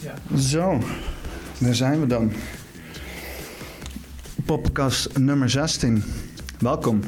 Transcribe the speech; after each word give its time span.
Ja. 0.00 0.38
Zo, 0.38 0.78
daar 1.58 1.74
zijn 1.74 2.00
we 2.00 2.06
dan. 2.06 2.32
Podcast 4.44 5.18
nummer 5.18 5.50
16. 5.50 6.04
Welkom. 6.58 7.02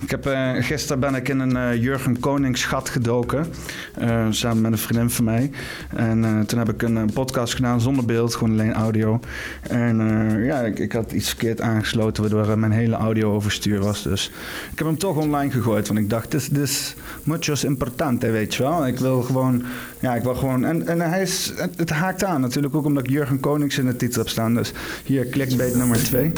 Ik 0.00 0.10
heb, 0.10 0.26
eh, 0.26 0.52
gisteren 0.58 1.00
ben 1.00 1.14
ik 1.14 1.28
in 1.28 1.40
een 1.40 1.56
eh, 1.56 1.82
Jurgen 1.82 2.20
Konings 2.20 2.64
gat 2.64 2.88
gedoken. 2.88 3.46
eh, 3.94 4.26
samen 4.30 4.60
met 4.60 4.72
een 4.72 4.78
vriendin 4.78 5.10
van 5.10 5.24
mij. 5.24 5.50
En 5.96 6.44
toen 6.46 6.58
heb 6.58 6.68
ik 6.68 6.82
een, 6.82 7.10
podcast 7.12 7.54
gedaan 7.54 7.80
zonder 7.80 8.04
beeld, 8.04 8.34
gewoon 8.34 8.52
alleen 8.52 8.72
audio. 8.72 9.20
En 9.62 9.98
ja, 10.44 10.60
ik, 10.60 10.78
ik 10.78 10.92
had 10.92 11.12
iets 11.12 11.28
verkeerd 11.28 11.60
aangesloten, 11.60 12.22
waardoor 12.22 12.58
mijn 12.58 12.72
hele 12.72 12.96
audio 12.96 13.32
overstuur 13.34 13.80
was. 13.80 14.02
Dus 14.02 14.30
ik 14.72 14.78
heb 14.78 14.86
hem 14.86 14.98
toch 14.98 15.16
online 15.16 15.50
gegooid. 15.50 15.88
Want 15.88 16.00
ik 16.00 16.10
dacht, 16.10 16.30
dit 16.30 16.58
is 16.58 16.94
muchos 17.22 17.64
importante, 17.64 18.30
weet 18.30 18.54
je 18.54 18.62
wel. 18.62 18.86
Ik 18.86 18.98
wil 18.98 19.22
gewoon, 19.22 19.64
ja, 20.00 20.14
ik 20.14 20.22
wil 20.22 20.34
gewoon. 20.34 20.64
En, 20.64 20.86
en 20.86 21.00
hij 21.00 21.22
is, 21.22 21.52
het, 21.56 21.78
het 21.78 21.90
haakt 21.90 22.24
aan 22.24 22.40
natuurlijk 22.40 22.74
ook 22.74 22.84
omdat 22.84 23.04
ik 23.04 23.10
Jurgen 23.10 23.40
Konings 23.40 23.78
in 23.78 23.86
de 23.86 23.96
titel 23.96 24.18
heb 24.20 24.28
staan. 24.28 24.54
Dus 24.54 24.72
hier, 25.04 25.28
clickbait 25.28 25.76
nummer 25.76 26.02
2. 26.02 26.32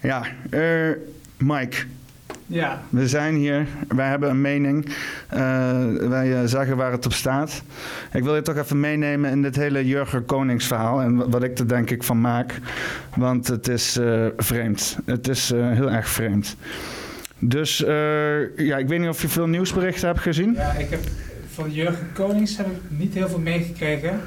Ja, 0.00 0.22
eh, 0.50 0.90
Mike, 1.38 1.76
Ja, 2.46 2.82
we 2.90 3.08
zijn 3.08 3.34
hier. 3.34 3.66
Wij 3.88 4.08
hebben 4.08 4.30
een 4.30 4.40
mening. 4.40 4.86
Eh, 5.28 5.40
wij 6.08 6.32
eh, 6.34 6.40
zeggen 6.44 6.76
waar 6.76 6.92
het 6.92 7.06
op 7.06 7.12
staat. 7.12 7.62
Ik 8.12 8.22
wil 8.22 8.34
je 8.34 8.42
toch 8.42 8.56
even 8.56 8.80
meenemen 8.80 9.30
in 9.30 9.42
dit 9.42 9.56
hele 9.56 9.86
Jurgen 9.86 10.24
Konings 10.24 10.66
verhaal. 10.66 11.00
En 11.00 11.16
wa- 11.16 11.28
wat 11.28 11.42
ik 11.42 11.58
er 11.58 11.68
denk 11.68 11.90
ik 11.90 12.02
van 12.02 12.20
maak. 12.20 12.58
Want 13.16 13.48
het 13.48 13.68
is 13.68 13.98
vreemd. 14.36 14.98
Het 15.04 15.28
is 15.28 15.48
heel 15.50 15.90
erg 15.90 16.08
vreemd. 16.08 16.56
Dus 17.38 17.78
ja, 18.56 18.76
ik 18.76 18.88
weet 18.88 18.98
niet 19.00 19.08
of 19.08 19.22
je 19.22 19.28
veel 19.28 19.46
nieuwsberichten 19.46 20.08
hebt 20.08 20.20
gezien. 20.20 20.52
ja, 20.52 20.72
ik 20.72 20.90
heb 20.90 21.00
van 21.58 21.72
Jurgen 21.72 22.12
Konings 22.12 22.56
heb 22.56 22.66
ik 22.66 22.80
niet 22.88 23.14
heel 23.14 23.28
veel 23.28 23.38
meegekregen. 23.38 24.20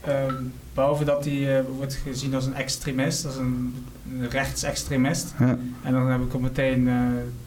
Ehm, 0.00 0.34
behalve 0.74 1.04
dat 1.04 1.24
hij 1.24 1.58
eh, 1.58 1.64
wordt 1.76 1.94
gezien 1.94 2.34
als 2.34 2.46
een 2.46 2.54
extremist, 2.54 3.26
als 3.26 3.36
een, 3.36 3.84
een 4.12 4.28
rechtsextremist. 4.30 5.34
Ja. 5.38 5.58
En 5.82 5.92
dan 5.92 6.10
heb 6.10 6.20
ik 6.20 6.32
al 6.32 6.40
meteen 6.40 6.88
eh, 6.88 6.96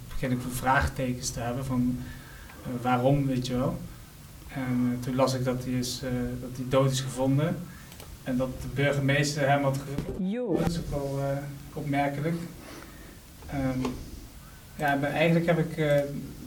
begin 0.09 0.31
ik 0.31 0.37
vraagtekens 0.53 1.29
te 1.29 1.39
hebben 1.39 1.65
van 1.65 1.97
eh, 2.63 2.69
waarom, 2.81 3.25
weet 3.27 3.47
je 3.47 3.57
wel. 3.57 3.77
En 4.53 4.97
toen 4.99 5.15
las 5.15 5.33
ik 5.33 5.43
dat 5.43 5.63
hij, 5.63 5.73
is, 5.73 6.01
eh, 6.03 6.09
dat 6.41 6.49
hij 6.55 6.65
dood 6.69 6.91
is 6.91 6.99
gevonden. 7.01 7.55
En 8.23 8.37
dat 8.37 8.49
de 8.61 8.67
burgemeester 8.73 9.49
hem 9.49 9.63
had 9.63 9.77
ge- 9.77 10.23
Yo. 10.23 10.57
Dat 10.59 10.69
is 10.69 10.77
ook 10.79 10.89
wel 10.89 11.19
eh, 11.21 11.37
opmerkelijk. 11.73 12.35
Ehm, 13.49 13.79
ja, 14.75 14.95
maar 14.95 15.09
eigenlijk 15.11 15.45
heb 15.45 15.59
ik 15.59 15.77
eh, 15.77 15.99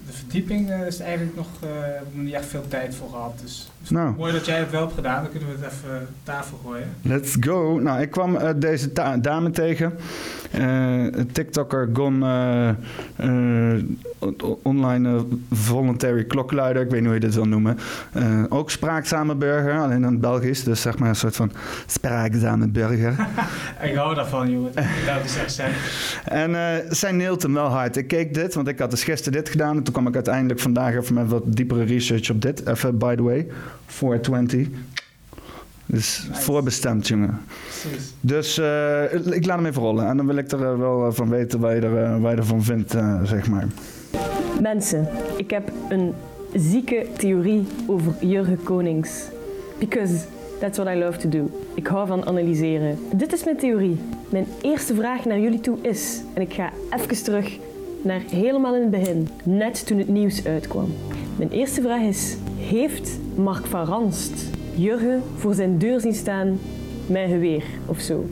de 0.08 0.14
verdieping 0.14 0.70
eh, 0.70 0.86
is 0.86 1.00
eigenlijk 1.00 1.36
nog 1.36 1.46
eh, 1.62 1.68
nog 2.12 2.24
niet 2.24 2.34
echt 2.34 2.46
veel 2.46 2.68
tijd 2.68 2.94
voor 2.94 3.10
gehad. 3.10 3.38
Dus 3.42 3.68
Nou. 3.88 4.14
mooi 4.16 4.32
dat 4.32 4.46
jij 4.46 4.58
het 4.58 4.70
wel 4.70 4.80
hebt 4.80 4.94
gedaan. 4.94 5.22
Dan 5.22 5.30
kunnen 5.30 5.48
we 5.48 5.54
het 5.64 5.72
even 5.72 6.00
op 6.00 6.14
tafel 6.22 6.60
gooien. 6.64 6.88
Let's 7.02 7.36
go. 7.40 7.78
Nou, 7.78 8.00
ik 8.00 8.10
kwam 8.10 8.36
eh, 8.36 8.50
deze 8.56 8.92
dame 9.20 9.50
tegen. 9.50 9.92
Een 10.52 11.32
TikToker 11.32 11.88
Gon, 11.92 12.22
eh, 12.22 12.70
online 14.62 15.24
voluntary 15.50 16.24
klokluider, 16.24 16.82
ik 16.82 16.90
weet 16.90 17.00
niet 17.00 17.08
hoe 17.08 17.18
je 17.18 17.26
dit 17.26 17.34
wil 17.34 17.44
noemen. 17.44 17.78
Ook 18.48 18.70
spraakzame 18.70 19.34
burger, 19.34 19.80
alleen 19.80 20.02
dan 20.02 20.20
Belgisch, 20.20 20.64
dus 20.64 20.80
zeg 20.80 20.98
maar 20.98 21.08
een 21.08 21.16
soort 21.16 21.36
van 21.36 21.52
spraakzame 21.86 22.68
burger. 22.68 23.28
ik 23.90 23.94
hou 23.94 24.14
daarvan, 24.14 24.50
jongen. 24.50 24.72
Dat 25.06 25.24
is 25.24 25.36
echt 25.36 25.52
zijn. 25.52 25.72
En 26.24 26.82
zij 26.88 27.12
neelt 27.12 27.42
hem 27.42 27.54
wel 27.54 27.68
hard. 27.68 27.96
Ik 27.96 28.08
keek 28.08 28.34
dit, 28.34 28.54
want 28.54 28.68
ik 28.68 28.78
had 28.78 28.90
dus 28.90 29.04
gisteren 29.04 29.38
dit 29.38 29.48
gedaan. 29.48 29.76
En 29.76 29.82
toen 29.82 29.92
kwam 29.92 30.06
ik 30.06 30.14
uiteindelijk 30.14 30.60
vandaag 30.60 30.94
even 30.94 31.14
met 31.14 31.28
wat 31.28 31.42
diepere 31.46 31.84
research 31.84 32.30
op 32.30 32.42
dit. 32.42 32.66
Even, 32.66 32.98
by 32.98 33.14
the 33.14 33.22
way, 33.22 33.46
420. 33.86 34.68
Dus 35.86 36.26
Nice. 36.28 36.40
voorbestemd, 36.42 37.08
jongen. 37.08 37.40
Precies. 37.64 38.14
Dus 38.20 38.58
eh, 38.58 39.02
ik 39.36 39.46
laat 39.46 39.56
hem 39.56 39.66
even 39.66 39.82
rollen. 39.82 40.06
En 40.08 40.16
dan 40.16 40.26
wil 40.26 40.36
ik 40.36 40.50
er 40.52 40.62
eh, 40.64 40.78
wel 40.78 41.06
eh, 41.06 41.12
van 41.12 41.28
weten 41.28 41.60
wat 41.60 41.72
je, 41.72 41.80
er, 41.80 42.20
wat 42.20 42.30
je 42.30 42.36
ervan 42.36 42.62
vindt, 42.62 42.94
eh, 42.94 43.22
zeg 43.24 43.48
maar. 43.48 43.66
Mensen, 44.60 45.08
ik 45.36 45.50
heb 45.50 45.72
een 45.88 46.12
zieke 46.54 47.06
theorie 47.16 47.66
over 47.86 48.12
Jurgen 48.20 48.62
Konings. 48.62 49.10
Because 49.78 50.14
that's 50.60 50.78
what 50.78 50.94
I 50.94 50.98
love 50.98 51.18
to 51.18 51.28
do. 51.28 51.50
Ik 51.74 51.86
hou 51.86 52.06
van 52.06 52.26
analyseren. 52.26 52.98
Dit 53.14 53.32
is 53.32 53.44
mijn 53.44 53.56
theorie. 53.56 53.98
Mijn 54.30 54.46
eerste 54.62 54.94
vraag 54.94 55.24
naar 55.24 55.38
jullie 55.38 55.60
toe 55.60 55.78
is, 55.82 56.20
en 56.34 56.42
ik 56.42 56.52
ga 56.52 56.70
even 56.96 57.24
terug 57.24 57.58
naar 58.02 58.20
helemaal 58.30 58.74
in 58.74 58.80
het 58.80 58.90
begin, 58.90 59.28
net 59.44 59.86
toen 59.86 59.98
het 59.98 60.08
nieuws 60.08 60.44
uitkwam. 60.46 60.92
Mijn 61.36 61.50
eerste 61.50 61.80
vraag 61.82 62.00
is, 62.02 62.36
heeft 62.68 63.18
Mark 63.34 63.66
van 63.66 63.84
Ranst 63.84 64.50
Jurgen 64.74 65.22
voor 65.36 65.54
zijn 65.54 65.78
deur 65.78 66.00
zien 66.00 66.14
staan 66.14 66.58
met 67.06 67.28
geweer 67.28 67.64
of 67.86 68.00
zo? 68.00 68.24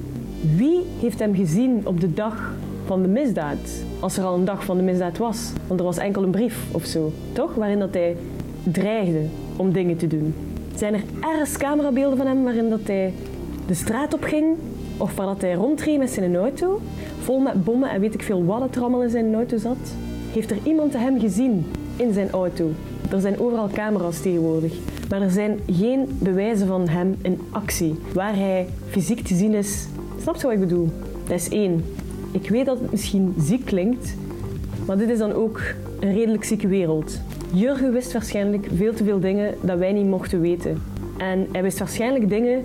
Wie 0.57 0.81
heeft 1.01 1.19
hem 1.19 1.35
gezien 1.35 1.81
op 1.85 2.01
de 2.01 2.15
dag 2.15 2.53
van 2.85 3.03
de 3.03 3.09
misdaad? 3.09 3.85
Als 4.01 4.17
er 4.17 4.25
al 4.25 4.35
een 4.35 4.45
dag 4.45 4.65
van 4.65 4.77
de 4.77 4.83
misdaad 4.83 5.19
was. 5.19 5.53
Want 5.67 5.81
er 5.81 5.87
was 5.87 5.97
enkel 5.97 6.23
een 6.23 6.31
brief 6.31 6.75
of 6.75 6.85
zo, 6.85 7.13
toch? 7.33 7.55
Waarin 7.55 7.79
dat 7.79 7.95
hij 7.95 8.17
dreigde 8.63 9.23
om 9.57 9.73
dingen 9.73 9.97
te 9.97 10.07
doen. 10.07 10.35
Zijn 10.75 10.95
er 10.95 11.03
ergens 11.21 11.57
camerabeelden 11.57 12.17
van 12.17 12.27
hem 12.27 12.43
waarin 12.43 12.71
dat 12.71 12.87
hij 12.87 13.13
de 13.67 13.75
straat 13.75 14.15
op 14.15 14.23
ging? 14.23 14.57
Of 14.97 15.17
waar 15.17 15.27
dat 15.27 15.41
hij 15.41 15.55
rondreed 15.55 15.99
met 15.99 16.11
zijn 16.11 16.37
auto? 16.37 16.81
Vol 17.19 17.39
met 17.39 17.65
bommen 17.65 17.91
en 17.91 18.01
weet 18.01 18.15
ik 18.15 18.23
veel 18.23 18.45
wat 18.45 18.61
het 18.61 18.79
allemaal 18.79 19.03
in 19.03 19.11
zijn 19.11 19.35
auto 19.35 19.57
zat? 19.57 19.95
Heeft 20.33 20.51
er 20.51 20.59
iemand 20.63 20.93
hem 20.93 21.21
gezien 21.21 21.67
in 21.97 22.13
zijn 22.13 22.31
auto? 22.31 22.71
Er 23.11 23.21
zijn 23.21 23.41
overal 23.41 23.69
camera's 23.73 24.21
tegenwoordig. 24.21 24.73
Maar 25.09 25.23
er 25.23 25.31
zijn 25.31 25.61
geen 25.71 26.19
bewijzen 26.19 26.67
van 26.67 26.89
hem 26.89 27.17
in 27.23 27.41
actie. 27.51 27.95
Waar 28.13 28.37
hij 28.37 28.67
fysiek 28.89 29.21
te 29.21 29.35
zien 29.35 29.55
is. 29.55 29.87
Snap 30.21 30.37
je 30.37 30.43
wat 30.43 30.53
ik 30.53 30.61
bedoel? 30.61 30.89
Dat 31.23 31.37
is 31.37 31.49
één. 31.49 31.85
Ik 32.31 32.49
weet 32.49 32.67
dat 32.67 32.81
het 32.81 32.91
misschien 32.91 33.35
ziek 33.39 33.65
klinkt, 33.65 34.15
maar 34.87 34.97
dit 34.97 35.09
is 35.09 35.19
dan 35.19 35.33
ook 35.33 35.61
een 36.01 36.13
redelijk 36.13 36.45
zieke 36.45 36.69
wereld. 36.69 37.21
Jurgen 37.53 37.93
wist 37.93 38.13
waarschijnlijk 38.13 38.69
veel 38.75 38.95
te 38.95 39.05
veel 39.05 39.21
dingen 39.21 39.55
dat 39.61 39.79
wij 39.79 39.93
niet 39.93 40.07
mochten 40.07 40.41
weten. 40.41 40.83
En 41.17 41.47
hij 41.53 41.63
wist 41.63 41.79
waarschijnlijk 41.79 42.29
dingen 42.29 42.65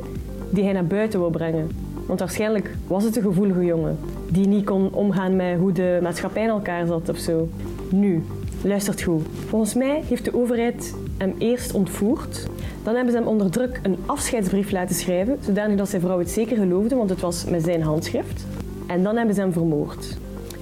die 0.49 0.63
hij 0.63 0.73
naar 0.73 0.85
buiten 0.85 1.19
wil 1.19 1.29
brengen. 1.29 1.69
Want 2.05 2.19
waarschijnlijk 2.19 2.75
was 2.87 3.03
het 3.03 3.15
een 3.15 3.21
gevoelige 3.21 3.65
jongen 3.65 3.97
die 4.29 4.47
niet 4.47 4.65
kon 4.65 4.93
omgaan 4.93 5.35
met 5.35 5.57
hoe 5.57 5.71
de 5.71 5.99
maatschappij 6.01 6.43
in 6.43 6.49
elkaar 6.49 6.85
zat 6.85 7.09
of 7.09 7.17
zo. 7.17 7.49
Nu, 7.89 8.23
luistert 8.63 9.01
goed. 9.01 9.25
Volgens 9.47 9.73
mij 9.73 10.01
heeft 10.07 10.25
de 10.25 10.35
overheid 10.35 10.95
hem 11.17 11.35
eerst 11.37 11.73
ontvoerd. 11.73 12.47
Dan 12.83 12.95
hebben 12.95 13.13
ze 13.13 13.19
hem 13.19 13.27
onder 13.27 13.51
druk 13.51 13.79
een 13.83 13.97
afscheidsbrief 14.05 14.71
laten 14.71 14.95
schrijven, 14.95 15.37
zodanig 15.45 15.77
dat 15.77 15.89
zijn 15.89 16.01
vrouw 16.01 16.19
het 16.19 16.29
zeker 16.29 16.57
geloofde, 16.57 16.95
want 16.95 17.09
het 17.09 17.21
was 17.21 17.45
met 17.45 17.63
zijn 17.63 17.81
handschrift. 17.81 18.45
En 18.87 19.03
dan 19.03 19.15
hebben 19.15 19.35
ze 19.35 19.41
hem 19.41 19.53
vermoord. 19.53 20.17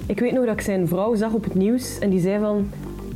Ik 0.06 0.20
weet 0.20 0.32
nog 0.32 0.44
dat 0.44 0.54
ik 0.54 0.60
zijn 0.60 0.88
vrouw 0.88 1.14
zag 1.14 1.32
op 1.32 1.44
het 1.44 1.54
nieuws 1.54 1.98
en 1.98 2.10
die 2.10 2.20
zei 2.20 2.38
van... 2.40 2.68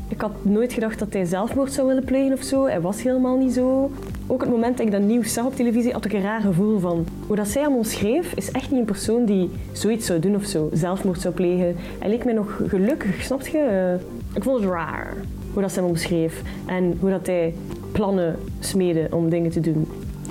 Ik 0.09 0.21
had 0.21 0.31
nooit 0.43 0.73
gedacht 0.73 0.99
dat 0.99 1.13
hij 1.13 1.25
zelfmoord 1.25 1.73
zou 1.73 1.87
willen 1.87 2.05
plegen 2.05 2.33
of 2.33 2.43
zo. 2.43 2.67
Hij 2.67 2.81
was 2.81 3.03
helemaal 3.03 3.37
niet 3.37 3.53
zo. 3.53 3.91
Ook 4.27 4.41
het 4.41 4.51
moment 4.51 4.77
dat 4.77 4.87
ik 4.87 4.93
dat 4.93 5.03
nieuws 5.03 5.33
zag 5.33 5.45
op 5.45 5.55
televisie 5.55 5.93
had 5.93 6.05
ik 6.05 6.13
een 6.13 6.23
raar 6.23 6.41
gevoel 6.41 6.79
van... 6.79 7.07
Hoe 7.27 7.37
dat 7.37 7.49
zij 7.49 7.63
hem 7.63 7.75
omschreef 7.75 8.33
is 8.35 8.51
echt 8.51 8.71
niet 8.71 8.81
een 8.81 8.87
persoon 8.87 9.25
die 9.25 9.51
zoiets 9.73 10.07
zou 10.07 10.19
doen 10.19 10.35
of 10.35 10.45
zo. 10.45 10.69
Zelfmoord 10.73 11.21
zou 11.21 11.35
plegen. 11.35 11.77
Hij 11.99 12.09
leek 12.09 12.25
mij 12.25 12.35
nog 12.35 12.61
gelukkig, 12.67 13.23
snap 13.23 13.47
je? 13.47 13.97
Ik 14.35 14.43
vond 14.43 14.61
het 14.61 14.71
raar 14.71 15.15
hoe 15.53 15.63
dat 15.63 15.73
ze 15.73 15.81
hem 15.81 15.89
omschreef. 15.89 16.43
En 16.67 16.97
hoe 17.01 17.11
dat 17.11 17.27
hij 17.27 17.55
plannen 17.93 18.37
smeedde 18.61 19.09
om 19.11 19.29
dingen 19.29 19.51
te 19.51 19.61
doen. 19.61 19.89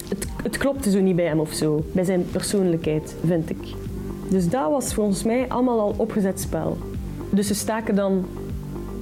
Het, 0.09 0.27
het 0.43 0.57
klopte 0.57 0.91
zo 0.91 0.99
niet 0.99 1.15
bij 1.15 1.25
hem 1.25 1.39
of 1.39 1.53
zo. 1.53 1.85
Bij 1.91 2.03
zijn 2.03 2.25
persoonlijkheid, 2.31 3.15
vind 3.25 3.49
ik. 3.49 3.73
Dus 4.29 4.49
dat 4.49 4.69
was 4.69 4.93
volgens 4.93 5.23
mij 5.23 5.47
allemaal 5.47 5.79
al 5.79 5.93
opgezet 5.97 6.39
spel. 6.39 6.77
Dus 7.29 7.47
ze 7.47 7.55
staken 7.55 7.95
dan 7.95 8.25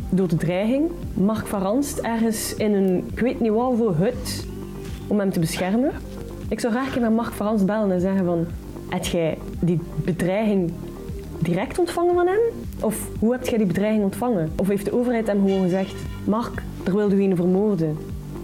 door 0.09 0.27
de 0.27 0.35
dreiging 0.35 0.91
Mark 1.13 1.47
van 1.47 1.83
ergens 2.01 2.55
in 2.55 2.73
een, 2.73 3.03
ik 3.11 3.19
weet 3.19 3.39
niet 3.39 3.51
wat 3.51 3.77
voor 3.77 3.95
hut, 3.95 4.45
om 5.07 5.19
hem 5.19 5.31
te 5.31 5.39
beschermen. 5.39 5.91
Ik 6.47 6.59
zou 6.59 6.73
graag 6.73 6.99
naar 6.99 7.11
Mark 7.11 7.31
van 7.33 7.65
bellen 7.65 7.91
en 7.91 8.01
zeggen 8.01 8.25
van, 8.25 8.45
heb 8.89 9.05
jij 9.05 9.37
die 9.59 9.79
bedreiging 10.03 10.71
direct 11.41 11.79
ontvangen 11.79 12.13
van 12.13 12.27
hem? 12.27 12.39
Of 12.79 13.07
hoe 13.19 13.31
heb 13.31 13.47
jij 13.47 13.57
die 13.57 13.67
bedreiging 13.67 14.03
ontvangen? 14.03 14.51
Of 14.55 14.67
heeft 14.67 14.85
de 14.85 14.93
overheid 14.93 15.27
hem 15.27 15.39
gewoon 15.39 15.61
gezegd, 15.61 15.95
Mark, 16.23 16.61
er 16.83 16.95
wilde 16.95 17.15
u 17.15 17.23
een 17.23 17.35
vermoorden. 17.35 17.97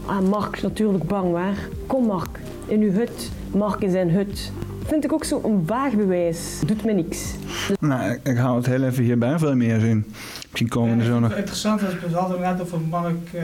Ah, 0.05 0.19
Mark 0.29 0.55
is 0.55 0.61
natuurlijk 0.61 1.03
bang, 1.03 1.31
waar? 1.31 1.57
Kom 1.87 2.05
Mark, 2.05 2.39
in 2.65 2.81
uw 2.81 2.91
hut. 2.91 3.31
Mark 3.51 3.81
in 3.81 3.91
zijn 3.91 4.09
hut. 4.09 4.51
Vind 4.85 5.03
ik 5.03 5.13
ook 5.13 5.23
zo 5.23 5.41
een 5.43 5.63
vaag 5.65 5.93
bewijs. 5.93 6.59
Doet 6.65 6.85
me 6.85 6.93
niks. 6.93 7.33
Nou, 7.79 8.11
ik, 8.11 8.19
ik 8.23 8.37
hou 8.37 8.57
het 8.57 8.65
heel 8.65 8.83
even 8.83 9.03
hierbij. 9.03 9.39
Veel 9.39 9.55
meer 9.55 9.79
zien. 9.79 10.05
Misschien 10.41 10.67
komen 10.67 10.99
er 10.99 11.05
zo 11.05 11.19
nog. 11.19 11.35
Interessant, 11.35 11.81
was, 11.81 11.91
we 12.09 12.15
hadden 12.15 12.39
net 12.39 12.61
over 12.61 12.81
Mark, 12.81 13.33
eh 13.33 13.43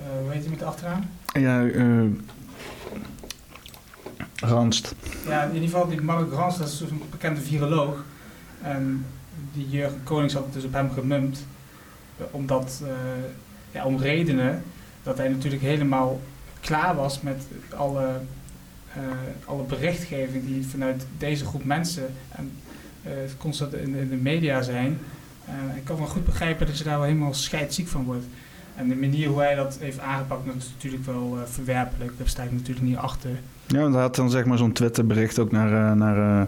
eh, 0.00 0.22
hoe 0.22 0.32
heet 0.32 0.40
hij 0.40 0.50
met 0.50 0.58
de 0.58 0.64
achternaam? 0.64 1.00
Ja, 1.32 1.66
eh 1.66 1.84
Ranst. 4.40 4.94
Ja, 5.26 5.42
in 5.42 5.54
ieder 5.54 5.68
geval 5.68 5.88
die 5.88 6.00
Mark 6.00 6.32
Rans, 6.32 6.58
dat 6.58 6.68
is 6.68 6.78
dus 6.78 6.90
een 6.90 7.02
bekende 7.10 7.40
viroloog. 7.40 8.04
En 8.62 9.06
die 9.52 9.68
Jurgen 9.68 10.02
Konings 10.02 10.34
had 10.34 10.52
dus 10.52 10.64
op 10.64 10.72
hem 10.72 10.90
gemumpt. 10.90 11.46
eh, 12.16 12.24
omdat, 12.30 12.82
eh, 13.72 13.86
om 13.86 13.98
redenen 13.98 14.62
dat 15.02 15.16
hij 15.18 15.28
natuurlijk 15.28 15.62
helemaal 15.62 16.20
klaar 16.60 16.94
was 16.94 17.20
met 17.20 17.42
alle, 17.76 18.20
eh, 18.94 19.02
alle 19.44 19.62
berichtgeving 19.62 20.46
die 20.46 20.66
vanuit 20.66 21.06
deze 21.18 21.44
groep 21.44 21.64
mensen 21.64 22.14
en, 22.28 22.52
constant 23.38 23.74
in, 23.74 24.08
de 24.08 24.16
media 24.16 24.62
zijn. 24.62 24.98
Ik 25.76 25.84
kan 25.84 25.96
wel 25.96 26.06
goed 26.06 26.24
begrijpen 26.24 26.66
dat 26.66 26.78
je 26.78 26.84
daar 26.84 26.98
wel 26.98 27.06
helemaal 27.06 27.34
scheidsziek 27.34 27.88
van 27.88 28.04
wordt. 28.04 28.24
En 28.76 28.88
de 28.88 28.96
manier 28.96 29.28
hoe 29.28 29.40
hij 29.40 29.54
dat 29.54 29.78
heeft 29.80 29.98
aangepakt, 29.98 30.46
dat 30.46 30.54
is 30.54 30.70
natuurlijk 30.74 31.04
wel 31.04 31.38
verwerpelijk. 31.44 32.18
Daar 32.18 32.28
sta 32.28 32.42
ik 32.42 32.52
natuurlijk 32.52 32.86
niet 32.86 32.96
achter. 32.96 33.30
Ja, 33.70 33.80
want 33.80 33.92
hij 33.94 34.02
had 34.02 34.16
dan 34.16 34.30
zeg 34.30 34.44
maar 34.44 34.58
zo'n 34.58 34.72
Twitter-bericht 34.72 35.38
ook 35.38 35.50
naar... 35.52 35.90
eh, 35.90 35.96
naar 35.96 36.40
eh, 36.40 36.46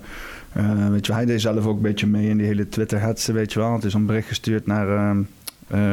eh, 0.53 0.89
weet 0.91 1.07
je, 1.07 1.13
hij 1.13 1.25
deed 1.25 1.41
zelf 1.41 1.67
ook 1.67 1.77
een 1.77 1.83
beetje 1.83 2.07
mee 2.07 2.29
in 2.29 2.37
die 2.37 2.47
hele 2.47 2.69
Twitter-hetsen, 2.69 3.35
weet 3.35 3.53
je 3.53 3.59
wel. 3.59 3.73
Het 3.73 3.85
is 3.85 3.95
een 3.95 4.07
bericht 4.07 4.29
gestuurd 4.29 4.67
naar 4.67 4.89
eh, 4.89 5.17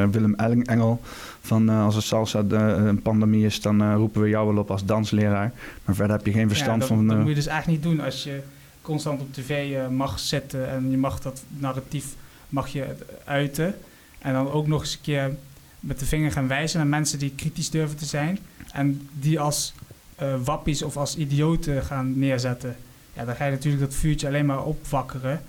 eh, 0.04 0.10
Willem 0.10 0.36
Engel. 0.64 1.02
Van 1.42 1.70
als 1.70 1.96
er 1.96 2.02
salsa 2.04 2.44
de, 2.44 2.56
een 2.56 3.02
pandemie 3.02 3.46
is, 3.46 3.62
dan 3.62 3.94
roepen 3.96 4.22
we 4.22 4.30
jou 4.30 4.54
wel 4.54 4.62
op 4.62 4.72
als 4.72 4.86
dansleraar. 4.86 5.52
Maar 5.86 5.96
verder 5.96 6.16
heb 6.18 6.26
je 6.26 6.32
geen 6.32 6.48
verstand 6.48 6.82
ja, 6.82 6.88
dat, 6.88 6.98
van... 6.98 7.08
dat 7.08 7.18
moet 7.18 7.28
je 7.28 7.34
dus 7.36 7.48
eigenlijk 7.48 7.84
niet 7.84 7.92
doen 7.92 8.06
als 8.06 8.24
je 8.24 8.40
constant 8.82 9.22
op 9.22 9.34
tv 9.34 9.78
mag 9.90 10.20
zetten 10.20 10.70
en 10.70 10.92
je 10.92 10.98
mag 10.98 11.20
dat 11.20 11.44
narratief 11.58 12.06
mag 12.50 12.68
je 12.68 12.86
uiten. 13.26 13.76
En 14.20 14.34
dan 14.34 14.52
ook 14.52 14.68
nog 14.68 14.82
eens 14.82 14.94
een 14.94 15.02
keer 15.02 15.36
met 15.80 16.00
de 16.00 16.06
vinger 16.06 16.32
gaan 16.32 16.48
wijzen 16.48 16.80
naar 16.80 16.88
mensen 16.88 17.20
die 17.20 17.34
kritisch 17.36 17.70
durven 17.70 17.98
te 17.98 18.06
zijn. 18.06 18.40
En 18.72 19.08
die 19.20 19.40
als 19.40 19.74
eh, 20.20 20.34
wappies 20.44 20.82
of 20.84 20.98
als 20.98 21.16
idioten 21.18 21.84
gaan 21.84 22.20
neerzetten. 22.20 22.76
Ja, 23.14 23.26
dan 23.26 23.36
ga 23.36 23.46
je 23.46 23.52
natuurlijk 23.52 23.84
dat 23.84 23.94
vuurtje 23.94 24.28
alleen 24.28 24.46
maar 24.46 24.64
opwakkeren. 24.64 25.42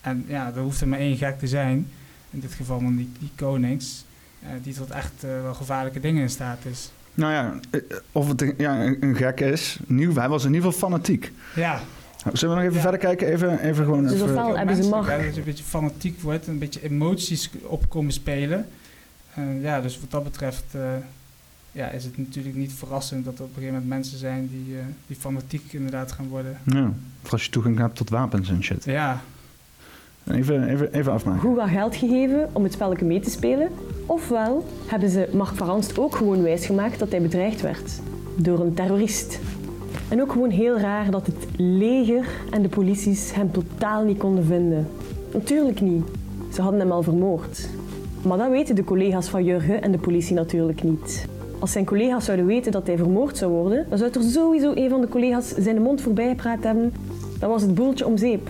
En 0.00 0.24
ja, 0.28 0.52
er 0.54 0.60
hoeft 0.60 0.80
er 0.80 0.88
maar 0.88 0.98
één 0.98 1.16
gek 1.16 1.38
te 1.38 1.46
zijn. 1.46 1.88
In 2.30 2.40
dit 2.40 2.52
geval 2.52 2.80
dan 2.80 2.96
die, 2.96 3.10
die 3.18 3.30
konings. 3.36 4.04
eh, 4.42 4.48
die 4.62 4.74
tot 4.74 4.90
echt 4.90 5.12
eh, 5.24 5.30
wel 5.42 5.54
gevaarlijke 5.54 6.00
dingen 6.00 6.22
in 6.22 6.30
staat 6.30 6.58
is. 6.70 6.90
Nou 7.14 7.32
ja, 7.32 7.54
of 8.12 8.28
het 8.28 8.42
een, 8.42 8.54
ja, 8.58 8.84
een, 9.00 9.16
gek 9.16 9.40
is. 9.40 9.78
Nieuw, 9.86 10.14
hij 10.14 10.28
was 10.28 10.44
in 10.44 10.54
ieder 10.54 10.72
geval 10.72 10.88
fanatiek. 10.88 11.32
Ja, 11.54 11.80
Zullen 12.32 12.54
we 12.56 12.60
nog 12.62 12.70
even 12.70 12.74
Ja. 12.76 12.80
verder 12.90 13.00
kijken? 13.00 13.28
Even, 13.28 13.60
even 13.60 13.84
gewoon... 13.84 14.02
Dus 14.02 14.12
even- 14.12 14.24
ofwel- 14.26 14.56
hebben 14.56 14.76
ze 14.84 14.88
macht. 14.88 15.08
Dat 15.08 15.20
je 15.34 15.38
een 15.38 15.44
beetje 15.44 15.64
fanatiek 15.64 16.20
wordt, 16.20 16.46
een 16.46 16.58
beetje 16.58 16.82
emoties 16.82 17.50
opkomen 17.62 18.12
spelen. 18.12 18.66
Eh, 19.34 19.62
ja, 19.62 19.80
dus 19.80 20.00
wat 20.00 20.10
dat 20.10 20.24
betreft 20.24 20.64
eh, 20.74 20.80
ja, 21.78 21.88
is 21.88 22.04
het 22.04 22.18
natuurlijk 22.18 22.56
niet 22.56 22.72
verrassend 22.72 23.24
dat 23.24 23.38
er 23.38 23.44
op 23.44 23.48
een 23.48 23.54
gegeven 23.54 23.74
moment 23.74 23.90
mensen 23.92 24.18
zijn 24.18 24.48
die, 24.52 24.76
eh, 24.76 24.84
die 25.06 25.16
fanatiek 25.16 25.72
inderdaad 25.72 26.12
gaan 26.12 26.28
worden. 26.28 26.58
Ja, 26.64 26.92
of 27.24 27.32
als 27.32 27.44
je 27.44 27.50
toegang 27.50 27.78
hebt 27.78 27.96
tot 27.96 28.10
wapens 28.10 28.48
en 28.48 28.62
shit. 28.62 28.84
Ja, 28.84 29.20
Even, 30.30 30.68
even, 30.68 30.92
even 30.92 31.12
afmaken. 31.12 31.40
Goed 31.40 31.56
wat 31.56 31.68
geld 31.68 31.96
gegeven 31.96 32.48
om 32.52 32.62
het 32.62 32.72
spelletje 32.72 33.04
mee 33.04 33.20
te 33.20 33.30
spelen. 33.30 33.68
Ofwel 34.06 34.66
hebben 34.86 35.10
ze 35.10 35.28
Mark 35.32 35.56
van 35.56 35.66
Ranst 35.66 35.98
ook 35.98 36.16
gewoon 36.16 36.42
wijsgemaakt 36.42 36.98
dat 36.98 37.10
hij 37.10 37.22
bedreigd 37.22 37.60
werd 37.60 38.00
door 38.36 38.60
een 38.60 38.74
terrorist. 38.74 39.38
En 40.08 40.20
ook 40.20 40.32
gewoon 40.32 40.50
heel 40.50 40.78
raar 40.78 41.10
dat 41.10 41.26
het 41.26 41.46
leger 41.56 42.26
en 42.50 42.62
de 42.62 42.68
polities 42.68 43.34
hem 43.34 43.52
totaal 43.52 44.04
niet 44.04 44.18
konden 44.18 44.44
vinden. 44.44 44.88
Natuurlijk 45.32 45.80
niet. 45.80 46.04
Ze 46.54 46.62
hadden 46.62 46.80
hem 46.80 46.92
al 46.92 47.02
vermoord. 47.02 47.68
Maar 48.22 48.38
dat 48.38 48.50
weten 48.50 48.74
de 48.74 48.84
collega's 48.84 49.28
van 49.28 49.44
Jurgen 49.44 49.82
en 49.82 49.92
de 49.92 49.98
politie 49.98 50.34
natuurlijk 50.34 50.82
niet. 50.82 51.26
Als 51.58 51.72
zijn 51.72 51.84
collega's 51.84 52.24
zouden 52.24 52.46
weten 52.46 52.72
dat 52.72 52.86
hij 52.86 52.96
vermoord 52.96 53.36
zou 53.36 53.52
worden, 53.52 53.86
dan 53.88 53.98
zou 53.98 54.10
er 54.12 54.22
sowieso 54.22 54.72
een 54.74 54.90
van 54.90 55.00
de 55.00 55.08
collega's 55.08 55.54
zijn 55.54 55.82
mond 55.82 56.00
voorbij 56.00 56.28
gepraat 56.28 56.64
hebben. 56.64 56.92
Dan 57.38 57.48
was 57.48 57.62
het 57.62 57.74
boeltje 57.74 58.06
om 58.06 58.16
zeep. 58.16 58.48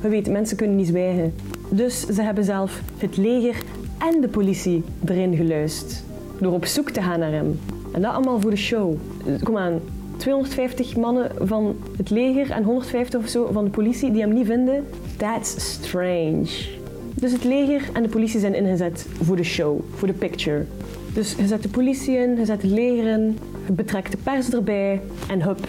We 0.00 0.08
weten, 0.08 0.32
mensen 0.32 0.56
kunnen 0.56 0.76
niet 0.76 0.86
zwijgen. 0.86 1.34
Dus 1.68 2.06
ze 2.06 2.22
hebben 2.22 2.44
zelf 2.44 2.80
het 2.96 3.16
leger 3.16 3.62
en 3.98 4.20
de 4.20 4.28
politie 4.28 4.82
erin 5.04 5.36
geluisterd. 5.36 6.02
Door 6.40 6.52
op 6.52 6.64
zoek 6.64 6.90
te 6.90 7.02
gaan 7.02 7.18
naar 7.18 7.32
hem. 7.32 7.60
En 7.92 8.02
dat 8.02 8.12
allemaal 8.12 8.40
voor 8.40 8.50
de 8.50 8.56
show. 8.56 8.94
Kom 9.42 9.56
aan, 9.56 9.80
250 10.16 10.96
mannen 10.96 11.30
van 11.40 11.76
het 11.96 12.10
leger 12.10 12.50
en 12.50 12.62
150 12.62 13.20
of 13.20 13.28
zo 13.28 13.48
van 13.52 13.64
de 13.64 13.70
politie 13.70 14.12
die 14.12 14.20
hem 14.20 14.32
niet 14.32 14.46
vinden. 14.46 14.84
That's 15.16 15.74
strange. 15.74 16.82
Dus 17.14 17.32
het 17.32 17.44
leger 17.44 17.88
en 17.92 18.02
de 18.02 18.08
politie 18.08 18.40
zijn 18.40 18.54
ingezet 18.54 19.06
voor 19.22 19.36
de 19.36 19.44
show, 19.44 19.80
voor 19.94 20.08
de 20.08 20.14
picture. 20.14 20.64
Dus 21.14 21.34
je 21.34 21.46
zet 21.46 21.62
de 21.62 21.68
politie 21.68 22.16
in, 22.16 22.36
je 22.36 22.44
zet 22.44 22.62
het 22.62 22.70
leger 22.70 23.06
in, 23.06 23.38
je 23.66 23.72
betrekt 23.72 24.10
de 24.10 24.16
pers 24.22 24.50
erbij 24.50 25.00
en 25.28 25.42
hup, 25.42 25.68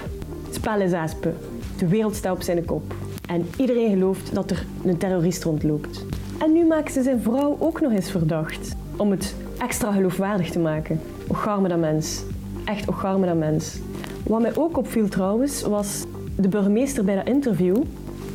spel 0.52 0.82
is 0.82 0.94
aspe. 0.94 1.34
De 1.78 1.88
wereld 1.88 2.16
staat 2.16 2.36
op 2.36 2.42
zijn 2.42 2.66
kop. 2.66 2.94
En 3.28 3.46
iedereen 3.58 3.90
gelooft 3.90 4.36
dat 4.36 4.52
er 4.52 4.66
een 4.84 4.98
terrorist 4.98 5.44
rondloopt. 5.44 6.06
En 6.38 6.54
nu 6.54 6.66
maken 6.66 6.94
ze 6.94 7.04
zijn 7.04 7.22
vrouw 7.22 7.58
ook 7.60 7.82
nog 7.82 7.92
eens 7.92 8.12
verdacht. 8.12 8.76
Om 8.96 9.12
het 9.12 9.36
extra 9.58 9.92
geloofwaardig 9.92 10.50
te 10.50 10.60
maken. 10.60 11.00
Ocharme 11.28 11.68
dat 11.68 11.80
mens. 11.80 12.24
Echt 12.64 12.88
ocharme 12.88 13.26
dat 13.26 13.38
mens. 13.38 13.80
Wat 14.24 14.42
mij 14.42 14.56
ook 14.56 14.78
opviel 14.78 15.08
trouwens, 15.08 15.62
was 15.62 16.04
de 16.36 16.48
burgemeester 16.48 17.04
bij 17.04 17.16
dat 17.16 17.28
interview, 17.28 17.78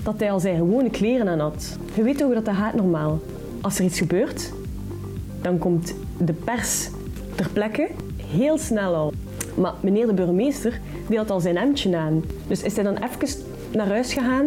dat 0.03 0.15
hij 0.19 0.33
al 0.33 0.41
zijn 0.41 0.57
gewone 0.57 0.91
kleren 0.91 1.29
aan 1.29 1.41
had. 1.41 1.79
Je 1.95 2.03
weet 2.03 2.19
toch 2.19 2.35
dat, 2.35 2.45
dat 2.45 2.55
gaat 2.55 2.75
normaal. 2.75 3.21
Als 3.61 3.79
er 3.79 3.85
iets 3.85 3.99
gebeurt, 3.99 4.53
dan 5.43 5.59
komt 5.59 5.95
de 6.19 6.33
pers 6.33 6.91
ter 7.41 7.51
plekke 7.53 7.89
heel 8.27 8.59
snel 8.59 8.95
al. 8.95 9.13
Maar 9.55 9.73
meneer 9.81 10.07
de 10.07 10.13
burgemeester, 10.13 10.81
die 11.09 11.19
had 11.19 11.31
al 11.31 11.41
zijn 11.41 11.57
hemdje 11.57 11.97
aan. 11.97 12.25
Dus 12.47 12.63
is 12.63 12.75
hij 12.75 12.85
dan 12.85 12.97
even 12.97 13.39
naar 13.73 13.89
huis 13.89 14.13
gegaan, 14.13 14.47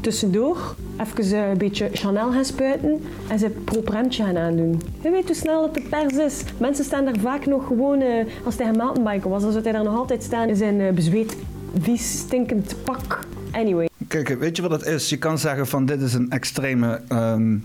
tussendoor, 0.00 0.74
even 1.00 1.38
eh, 1.38 1.48
een 1.48 1.58
beetje 1.58 1.88
Chanel 1.92 2.32
gaan 2.32 2.44
spuiten 2.44 3.00
en 3.28 3.38
zijn 3.38 3.64
proper 3.64 3.94
hemdje 3.94 4.24
gaan 4.24 4.36
aandoen. 4.36 4.80
Je 5.02 5.10
weet 5.10 5.26
hoe 5.26 5.34
snel 5.34 5.60
dat 5.60 5.74
de 5.74 5.86
pers 5.90 6.14
is. 6.14 6.42
Mensen 6.58 6.84
staan 6.84 7.04
daar 7.04 7.18
vaak 7.18 7.46
nog 7.46 7.66
gewoon, 7.66 8.00
eh, 8.00 8.26
als 8.44 8.58
hij 8.58 8.68
een 8.68 8.76
mountainbiker 8.76 9.30
was, 9.30 9.42
dan 9.42 9.52
zou 9.52 9.64
hij 9.64 9.72
daar 9.72 9.84
nog 9.84 9.96
altijd 9.96 10.22
staan 10.22 10.48
in 10.48 10.56
zijn 10.56 10.80
eh, 10.80 10.92
bezweet, 10.92 11.36
vies, 11.78 12.18
stinkend 12.18 12.74
pak. 12.84 13.18
Anyway. 13.52 13.88
Kijk, 14.08 14.28
weet 14.28 14.56
je 14.56 14.62
wat 14.62 14.70
het 14.70 14.86
is? 14.86 15.08
Je 15.08 15.18
kan 15.18 15.38
zeggen 15.38 15.66
van 15.66 15.86
dit 15.86 16.00
is 16.00 16.14
een 16.14 16.30
extreme 16.30 17.00
ehm, 17.08 17.56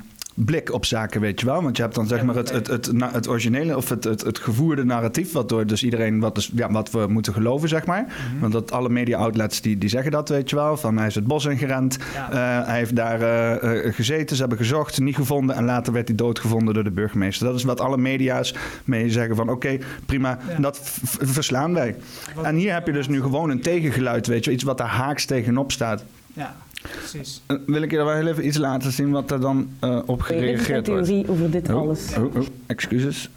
blik 0.45 0.73
op 0.73 0.85
zaken, 0.85 1.21
weet 1.21 1.39
je 1.39 1.45
wel. 1.45 1.63
Want 1.63 1.75
je 1.77 1.83
hebt 1.83 1.95
dan 1.95 2.07
zeg 2.07 2.23
maar 2.23 2.35
het, 2.35 2.51
het, 2.51 2.67
het, 2.67 2.91
het 3.11 3.27
originele 3.29 3.77
of 3.77 3.89
het, 3.89 4.03
het, 4.03 4.21
het 4.21 4.37
gevoerde 4.39 4.85
narratief... 4.85 5.31
wat 5.31 5.49
door 5.49 5.65
dus 5.65 5.83
iedereen 5.83 6.19
wat, 6.19 6.37
is, 6.37 6.51
ja, 6.55 6.71
wat 6.71 6.91
we 6.91 7.05
moeten 7.09 7.33
geloven, 7.33 7.69
zeg 7.69 7.85
maar. 7.85 8.01
Mhm. 8.01 8.39
Want 8.39 8.53
dat 8.53 8.71
alle 8.71 8.89
media-outlets 8.89 9.61
die, 9.61 9.77
die 9.77 9.89
zeggen 9.89 10.11
dat, 10.11 10.29
weet 10.29 10.49
je 10.49 10.55
wel. 10.55 10.77
Van 10.77 10.97
hij 10.97 11.07
is 11.07 11.15
het 11.15 11.27
bos 11.27 11.45
ingerend, 11.45 11.97
Ja. 12.13 12.31
eh, 12.61 12.67
hij 12.67 12.77
heeft 12.77 12.95
daar 12.95 13.21
eh, 13.21 13.85
eh, 13.87 13.93
gezeten, 13.95 14.35
ze 14.35 14.41
hebben 14.41 14.59
gezocht, 14.59 14.99
niet 14.99 15.15
gevonden... 15.15 15.55
en 15.55 15.65
later 15.65 15.93
werd 15.93 16.07
hij 16.07 16.17
doodgevonden 16.17 16.73
door 16.73 16.83
de 16.83 16.91
burgemeester. 16.91 17.45
Dat 17.47 17.55
is 17.55 17.63
wat 17.63 17.79
alle 17.81 17.97
media's 17.97 18.55
mee 18.83 19.09
zeggen 19.09 19.35
van 19.35 19.49
oké, 19.49 19.77
prima, 20.05 20.37
Ja. 20.49 20.55
dat 20.59 20.79
verslaan 21.19 21.73
wij. 21.73 21.95
Wat- 22.35 22.45
En 22.45 22.55
hier 22.55 22.73
heb 22.73 22.85
je 22.87 22.93
dus 22.93 23.07
nu 23.07 23.21
gewoon 23.21 23.49
een 23.49 23.61
tegengeluid, 23.61 24.27
weet 24.27 24.45
je, 24.45 24.51
iets 24.51 24.63
wat 24.63 24.77
daar 24.77 24.87
haaks 24.87 25.25
tegenop 25.25 25.71
staat. 25.71 26.03
Ja, 26.33 26.55
precies. 26.81 27.41
Uh, 27.47 27.57
wil 27.65 27.81
ik 27.81 27.91
je 27.91 27.97
er 27.97 28.05
wel 28.05 28.15
heel 28.15 28.27
even 28.27 28.45
iets 28.45 28.57
laten 28.57 28.91
zien 28.91 29.11
wat 29.11 29.31
er 29.31 29.39
dan 29.39 29.69
uh, 29.83 29.99
op 30.05 30.17
Dit 30.27 30.29
is 30.29 30.35
mijn 30.35 30.57
gereageerd 30.57 30.87
wordt. 30.87 31.05
theorie 31.05 31.29
over 31.29 31.51
dit 31.51 31.69
Oh, 31.69 31.75
alles. 31.75 32.13
Oh, 32.17 32.35
oh, 32.35 32.45
excuses. 32.65 33.29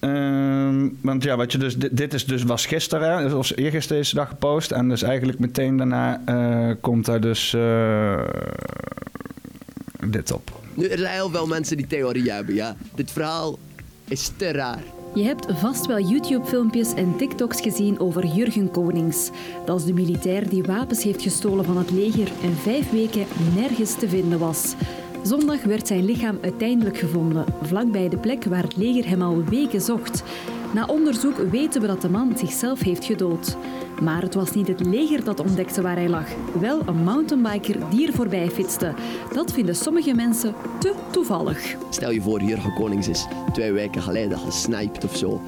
Ehm, 0.00 0.88
want 1.00 1.22
ja, 1.22 1.36
wat 1.36 1.52
je 1.52 1.58
dus, 1.58 1.76
dit, 1.76 1.96
dit 1.96 2.14
is 2.14 2.26
dus 2.26 2.42
was 2.42 2.66
gisteren, 2.66 3.28
hè, 3.28 3.34
of 3.34 3.56
eergisteren 3.56 4.02
is 4.02 4.10
de 4.10 4.16
dag 4.16 4.28
gepost. 4.28 4.70
En 4.70 4.88
dus 4.88 5.02
eigenlijk 5.02 5.38
meteen 5.38 5.76
daarna 5.76 6.22
eh, 6.24 6.74
komt 6.80 7.04
daar 7.04 7.20
dus 7.20 7.54
eh, 7.54 8.20
dit 10.06 10.32
op. 10.32 10.60
Nu, 10.74 10.86
er 10.86 10.98
zijn 10.98 11.14
heel 11.14 11.30
veel 11.30 11.46
mensen 11.46 11.76
die 11.76 11.86
theorieën 11.86 12.34
hebben, 12.34 12.54
ja. 12.54 12.76
Dit 12.94 13.10
verhaal 13.10 13.58
is 14.08 14.30
te 14.36 14.52
raar. 14.52 14.82
Je 15.14 15.22
hebt 15.22 15.46
vast 15.52 15.86
wel 15.86 16.00
YouTube-filmpjes 16.00 16.94
en 16.94 17.16
TikToks 17.16 17.60
gezien 17.60 18.00
over 18.00 18.26
Jurgen 18.26 18.70
Konings. 18.70 19.30
Dat 19.64 19.78
is 19.78 19.84
de 19.86 19.92
militair 19.92 20.48
die 20.48 20.62
wapens 20.62 21.02
heeft 21.02 21.22
gestolen 21.22 21.64
van 21.64 21.76
het 21.76 21.90
leger 21.90 22.32
en 22.42 22.52
vijf 22.52 22.90
weken 22.90 23.26
nergens 23.54 23.94
te 23.94 24.08
vinden 24.08 24.38
was. 24.38 24.74
Zondag 25.22 25.62
werd 25.62 25.86
zijn 25.86 26.04
lichaam 26.04 26.38
uiteindelijk 26.40 26.98
gevonden, 26.98 27.44
vlakbij 27.62 28.08
de 28.08 28.16
plek 28.16 28.44
waar 28.44 28.62
het 28.62 28.76
leger 28.76 29.08
hem 29.08 29.22
al 29.22 29.44
weken 29.44 29.80
zocht. 29.80 30.22
Na 30.74 30.86
onderzoek 30.86 31.36
weten 31.36 31.80
we 31.80 31.86
dat 31.86 32.02
de 32.02 32.10
man 32.10 32.32
zichzelf 32.36 32.80
heeft 32.80 33.04
gedood. 33.04 33.56
Maar 34.02 34.22
het 34.22 34.34
was 34.34 34.50
niet 34.50 34.68
het 34.68 34.86
leger 34.86 35.24
dat 35.24 35.40
ontdekte 35.40 35.82
waar 35.82 35.96
hij 35.96 36.08
lag, 36.08 36.26
wel 36.60 36.80
een 36.86 37.04
mountainbiker 37.04 37.90
die 37.90 38.06
er 38.06 38.12
voorbij 38.12 38.50
fietste. 38.50 38.94
Dat 39.32 39.52
vinden 39.52 39.76
sommige 39.76 40.14
mensen 40.14 40.54
te 40.78 40.94
toevallig. 41.10 41.76
Stel 41.90 42.10
je 42.10 42.20
voor, 42.20 42.42
Jurgen 42.42 42.74
Konings 42.74 43.08
is 43.08 43.26
twee 43.52 43.72
weken 43.72 44.02
geleden 44.02 44.38
gesniped 44.38 45.04
of 45.04 45.16
zo. 45.16 45.40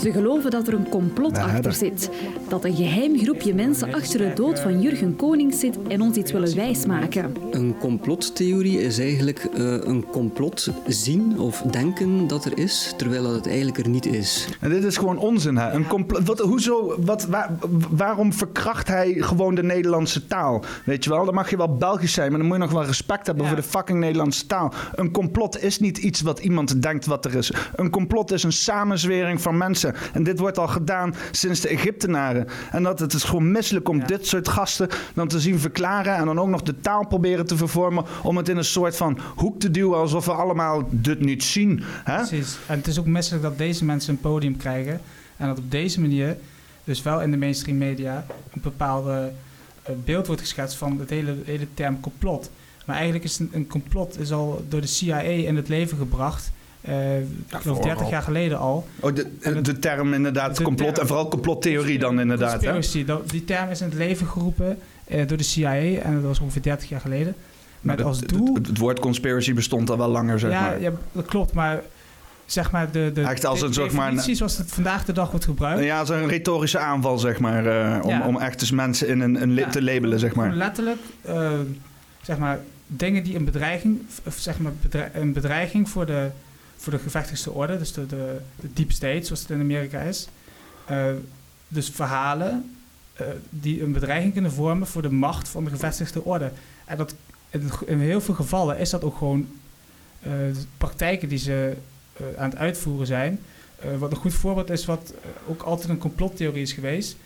Ze 0.00 0.12
geloven 0.12 0.50
dat 0.50 0.66
er 0.68 0.74
een 0.74 0.88
complot 0.88 1.36
Ja, 1.36 1.42
achter 1.42 1.62
dat- 1.62 1.74
zit. 1.76 2.10
Dat 2.48 2.64
een 2.64 2.74
geheim 2.76 3.18
groepje 3.18 3.54
mensen 3.54 3.94
achter 3.94 4.18
de 4.18 4.32
dood 4.34 4.60
van 4.60 4.80
Jurgen 4.80 5.16
Konings 5.16 5.60
zit 5.60 5.78
en 5.88 6.00
ons 6.00 6.16
iets 6.16 6.32
willen 6.32 6.56
wijsmaken. 6.56 7.34
Een 7.50 7.74
complottheorie 7.78 8.80
is 8.82 8.98
eigenlijk 8.98 9.48
eh, 9.54 9.60
een 9.64 10.04
complot 10.10 10.68
zien 10.86 11.38
of 11.40 11.62
denken 11.70 12.26
dat 12.26 12.44
er 12.44 12.58
is, 12.58 12.94
terwijl 12.96 13.22
dat 13.22 13.34
het 13.34 13.46
eigenlijk 13.46 13.78
er 13.78 13.88
niet 13.88 14.06
is. 14.06 14.48
En 14.60 14.70
dit 14.70 14.84
is 14.84 14.96
gewoon 14.96 15.18
onzin, 15.18 15.56
hè? 15.56 15.70
Een 15.72 15.86
compl- 15.86 16.20
wat, 16.24 16.38
hoezo, 16.38 16.94
wat, 17.04 17.24
waar- 17.26 17.50
waarom 17.90 18.32
verkracht 18.32 18.88
hij 18.88 19.12
gewoon 19.18 19.54
de 19.54 19.62
Nederlandse 19.62 20.26
taal? 20.26 20.64
Weet 20.84 21.04
je 21.04 21.10
wel, 21.10 21.24
dan 21.24 21.34
mag 21.34 21.50
je 21.50 21.56
wel 21.56 21.76
Belgisch 21.76 22.12
zijn, 22.12 22.28
maar 22.30 22.38
dan 22.38 22.46
moet 22.48 22.56
je 22.56 22.62
nog 22.62 22.72
wel 22.72 22.84
respect 22.84 23.26
hebben 23.26 23.44
Ja. 23.44 23.50
voor 23.50 23.60
de 23.60 23.66
fucking 23.68 23.98
Nederlandse 23.98 24.46
taal. 24.46 24.72
Een 24.94 25.10
complot 25.10 25.62
is 25.62 25.78
niet 25.80 25.98
iets 25.98 26.20
wat 26.20 26.38
iemand 26.38 26.82
denkt 26.82 27.06
wat 27.06 27.24
er 27.24 27.34
is. 27.34 27.52
Een 27.76 27.90
complot 27.90 28.32
is 28.32 28.42
een 28.42 28.52
samenzwering 28.52 29.40
van 29.42 29.56
mensen. 29.58 29.85
En 30.12 30.22
dit 30.22 30.38
wordt 30.38 30.58
al 30.58 30.68
gedaan 30.68 31.14
sinds 31.30 31.60
de 31.60 31.68
Egyptenaren. 31.68 32.46
En 32.70 32.82
dat 32.82 32.98
het 32.98 33.12
is 33.12 33.22
gewoon 33.24 33.50
misselijk 33.50 33.88
om 33.88 33.98
Ja. 33.98 34.06
dit 34.06 34.26
soort 34.26 34.48
gasten 34.48 34.88
dan 35.14 35.28
te 35.28 35.40
zien 35.40 35.58
verklaren 35.58 36.14
en 36.16 36.24
dan 36.24 36.38
ook 36.40 36.48
nog 36.48 36.62
de 36.62 36.80
taal 36.80 37.06
proberen 37.06 37.46
te 37.46 37.56
vervormen 37.56 38.04
om 38.22 38.36
het 38.36 38.48
in 38.48 38.56
een 38.56 38.64
soort 38.64 38.96
van 38.96 39.18
hoek 39.36 39.60
te 39.60 39.70
duwen 39.70 39.98
alsof 39.98 40.24
we 40.24 40.32
allemaal 40.32 40.88
dit 40.90 41.20
niet 41.20 41.44
zien. 41.44 41.82
Hè? 42.04 42.16
Precies. 42.16 42.58
En 42.66 42.76
het 42.78 42.86
is 42.86 42.98
ook 42.98 43.06
misselijk 43.06 43.42
dat 43.42 43.58
deze 43.58 43.84
mensen 43.84 44.12
een 44.12 44.20
podium 44.20 44.56
krijgen. 44.56 45.00
En 45.36 45.46
dat 45.48 45.58
op 45.58 45.70
deze 45.70 46.00
manier, 46.00 46.36
dus 46.84 47.02
wel 47.02 47.20
in 47.22 47.30
de 47.30 47.36
mainstream 47.36 47.78
media, 47.78 48.26
een 48.52 48.60
bepaalde 48.60 49.32
eh, 49.82 49.92
beeld 50.04 50.26
wordt 50.26 50.40
geschetst 50.42 50.76
van 50.76 50.98
het 50.98 51.10
hele, 51.10 51.34
hele 51.44 51.66
term 51.74 52.00
complot. 52.00 52.50
Maar 52.86 52.96
eigenlijk 52.96 53.24
is 53.24 53.38
een, 53.38 53.50
een 53.52 53.66
complot 53.66 54.20
is 54.20 54.32
al 54.32 54.64
door 54.68 54.80
de 54.80 54.86
CIA 54.86 55.18
in 55.20 55.56
het 55.56 55.68
leven 55.68 55.98
gebracht. 55.98 56.50
Eh, 56.86 57.18
ik 57.20 57.26
geloof 57.48 57.76
30 57.76 57.92
vooral. 57.92 58.10
jaar 58.10 58.22
geleden 58.22 58.58
al. 58.58 58.86
Oh, 59.00 59.14
de, 59.14 59.60
de 59.62 59.78
term 59.78 60.14
inderdaad, 60.14 60.56
De 60.56 60.62
complot 60.62 60.88
term. 60.88 61.00
en 61.00 61.06
vooral 61.06 61.28
complottheorie 61.28 61.98
dan 61.98 62.20
inderdaad. 62.20 62.64
Hè? 62.64 63.04
Dat- 63.04 63.30
die 63.30 63.44
term 63.44 63.70
is 63.70 63.80
in 63.80 63.86
het 63.88 63.96
leven 63.98 64.26
geroepen 64.26 64.78
eh, 65.04 65.26
door 65.28 65.36
de 65.36 65.44
CIA 65.44 65.74
en 65.74 66.14
dat 66.14 66.22
was 66.22 66.40
ongeveer 66.40 66.62
30 66.62 66.88
jaar 66.88 67.00
geleden. 67.00 67.34
Met 67.80 67.96
Maar 67.96 68.06
als 68.06 68.20
het, 68.20 68.28
doel... 68.28 68.54
het, 68.54 68.66
het 68.66 68.78
woord 68.78 69.00
conspiracy 69.00 69.54
bestond 69.54 69.90
al 69.90 69.98
wel 69.98 70.08
langer, 70.08 70.38
zeg 70.38 70.50
ja, 70.50 70.60
maar. 70.60 70.80
ja, 70.80 70.92
dat 71.12 71.26
klopt, 71.26 71.52
maar 71.52 71.80
zeg 72.46 72.70
maar 72.70 72.90
de, 72.90 73.10
de, 73.14 73.22
Echt 73.22 73.44
als 73.46 73.60
de 73.60 73.66
een 73.66 73.74
soort 73.74 73.92
maar- 73.92 74.04
definitie 74.04 74.34
zoals 74.34 74.58
het 74.58 74.72
vandaag 74.72 75.04
de 75.04 75.12
dag 75.12 75.30
wordt 75.30 75.44
gebruikt. 75.44 75.84
Ja, 75.84 76.04
zo'n 76.04 76.28
retorische 76.28 76.78
aanval, 76.78 77.18
zeg 77.18 77.38
maar. 77.38 77.66
eh, 77.66 77.98
om, 78.04 78.10
Ja. 78.10 78.26
om 78.26 78.36
echt 78.38 78.58
dus 78.58 78.70
mensen 78.70 79.08
in 79.08 79.20
een, 79.20 79.42
een 79.42 79.50
li- 79.52 79.60
Ja. 79.60 79.68
te 79.68 79.82
labelen, 79.82 80.18
zeg 80.18 80.34
maar. 80.34 80.52
Letterlijk, 80.52 80.98
eh, 81.22 81.50
zeg 82.22 82.38
maar, 82.38 82.58
dingen 82.86 83.22
die 83.22 83.36
een 83.36 83.44
bedreiging, 83.44 84.00
of 84.24 84.34
zeg 84.38 84.58
maar 84.58 84.72
bedre- 84.82 85.10
een 85.14 85.32
bedreiging 85.32 85.88
voor 85.88 86.06
de, 86.06 86.28
voor 86.76 86.92
de 86.92 86.98
gevestigde 86.98 87.50
orde, 87.50 87.78
dus 87.78 87.92
de, 87.92 88.06
de, 88.06 88.40
de 88.60 88.72
deep 88.72 88.92
state, 88.92 89.24
zoals 89.24 89.40
het 89.40 89.50
in 89.50 89.60
Amerika 89.60 90.00
is. 90.00 90.28
Eh, 90.86 91.06
dus 91.68 91.90
verhalen 91.90 92.76
eh, 93.12 93.26
die 93.50 93.82
een 93.82 93.92
bedreiging 93.92 94.32
kunnen 94.32 94.52
vormen 94.52 94.86
voor 94.86 95.02
de 95.02 95.10
macht 95.10 95.48
van 95.48 95.64
de 95.64 95.70
gevestigde 95.70 96.24
orde. 96.24 96.50
En 96.84 96.96
dat, 96.96 97.14
in, 97.86 97.98
heel 97.98 98.20
veel 98.20 98.34
gevallen 98.34 98.78
is 98.78 98.90
dat 98.90 99.04
ook 99.04 99.16
gewoon 99.16 99.48
eh, 100.20 100.30
praktijken 100.78 101.28
die 101.28 101.38
ze 101.38 101.76
aan 102.36 102.50
het 102.50 102.58
uitvoeren 102.58 103.06
zijn. 103.06 103.40
Wat 103.98 104.10
een 104.10 104.16
goed 104.16 104.34
voorbeeld 104.34 104.70
is, 104.70 104.84
wat 104.84 105.14
ook 105.46 105.62
altijd 105.62 105.88
een 105.88 105.98
complottheorie 105.98 106.62
is 106.62 106.72
geweest, 106.72 107.16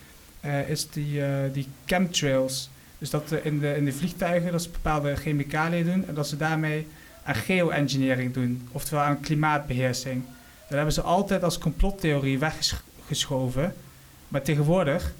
is 0.67 0.89
die, 0.91 1.23
die 1.53 1.67
chemtrails. 1.85 2.71
Dus 2.99 3.11
dat 3.11 3.33
in, 3.43 3.59
de, 3.59 3.77
in 3.77 3.85
de 3.85 3.93
vliegtuigen 3.93 4.53
dat 4.53 4.63
ze 4.63 4.71
bepaalde 4.71 5.17
chemicaliën 5.17 5.85
doen 5.85 6.07
en 6.07 6.15
dat 6.15 6.29
ze 6.29 6.37
daarmee 6.37 6.87
aan 7.25 7.35
geoengineering 7.35 8.35
doen, 8.35 8.69
oftewel 8.73 9.05
aan 9.05 9.21
klimaatbeheersing. 9.21 10.23
Dat 10.69 10.77
hebben 10.77 10.93
ze 10.95 11.01
altijd 11.03 11.43
als 11.43 11.59
complottheorie 11.59 12.39
weggeschoven. 12.39 13.75
Maar 14.29 14.43
tegenwoordig 14.43 15.13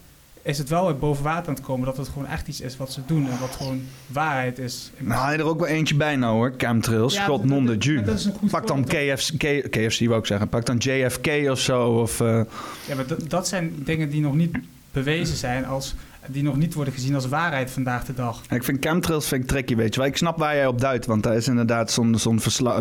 is 0.43 0.59
het 0.59 0.69
wel 0.69 0.85
weer 0.87 0.99
boven 0.99 1.25
water 1.25 1.49
aan 1.49 1.55
het 1.55 1.65
komen 1.65 1.87
dat 1.87 1.97
het 1.97 2.09
gewoon 2.09 2.27
echt 2.27 2.49
iets 2.49 2.61
is 2.61 2.77
wat 2.77 2.93
ze 2.93 3.01
doen 3.07 3.31
en 3.31 3.39
wat 3.41 3.51
gewoon 3.57 3.83
waarheid 4.07 4.59
is. 4.59 4.91
Nou, 4.99 5.21
haal 5.21 5.33
je 5.33 5.39
er 5.39 5.45
ook 5.45 5.59
wel 5.59 5.69
eentje 5.69 5.95
bij 5.95 6.17
nou 6.17 6.35
hoor. 6.35 6.55
Chemtrails, 6.57 7.15
Ja, 7.15 7.25
god 7.25 7.45
non 7.45 7.67
de 7.67 7.77
Jew. 7.77 8.09
goed 8.39 8.51
Pak 8.51 8.67
dan. 8.67 8.85
KFC, 8.85 9.39
KFC 9.71 10.07
wou 10.07 10.19
ik 10.19 10.27
zeggen. 10.27 10.49
Pak 10.49 10.67
dan 10.67 10.77
JFK 10.77 11.27
of 11.51 11.61
zo. 11.61 11.89
Of, 11.89 12.21
eh, 12.21 12.41
Ja, 12.87 12.95
maar 12.95 13.07
dat, 13.07 13.31
dat 13.31 13.49
zijn 13.49 13.73
dingen 13.85 14.11
die 14.11 14.21
nog 14.21 14.35
niet 14.35 14.57
bewezen 14.93 15.37
zijn 15.37 15.67
als 15.67 15.95
die 16.33 16.43
nog 16.43 16.57
niet 16.57 16.75
worden 16.75 16.95
gezien 16.95 17.15
als 17.15 17.29
waarheid 17.29 17.71
vandaag 17.71 18.05
de 18.05 18.15
dag. 18.15 18.43
ik 18.51 18.65
vind 18.65 18.85
chemtrails 18.87 19.29
vind 19.29 19.43
ik 19.43 19.49
tricky, 19.49 19.77
weet 19.77 19.95
je 19.95 20.01
wel. 20.01 20.09
Ik 20.09 20.17
snap 20.17 20.39
waar 20.39 20.55
jij 20.55 20.67
op 20.67 20.81
duidt, 20.81 21.07
want 21.07 21.23
daar 21.23 21.37
is 21.37 21.49
inderdaad 21.49 21.91
zo'n 21.91 22.19
zo'n 22.19 22.41
verslag... 22.41 22.81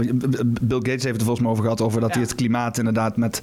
Bill 0.62 0.78
Gates 0.78 0.90
heeft 0.90 1.04
het 1.04 1.16
er 1.16 1.24
volgens 1.24 1.40
mij 1.40 1.50
over 1.50 1.64
gehad, 1.64 1.82
over 1.82 2.00
dat 2.02 2.10
Ja. 2.10 2.16
hij 2.16 2.24
het 2.24 2.36
klimaat 2.36 2.78
inderdaad 2.78 3.18
met... 3.18 3.42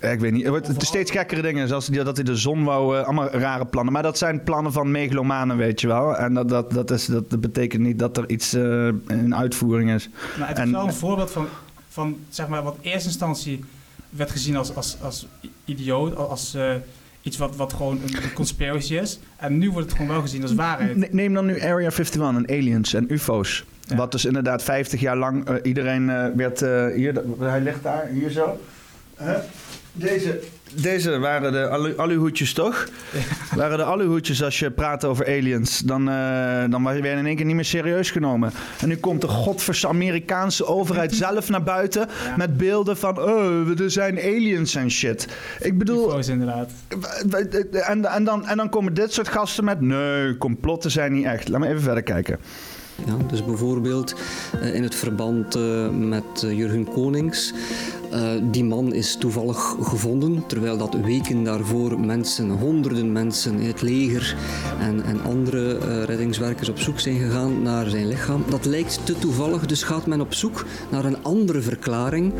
eh, 0.00 0.12
Ik 0.12 0.20
weet 0.20 0.32
niet, 0.32 0.42
het 0.42 0.50
wordt 0.50 0.82
steeds 0.86 1.10
gekkere 1.10 1.42
dingen, 1.42 1.68
zoals 1.68 1.86
dat 1.86 2.16
hij 2.16 2.24
de 2.24 2.36
zon 2.36 2.64
wou, 2.64 2.96
eh, 2.98 3.04
allemaal 3.04 3.28
rare 3.30 3.66
plannen. 3.66 3.92
Maar 3.92 4.02
dat 4.02 4.18
zijn 4.18 4.42
plannen 4.42 4.72
van 4.72 4.90
megalomanen, 4.90 5.56
weet 5.56 5.80
je 5.80 5.86
wel. 5.86 6.16
En 6.16 6.34
dat, 6.34 6.48
dat, 6.48 6.70
dat, 6.72 6.90
is, 6.90 7.06
dat, 7.06 7.40
betekent 7.40 7.82
niet 7.82 7.98
dat 7.98 8.16
er 8.16 8.28
iets 8.30 8.52
eh, 8.52 8.88
in 9.08 9.34
uitvoering 9.34 9.90
is. 9.90 10.08
Maar 10.38 10.48
het 10.48 10.58
En- 10.58 10.64
is 10.66 10.70
wel 10.72 10.86
een 10.86 10.92
voorbeeld 10.94 11.30
van, 11.30 11.46
van 11.88 12.16
zeg 12.28 12.48
maar, 12.48 12.62
wat 12.62 12.76
in 12.80 12.90
eerste 12.90 13.08
instantie 13.08 13.64
werd 14.10 14.30
gezien 14.30 14.56
als, 14.56 14.74
als, 14.74 14.96
als 15.02 15.26
idioot, 15.64 16.16
als 16.16 16.54
eh, 16.54 16.72
iets 17.28 17.36
wat, 17.36 17.56
wat 17.56 17.72
gewoon 17.72 18.00
een, 18.02 18.32
conspiracy 18.32 18.94
is. 18.94 19.18
En 19.36 19.58
nu 19.58 19.70
wordt 19.70 19.86
het 19.86 19.96
gewoon 19.96 20.12
wel 20.12 20.20
gezien 20.20 20.42
als 20.42 20.54
waarheid. 20.54 20.96
Ne- 20.96 21.08
Neem 21.10 21.34
dan 21.34 21.46
nu 21.46 21.60
Area 21.60 21.90
51 21.90 22.20
en 22.22 22.48
aliens 22.48 22.94
en 22.94 23.12
ufo's. 23.12 23.64
Ja. 23.80 23.96
Wat 23.96 24.12
dus 24.12 24.24
inderdaad 24.24 24.62
50 24.62 25.00
jaar 25.00 25.16
lang 25.16 25.48
eh, 25.48 25.54
iedereen 25.62 26.10
eh, 26.10 26.26
werd... 26.34 26.62
eh, 26.62 26.86
hier, 26.94 27.22
hij 27.38 27.60
ligt 27.60 27.82
daar, 27.82 28.06
hier 28.12 28.30
zo. 28.30 28.60
Deze, 29.92 30.40
deze 30.74 31.18
waren 31.18 31.52
de 31.52 31.68
alu, 31.68 31.96
aluhoedjes, 31.96 32.52
toch? 32.52 32.88
Waren 33.54 33.78
de 33.78 33.84
aluhoedjes 33.84 34.42
als 34.42 34.58
je 34.58 34.70
praat 34.70 35.04
over 35.04 35.26
aliens. 35.26 35.78
Dan, 35.78 36.08
eh 36.08 36.64
dan 36.70 36.84
werd 36.84 36.96
je 36.96 37.10
in 37.10 37.26
één 37.26 37.36
keer 37.36 37.44
niet 37.44 37.54
meer 37.54 37.64
serieus 37.64 38.10
genomen. 38.10 38.52
En 38.80 38.88
nu 38.88 38.96
komt 38.96 39.20
de 39.20 39.28
godverse 39.28 39.88
Amerikaanse 39.88 40.66
overheid 40.66 41.14
zelf 41.24 41.48
naar 41.48 41.62
buiten... 41.62 42.08
Ja. 42.24 42.36
met 42.36 42.56
beelden 42.56 42.96
van... 42.96 43.18
oh, 43.18 43.80
er 43.80 43.90
zijn 43.90 44.18
aliens 44.18 44.74
en 44.74 44.90
shit. 44.90 45.28
Ik 45.60 45.78
bedoel... 45.78 46.08
UFO's 46.08 46.28
inderdaad. 46.28 46.70
En, 47.70 48.04
en, 48.04 48.24
dan, 48.24 48.46
en 48.46 48.56
dan 48.56 48.68
komen 48.68 48.94
dit 48.94 49.12
soort 49.12 49.28
gasten 49.28 49.64
met... 49.64 49.80
nee, 49.80 50.36
complotten 50.36 50.90
zijn 50.90 51.12
niet 51.12 51.24
echt. 51.24 51.48
Laat 51.48 51.60
me 51.60 51.68
even 51.68 51.82
verder 51.82 52.02
kijken. 52.02 52.38
Ja, 53.06 53.16
dus 53.28 53.44
bijvoorbeeld 53.44 54.14
eh, 54.60 54.74
in 54.74 54.82
het 54.82 54.94
verband 54.94 55.54
eh, 55.54 55.88
met 55.90 56.42
eh, 56.42 56.56
Jurgen 56.56 56.84
Konings. 56.84 57.52
Die 58.42 58.64
man 58.64 58.92
is 58.92 59.16
toevallig 59.16 59.76
gevonden, 59.80 60.46
terwijl 60.46 60.76
dat 60.76 60.94
weken 60.94 61.44
daarvoor 61.44 62.00
mensen, 62.00 62.50
honderden 62.50 63.12
mensen 63.12 63.60
het 63.60 63.82
leger 63.82 64.36
en, 64.80 65.02
en 65.02 65.22
andere 65.22 65.78
reddingswerkers 66.04 66.68
op 66.68 66.78
zoek 66.78 67.00
zijn 67.00 67.18
gegaan 67.18 67.62
naar 67.62 67.88
zijn 67.88 68.08
lichaam. 68.08 68.44
Dat 68.50 68.64
lijkt 68.64 69.06
te 69.06 69.18
toevallig, 69.18 69.66
dus 69.66 69.82
gaat 69.82 70.06
men 70.06 70.20
op 70.20 70.34
zoek 70.34 70.64
naar 70.90 71.04
een 71.04 71.22
andere 71.22 71.60
verklaring. 71.60 72.32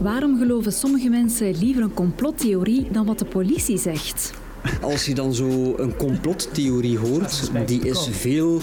Waarom 0.00 0.38
geloven 0.38 0.72
sommige 0.72 1.08
mensen 1.08 1.58
liever 1.58 1.82
een 1.82 1.94
complottheorie 1.94 2.90
dan 2.90 3.06
wat 3.06 3.18
de 3.18 3.24
politie 3.24 3.78
zegt? 3.78 4.43
Als 4.80 5.04
je 5.06 5.14
dan 5.14 5.34
zo 5.34 5.74
een 5.76 5.96
complottheorie 5.96 6.98
hoort, 6.98 7.50
die 7.66 7.80
is 7.80 8.08
veel 8.10 8.60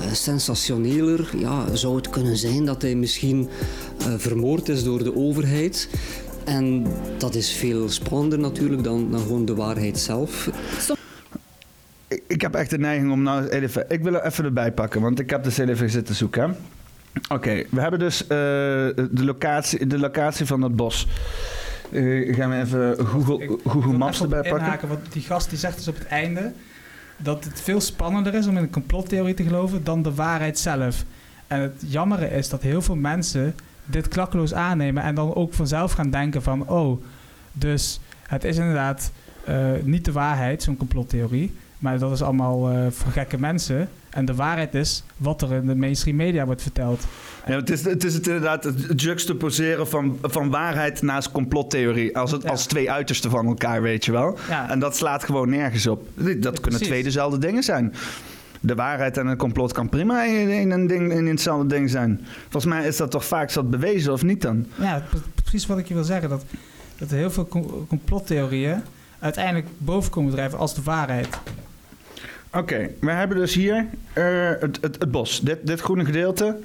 eh, 0.00 0.12
sensationeler. 0.12 1.30
Ja, 1.36 1.76
zou 1.76 1.96
het 1.96 2.10
kunnen 2.10 2.36
zijn 2.36 2.64
dat 2.64 2.82
hij 2.82 2.94
misschien 2.94 3.48
eh, 3.98 4.14
vermoord 4.16 4.68
is 4.68 4.84
door 4.84 5.04
de 5.04 5.16
overheid? 5.16 5.88
En 6.44 6.86
dat 7.18 7.34
is 7.34 7.52
veel 7.52 7.88
spannender 7.88 8.38
natuurlijk 8.38 8.84
dan, 8.84 9.10
dan 9.10 9.20
gewoon 9.20 9.44
de 9.44 9.54
waarheid 9.54 9.98
zelf. 9.98 10.50
Ik, 12.08 12.22
ik 12.26 12.40
heb 12.40 12.54
echt 12.54 12.70
de 12.70 12.78
neiging 12.78 13.12
om 13.12 13.22
nou 13.22 13.48
even... 13.48 13.84
Ik 13.88 14.02
wil 14.02 14.14
er 14.14 14.24
even 14.24 14.44
erbij 14.44 14.72
pakken, 14.72 15.00
want 15.00 15.18
ik 15.18 15.30
heb 15.30 15.44
dus 15.44 15.58
even 15.58 15.90
zitten 15.90 16.14
zoeken. 16.14 16.42
hè. 16.42 16.48
Oké, 17.28 17.64
we 17.70 17.80
hebben 17.80 17.98
dus 17.98 18.22
eh, 18.22 18.28
de, 18.28 19.24
locatie, 19.24 19.86
de 19.86 19.98
locatie 19.98 20.46
van 20.46 20.62
het 20.62 20.76
bos. 20.76 21.06
Eh, 21.92 22.34
gaan 22.34 22.50
we 22.50 22.56
even 22.56 23.06
Google, 23.06 23.42
Ik 23.42 23.50
Google 23.64 23.92
Maps 23.92 24.20
erbij 24.20 24.40
pakken? 24.42 24.58
inhaken, 24.58 24.88
want 24.88 25.12
die 25.12 25.22
gast 25.22 25.50
die 25.50 25.58
zegt 25.58 25.76
dus 25.76 25.88
op 25.88 25.98
het 25.98 26.06
einde 26.06 26.52
dat 27.16 27.44
het 27.44 27.60
veel 27.60 27.80
spannender 27.80 28.34
is 28.34 28.46
om 28.46 28.56
in 28.56 28.62
een 28.62 28.70
complottheorie 28.70 29.34
te 29.34 29.42
geloven 29.42 29.84
dan 29.84 30.02
de 30.02 30.14
waarheid 30.14 30.58
zelf. 30.58 31.04
En 31.46 31.60
het 31.60 31.82
jammere 31.86 32.30
is 32.30 32.48
dat 32.48 32.62
heel 32.62 32.82
veel 32.82 32.96
mensen 32.96 33.54
dit 33.84 34.08
klakkeloos 34.08 34.54
aannemen 34.54 35.02
en 35.02 35.14
dan 35.14 35.34
ook 35.34 35.54
vanzelf 35.54 35.92
gaan 35.92 36.10
denken 36.10 36.42
van 36.42 36.68
oh, 36.68 37.02
dus 37.52 38.00
het 38.26 38.44
is 38.44 38.56
inderdaad 38.56 39.12
eh, 39.44 39.70
niet 39.82 40.04
de 40.04 40.12
waarheid, 40.12 40.62
zo'n 40.62 40.76
complottheorie, 40.76 41.54
maar 41.80 41.98
dat 41.98 42.12
is 42.12 42.22
allemaal 42.22 42.70
eh, 42.70 42.86
voor 42.90 43.12
gekke 43.12 43.38
mensen. 43.38 43.88
En 44.10 44.24
de 44.24 44.34
waarheid 44.34 44.74
is 44.74 45.02
wat 45.16 45.42
er 45.42 45.52
in 45.52 45.66
de 45.66 45.74
mainstream 45.76 46.16
media 46.16 46.44
wordt 46.46 46.62
verteld. 46.62 47.04
Ja, 47.46 47.54
het, 47.56 47.70
is, 47.70 47.84
het 47.84 48.04
is 48.04 48.14
het 48.14 48.26
inderdaad 48.26 48.64
het 48.64 49.00
juxtaposeren 49.02 49.88
van, 49.88 50.18
van 50.22 50.50
waarheid 50.50 51.02
naast 51.02 51.30
complottheorie. 51.32 52.16
Als, 52.18 52.30
het, 52.30 52.42
Ja. 52.42 52.48
als 52.50 52.66
twee 52.66 52.90
uitersten 52.90 53.30
van 53.30 53.46
elkaar, 53.46 53.82
weet 53.82 54.04
je 54.04 54.12
wel. 54.12 54.38
Ja, 54.48 54.70
En 54.70 54.78
dat 54.78 54.96
slaat 54.96 55.24
gewoon 55.24 55.48
nergens 55.50 55.86
op. 55.86 56.08
Dat 56.14 56.24
kunnen 56.36 56.60
precies. 56.60 56.86
twee 56.86 57.02
dezelfde 57.02 57.38
dingen 57.38 57.62
zijn. 57.62 57.94
De 58.60 58.74
waarheid 58.74 59.16
en 59.16 59.26
een 59.26 59.36
complot 59.36 59.72
kan 59.72 59.88
prima 59.88 60.24
in, 60.24 60.48
in 60.48 60.70
een 60.70 60.86
ding, 60.86 61.12
in 61.12 61.26
hetzelfde 61.26 61.66
ding 61.66 61.90
zijn. 61.90 62.20
Volgens 62.48 62.72
mij 62.72 62.86
is 62.86 62.96
dat 62.96 63.10
toch 63.10 63.24
vaak 63.24 63.50
zat 63.50 63.70
bewezen 63.70 64.12
of 64.12 64.22
niet 64.22 64.42
dan? 64.42 64.66
Ja, 64.80 65.02
pre- 65.10 65.18
precies 65.42 65.66
wat 65.66 65.78
ik 65.78 65.86
je 65.88 65.94
wil 65.94 66.04
zeggen. 66.04 66.28
Dat 66.28 66.44
dat 66.98 67.10
heel 67.10 67.30
veel 67.30 67.46
com- 67.46 67.86
complottheorieën 67.88 68.82
uiteindelijk 69.18 69.66
boven 69.78 70.10
komen 70.10 70.32
drijven 70.32 70.58
als 70.58 70.74
de 70.74 70.82
waarheid. 70.82 71.28
Oké, 72.52 72.90
we 73.00 73.10
hebben 73.10 73.36
dus 73.36 73.54
hier 73.54 73.86
eh, 74.12 74.50
het, 74.60 74.78
het, 74.80 74.96
het 74.98 75.10
bos. 75.10 75.40
Dit, 75.40 75.66
dit 75.66 75.80
groene 75.80 76.04
gedeelte, 76.04 76.58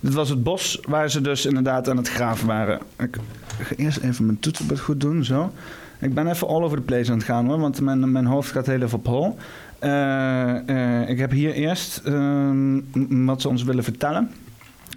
dit 0.00 0.14
was 0.14 0.28
het 0.28 0.42
bos 0.42 0.80
waar 0.88 1.10
ze 1.10 1.20
dus 1.20 1.46
inderdaad 1.46 1.88
aan 1.88 1.96
het 1.96 2.08
graven 2.08 2.46
waren. 2.46 2.80
Ik 2.98 3.16
ga 3.60 3.74
eerst 3.76 3.98
even 3.98 4.26
mijn 4.26 4.40
toetsenbord 4.40 4.80
goed 4.80 5.00
doen, 5.00 5.24
zo. 5.24 5.52
Ik 5.98 6.14
ben 6.14 6.28
even 6.28 6.48
all 6.48 6.62
over 6.62 6.76
the 6.76 6.82
place 6.82 7.10
aan 7.10 7.16
het 7.18 7.26
gaan 7.26 7.46
hoor, 7.46 7.58
want 7.58 7.80
mijn, 7.80 8.12
mijn 8.12 8.26
hoofd 8.26 8.50
gaat 8.50 8.66
heel 8.66 8.82
even 8.82 8.98
op 8.98 9.06
hol. 9.06 9.36
Eh, 9.78 10.68
eh, 10.68 11.08
ik 11.08 11.18
heb 11.18 11.30
hier 11.30 11.52
eerst 11.52 12.02
ehm, 12.04 12.80
wat 13.26 13.40
ze 13.40 13.48
ons 13.48 13.62
willen 13.62 13.84
vertellen. 13.84 14.30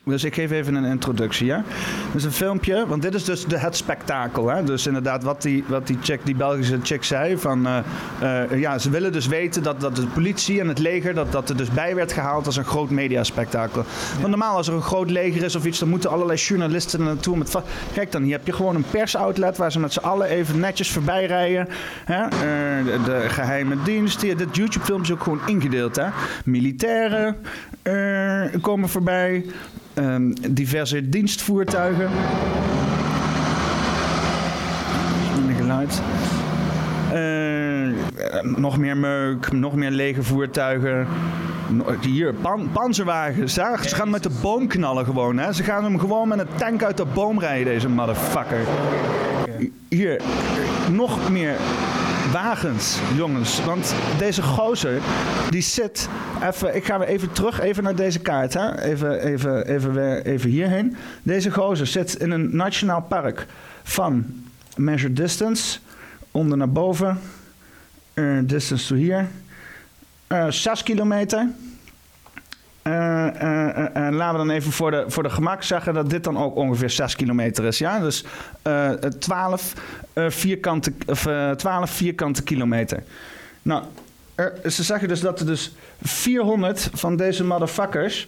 Dus 0.05 0.23
ik 0.23 0.33
geef 0.33 0.51
even 0.51 0.75
een 0.75 0.83
introductie, 0.85 1.45
ja. 1.45 1.63
Dus 2.13 2.23
een 2.23 2.31
filmpje, 2.31 2.87
want 2.87 3.01
dit 3.01 3.13
is 3.13 3.23
dus 3.23 3.45
de, 3.45 3.57
het 3.57 3.75
spektakel, 3.75 4.49
hè. 4.49 4.63
Dus 4.63 4.87
inderdaad 4.87 5.23
wat 5.23 5.41
die, 5.41 5.63
wat 5.67 5.87
die, 5.87 5.97
chick, 6.01 6.19
die 6.23 6.35
Belgische 6.35 6.79
chick 6.83 7.03
zei, 7.03 7.37
van... 7.37 7.67
eh, 7.67 8.43
eh, 8.43 8.59
ja, 8.59 8.77
ze 8.77 8.89
willen 8.89 9.11
dus 9.11 9.27
weten 9.27 9.63
dat, 9.63 9.81
dat 9.81 9.95
de 9.95 10.05
politie 10.05 10.59
en 10.59 10.67
het 10.67 10.79
leger, 10.79 11.13
dat, 11.13 11.31
dat 11.31 11.49
er 11.49 11.57
dus 11.57 11.69
bij 11.69 11.95
werd 11.95 12.13
gehaald 12.13 12.45
als 12.45 12.55
een 12.55 12.65
groot 12.65 12.89
mediaspectakel. 12.89 13.85
Want 14.15 14.27
normaal 14.27 14.55
als 14.55 14.67
er 14.67 14.73
een 14.73 14.81
groot 14.81 15.09
leger 15.09 15.43
is 15.43 15.55
of 15.55 15.65
iets, 15.65 15.79
dan 15.79 15.89
moeten 15.89 16.09
allerlei 16.09 16.37
journalisten 16.39 16.99
er 16.99 17.05
naartoe. 17.05 17.37
Met 17.37 17.55
Kijk 17.93 18.11
dan, 18.11 18.23
hier 18.23 18.33
heb 18.33 18.45
je 18.45 18.53
gewoon 18.53 18.75
een 18.75 18.85
persoutlet 18.91 19.57
waar 19.57 19.71
ze 19.71 19.79
met 19.79 19.93
z'n 19.93 19.99
allen 19.99 20.27
even 20.27 20.59
netjes 20.59 20.91
voorbij 20.91 21.25
rijden. 21.25 21.67
Hè? 22.05 22.23
Eh, 22.23 22.85
de, 22.85 22.99
de 23.05 23.29
geheime 23.29 23.75
dienst, 23.83 24.21
hier, 24.21 24.37
dit 24.37 24.55
YouTube-film 24.55 25.01
is 25.01 25.11
ook 25.11 25.23
gewoon 25.23 25.41
ingedeeld, 25.45 25.95
hè. 25.95 26.07
Militairen 26.45 27.35
komen 28.61 28.89
voorbij. 28.89 29.45
Ehm, 29.93 30.31
diverse 30.49 31.09
dienstvoertuigen. 31.09 32.09
Minder 35.35 35.55
geluid. 35.55 36.01
Eh, 37.11 38.41
nog 38.57 38.77
meer 38.77 38.97
meuk, 38.97 39.51
nog 39.51 39.75
meer 39.75 39.91
lege 39.91 40.23
voertuigen. 40.23 41.07
Hier, 42.01 42.33
pan, 42.33 42.69
panzerwagens. 42.71 43.53
Ze 43.53 43.95
gaan 43.95 44.09
met 44.09 44.23
de 44.23 44.39
boom 44.41 44.67
knallen 44.67 45.05
gewoon. 45.05 45.37
Hè. 45.37 45.53
Ze 45.53 45.63
gaan 45.63 45.83
hem 45.83 45.99
gewoon 45.99 46.27
met 46.27 46.39
een 46.39 46.47
tank 46.55 46.83
uit 46.83 46.97
de 46.97 47.05
boom 47.13 47.39
rijden, 47.39 47.73
deze 47.73 47.89
motherfucker. 47.89 48.59
Hier, 49.87 50.21
nog 50.91 51.29
meer 51.29 51.55
wagens, 52.33 52.99
jongens. 53.15 53.63
Want 53.65 53.95
deze 54.17 54.41
gozer, 54.41 55.01
die 55.49 55.61
zit... 55.61 56.09
Even, 56.43 56.75
ik 56.75 56.85
ga 56.85 56.99
weer 56.99 57.07
even 57.07 57.31
terug 57.31 57.59
even 57.59 57.83
naar 57.83 57.95
deze 57.95 58.19
kaart. 58.19 58.53
Hè. 58.53 58.81
Even, 58.81 59.19
even, 59.19 59.67
even, 59.67 59.93
weer, 59.93 60.25
even 60.25 60.49
hierheen. 60.49 60.95
Deze 61.23 61.51
gozer 61.51 61.87
zit 61.87 62.13
in 62.13 62.31
een 62.31 62.55
nationaal 62.55 63.01
park 63.01 63.45
van 63.83 64.25
Measure 64.75 65.13
Distance. 65.13 65.79
Onder 66.31 66.57
naar 66.57 66.71
boven. 66.71 67.19
Distance 68.43 68.87
to 68.87 68.95
hier. 68.95 69.27
Eh 70.27 70.47
6 70.49 70.83
kilometer. 70.83 71.47
Eh, 72.81 73.82
en 74.13 74.19
laten 74.19 74.39
we 74.39 74.45
dan 74.45 74.55
even 74.55 74.71
voor 74.71 74.91
de, 74.91 75.03
voor 75.07 75.23
de 75.23 75.29
gemak 75.29 75.63
zeggen 75.63 75.93
dat 75.93 76.09
dit 76.09 76.23
dan 76.23 76.37
ook 76.37 76.55
ongeveer 76.55 76.89
6 76.89 77.15
kilometer 77.15 77.63
is. 77.65 77.77
Ja? 77.77 77.99
Dus 77.99 78.25
eh 78.61 78.89
12, 78.91 79.73
eh, 80.13 80.29
vierkante, 80.29 80.93
of, 81.05 81.25
eh, 81.25 81.51
12 81.51 81.89
vierkante 81.91 82.43
kilometer. 82.43 83.03
Nou, 83.61 83.83
er- 84.35 84.71
ze 84.71 84.83
zeggen 84.83 85.07
dus 85.07 85.19
dat 85.21 85.39
er 85.39 85.45
dus 85.45 85.73
400 86.01 86.89
van 86.93 87.15
deze 87.15 87.43
motherfuckers 87.43 88.27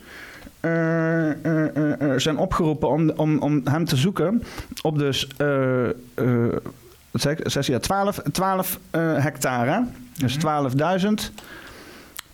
eh, 0.60 1.30
eh, 1.30 1.36
eh, 1.75 2.01
eh, 2.01 2.20
zijn 2.20 2.38
opgeroepen 2.38 2.89
om, 2.89 3.10
om, 3.10 3.39
om 3.39 3.62
hem 3.63 3.86
te 3.86 3.96
zoeken 3.96 4.44
op 4.82 4.98
dus 4.98 5.27
eh, 5.38 5.86
eh, 5.89 5.94
wat 7.12 7.22
zeg 7.22 7.38
ik? 7.38 7.50
Zes, 7.51 7.68
ja, 7.68 7.80
12, 7.80 8.22
12 8.32 8.80
eh, 8.89 9.01
hectare. 9.24 9.84
Dus 10.18 10.38
12.000. 10.38 11.32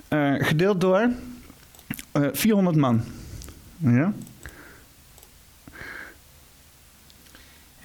eh, 0.08 0.34
gedeeld 0.38 0.82
door 0.82 1.10
eh 2.12 2.22
400 2.34 2.76
man. 2.76 3.02
Ja? 3.82 4.14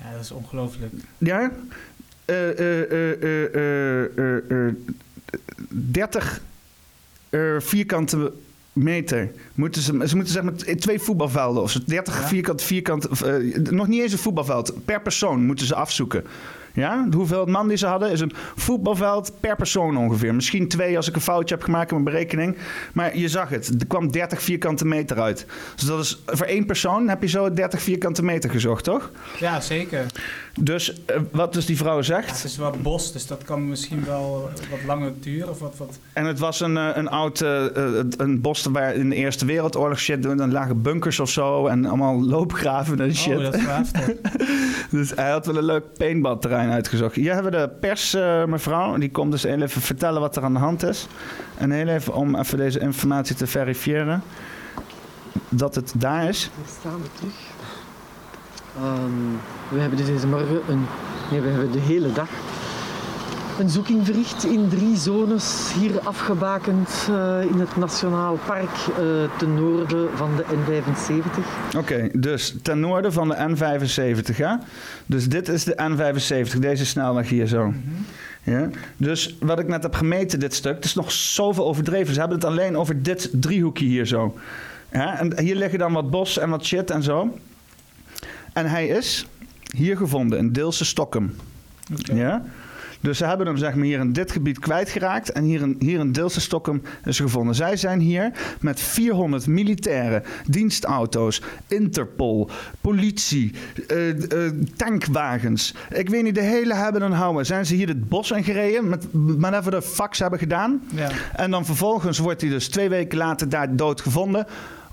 Ja, 0.00 0.12
dat 0.12 0.20
is 0.20 0.30
ongelooflijk. 0.30 0.92
Ja? 1.18 1.50
Eh, 2.24 2.48
eh, 2.58 2.82
eh, 2.92 3.22
eh, 3.22 3.54
eh, 3.54 4.04
eh, 4.16 4.66
eh, 4.66 4.74
30 5.68 6.40
vierkante 7.58 8.32
meter 8.72 9.30
moeten 9.54 9.82
ze, 9.82 10.02
ze 10.06 10.14
moeten 10.16 10.32
zeg 10.34 10.42
maar 10.42 10.54
twee 10.54 10.98
voetbalvelden 10.98 11.62
of 11.62 11.70
zo. 11.70 11.78
30 11.86 12.20
Ja. 12.20 12.26
vierkant, 12.28 12.62
vierkant, 12.62 13.06
eh, 13.22 13.34
nog 13.56 13.86
niet 13.86 14.02
eens 14.02 14.12
een 14.12 14.18
voetbalveld. 14.18 14.84
Per 14.84 15.00
persoon 15.02 15.44
moeten 15.46 15.66
ze 15.66 15.74
afzoeken. 15.74 16.24
Ja, 16.76 17.06
de 17.10 17.16
hoeveel 17.16 17.46
man 17.46 17.68
die 17.68 17.76
ze 17.76 17.86
hadden 17.86 18.10
is 18.10 18.20
een 18.20 18.32
voetbalveld 18.56 19.32
per 19.40 19.56
persoon 19.56 19.96
ongeveer. 19.96 20.34
Misschien 20.34 20.68
twee 20.68 20.96
als 20.96 21.08
ik 21.08 21.14
een 21.14 21.20
foutje 21.20 21.54
heb 21.54 21.64
gemaakt 21.64 21.90
in 21.90 22.02
mijn 22.02 22.14
berekening. 22.14 22.56
Maar 22.92 23.16
je 23.16 23.28
zag 23.28 23.48
het, 23.48 23.68
er 23.80 23.86
kwam 23.86 24.10
30 24.12 24.42
vierkante 24.42 24.86
meter 24.86 25.20
uit. 25.20 25.46
Dus 25.74 25.84
dat 25.84 26.00
is 26.00 26.22
voor 26.26 26.46
één 26.46 26.66
persoon 26.66 27.08
heb 27.08 27.22
je 27.22 27.28
zo 27.28 27.52
30 27.52 27.82
vierkante 27.82 28.22
meter 28.22 28.50
gezocht, 28.50 28.84
toch? 28.84 29.10
Ja, 29.40 29.60
zeker. 29.60 30.06
Dus 30.60 31.04
eh, 31.04 31.20
wat 31.30 31.52
dus 31.52 31.66
die 31.66 31.76
vrouw 31.76 31.96
Ja, 31.96 32.02
zegt. 32.02 32.30
het 32.36 32.44
is 32.44 32.56
wel 32.56 32.74
bos, 32.82 33.12
dus 33.12 33.26
dat 33.26 33.42
kan 33.44 33.68
misschien 33.68 34.04
wel 34.04 34.50
wat 34.70 34.78
langer 34.86 35.12
duren. 35.20 35.48
Of 35.50 35.58
wat, 35.58 35.74
wat... 35.76 35.98
En 36.12 36.24
het 36.24 36.38
was 36.38 36.60
een, 36.60 36.76
eh, 36.76 36.88
een 36.94 37.08
oud 37.08 37.40
eh, 37.40 37.76
eh, 37.76 38.04
een 38.16 38.40
bos 38.40 38.64
waar 38.64 38.94
in 38.94 39.08
de 39.10 39.16
Eerste 39.16 39.44
Wereldoorlog 39.46 39.98
shit 39.98 40.22
doen. 40.22 40.36
Dan 40.36 40.52
lagen 40.52 40.82
bunkers 40.82 41.20
of 41.20 41.30
zo 41.30 41.66
en 41.66 41.84
allemaal 41.84 42.22
loopgraven 42.34 43.00
en 43.00 43.14
shit. 43.14 43.36
Oh, 43.36 43.42
dat 43.42 43.54
is. 43.54 43.90
Dus 44.90 45.12
hij 45.14 45.30
had 45.30 45.46
wel 45.46 45.56
een 45.56 45.64
leuk 45.64 45.84
paintballterrein 45.98 46.65
uitgezocht. 46.70 47.14
Hier 47.14 47.34
hebben 47.34 47.52
we 47.52 47.58
de 47.58 47.68
pers, 47.80 48.14
eh. 48.14 48.94
Die 48.98 49.10
komt 49.10 49.30
dus 49.30 49.44
even 49.44 49.80
vertellen 49.80 50.20
wat 50.20 50.36
er 50.36 50.42
aan 50.42 50.52
de 50.52 50.58
hand 50.58 50.82
is. 50.82 51.06
En 51.58 51.70
heel 51.70 51.88
even 51.88 52.14
om 52.14 52.36
even 52.36 52.58
deze 52.58 52.80
informatie 52.80 53.36
te 53.36 53.46
verifiëren. 53.46 54.22
Dat 55.48 55.74
het 55.74 55.92
daar 55.96 56.28
is. 56.28 56.50
Hier 56.56 56.66
staan 56.78 57.02
we 57.02 57.08
terug. 57.14 57.34
Ehm, 58.76 59.74
we 59.74 59.80
hebben 59.80 59.98
dus 59.98 60.06
deze 60.06 60.26
morgen 60.26 60.60
een, 60.68 60.86
nee, 61.30 61.40
we 61.40 61.48
hebben 61.48 61.72
de 61.72 61.78
hele 61.78 62.12
dag 62.12 62.28
een 63.58 63.70
zoeking 63.70 64.04
verricht 64.04 64.44
in 64.44 64.68
drie 64.68 64.96
zones 64.96 65.72
hier 65.78 66.00
afgebakend 66.00 67.08
eh, 67.10 67.40
in 67.50 67.60
het 67.60 67.76
Nationaal 67.76 68.38
Park 68.46 68.70
eh, 68.70 69.38
ten 69.38 69.54
noorden 69.54 70.16
van 70.16 70.30
de 70.36 70.44
N75. 70.44 71.76
Oké, 71.76 72.08
dus 72.12 72.54
ten 72.62 72.80
noorden 72.80 73.12
van 73.12 73.28
de 73.28 73.36
N75, 73.36 74.36
ja? 74.36 74.60
Dus 75.06 75.28
dit 75.28 75.48
is 75.48 75.64
de 75.64 75.90
N75, 75.90 76.58
deze 76.58 76.86
snelweg 76.86 77.28
hier 77.28 77.46
zo. 77.46 77.72
Ja? 78.42 78.68
Dus 78.96 79.36
wat 79.40 79.58
ik 79.58 79.68
net 79.68 79.82
heb 79.82 79.94
gemeten, 79.94 80.40
dit 80.40 80.54
stuk, 80.54 80.74
het 80.74 80.84
is 80.84 80.94
nog 80.94 81.12
zoveel 81.12 81.66
overdreven. 81.66 82.14
Ze 82.14 82.20
hebben 82.20 82.38
het 82.38 82.46
alleen 82.46 82.76
over 82.76 83.02
dit 83.02 83.30
driehoekje 83.32 83.84
hier 83.84 84.06
zo. 84.06 84.38
Ja? 84.92 85.18
En 85.18 85.40
hier 85.40 85.56
liggen 85.56 85.78
dan 85.78 85.92
wat 85.92 86.10
bos 86.10 86.38
en 86.38 86.50
wat 86.50 86.64
shit 86.64 86.90
en 86.90 87.02
zo. 87.02 87.38
En 88.52 88.66
hij 88.66 88.86
is 88.86 89.26
hier 89.76 89.96
gevonden, 89.96 90.38
in 90.38 90.52
Deelse 90.52 90.84
Stokkem. 90.84 91.36
Oké. 91.98 92.14
Ja? 92.14 92.44
Dus 93.06 93.18
ze 93.18 93.24
hebben 93.24 93.46
hem 93.46 93.56
zeg 93.56 93.74
maar, 93.74 93.84
hier 93.84 93.98
in 93.98 94.12
dit 94.12 94.32
gebied 94.32 94.58
kwijtgeraakt. 94.58 95.32
En 95.32 95.44
hier 95.44 95.60
in, 95.60 95.76
hier 95.78 95.98
in 95.98 96.12
Deelse 96.12 96.40
Stokkem 96.40 96.82
is 97.04 97.20
gevonden. 97.20 97.54
Zij 97.54 97.76
zijn 97.76 98.00
hier 98.00 98.32
met 98.60 98.80
400 98.80 99.46
militairen, 99.46 100.22
dienstauto's, 100.46 101.42
Interpol, 101.66 102.50
politie, 102.80 103.52
eh, 103.88 104.08
eh, 104.46 104.52
tankwagens. 104.76 105.74
Ik 105.92 106.08
weet 106.08 106.22
niet, 106.22 106.34
de 106.34 106.40
hele 106.40 106.74
hebben 106.74 107.02
en 107.02 107.12
houden. 107.12 107.46
Zijn 107.46 107.66
ze 107.66 107.74
hier 107.74 107.88
het 107.88 108.08
bos 108.08 108.30
in 108.30 108.44
gereden 108.44 108.88
met 108.88 109.06
whatever 109.12 109.70
de 109.70 109.82
fuck 109.82 110.14
ze 110.14 110.22
hebben 110.22 110.40
gedaan. 110.40 110.82
Ja. 110.94 111.10
En 111.36 111.50
dan 111.50 111.64
vervolgens 111.64 112.18
wordt 112.18 112.40
hij 112.40 112.50
dus 112.50 112.68
twee 112.68 112.88
weken 112.88 113.18
later 113.18 113.48
daar 113.48 113.76
dood 113.76 114.00
gevonden 114.00 114.46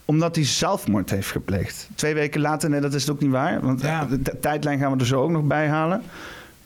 omdat 0.06 0.36
hij 0.36 0.46
zelfmoord 0.46 1.10
heeft 1.10 1.32
gepleegd. 1.32 1.90
Twee 1.96 2.14
weken 2.14 2.42
later, 2.42 2.70
nee, 2.70 2.82
dat 2.82 2.94
is 2.94 3.10
ook 3.10 3.20
niet 3.20 3.32
waar. 3.32 3.62
Want 3.62 3.82
Ja. 3.82 4.06
de 4.06 4.40
tijdlijn 4.40 4.80
gaan 4.80 4.92
we 4.92 5.00
er 5.00 5.06
zo 5.06 5.22
ook 5.22 5.30
nog 5.30 5.44
bij 5.44 5.68
halen. 5.68 6.02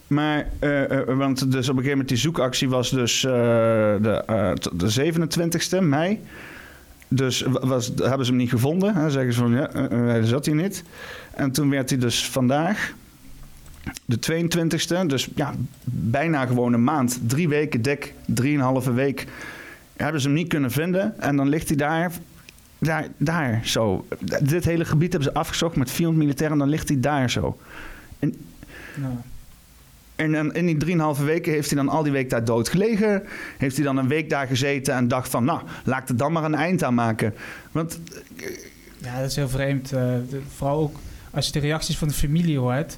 Maar, 0.07 0.47
eh, 0.59 0.99
eh, 0.99 1.17
want 1.17 1.39
dus 1.51 1.69
op 1.69 1.75
een 1.77 1.83
gegeven 1.83 1.89
moment 1.89 2.07
die 2.07 2.17
zoekactie 2.17 2.69
was 2.69 2.89
dus 2.89 3.23
eh, 3.23 3.31
de, 4.01 4.53
de 4.73 5.11
27e 5.81 5.83
mei. 5.83 6.19
Dus 7.07 7.41
wa- 7.41 7.67
was, 7.67 7.91
hebben 8.01 8.25
ze 8.25 8.31
hem 8.31 8.39
niet 8.41 8.49
gevonden. 8.49 8.95
Hè? 8.95 9.09
Zeggen 9.09 9.33
ze 9.33 9.39
van, 9.39 9.51
ja, 9.51 9.69
hij 9.89 10.25
zat 10.25 10.45
hier 10.45 10.55
niet. 10.55 10.83
En 11.33 11.51
toen 11.51 11.69
werd 11.69 11.89
hij 11.89 11.99
dus 11.99 12.29
vandaag, 12.29 12.93
de 14.05 14.19
22e, 14.19 15.05
dus 15.05 15.29
ja, 15.35 15.53
bijna 15.83 16.45
gewoon 16.45 16.73
een 16.73 16.83
maand. 16.83 17.19
Drie 17.25 17.47
weken 17.49 17.81
dik, 17.81 18.13
drieënhalve 18.25 18.93
week. 18.93 19.25
Hebben 19.95 20.21
ze 20.21 20.27
hem 20.27 20.35
niet 20.37 20.47
kunnen 20.47 20.71
vinden. 20.71 21.19
En 21.19 21.35
dan 21.35 21.49
ligt 21.49 21.67
hij 21.67 21.77
daar, 21.77 22.11
daar, 22.77 23.07
daar 23.17 23.61
zo. 23.63 24.07
Dit 24.41 24.65
hele 24.65 24.85
gebied 24.85 25.11
hebben 25.13 25.31
ze 25.31 25.39
afgezocht 25.39 25.75
met 25.75 25.91
400 25.91 26.25
militairen. 26.25 26.53
En 26.57 26.63
dan 26.63 26.71
ligt 26.71 26.87
hij 26.87 26.99
daar 26.99 27.29
zo. 27.29 27.57
Nou, 28.19 29.13
En 30.17 30.31
dan 30.31 30.53
in 30.53 30.65
die 30.65 30.77
drieënhalve 30.77 31.23
weken 31.23 31.51
heeft 31.51 31.69
hij 31.69 31.83
dan 31.83 31.89
al 31.89 32.03
die 32.03 32.11
week 32.11 32.29
daar 32.29 32.45
dood 32.45 32.69
gelegen. 32.69 33.23
Heeft 33.57 33.75
hij 33.75 33.85
dan 33.85 33.97
een 33.97 34.07
week 34.07 34.29
daar 34.29 34.47
gezeten 34.47 34.93
en 34.93 35.07
dacht 35.07 35.29
van... 35.29 35.43
nou, 35.43 35.61
laat 35.83 36.01
ik 36.01 36.09
er 36.09 36.17
dan 36.17 36.31
maar 36.31 36.43
een 36.43 36.55
eind 36.55 36.83
aan 36.83 36.93
maken. 36.93 37.33
Want 37.71 37.99
ja, 39.01 39.19
dat 39.19 39.29
is 39.29 39.35
heel 39.35 39.49
vreemd. 39.49 39.91
eh, 39.91 40.13
vooral 40.55 40.79
ook 40.79 40.95
als 41.31 41.45
je 41.45 41.51
de 41.51 41.59
reacties 41.59 41.97
van 41.97 42.07
de 42.07 42.13
familie 42.13 42.57
hoort. 42.57 42.97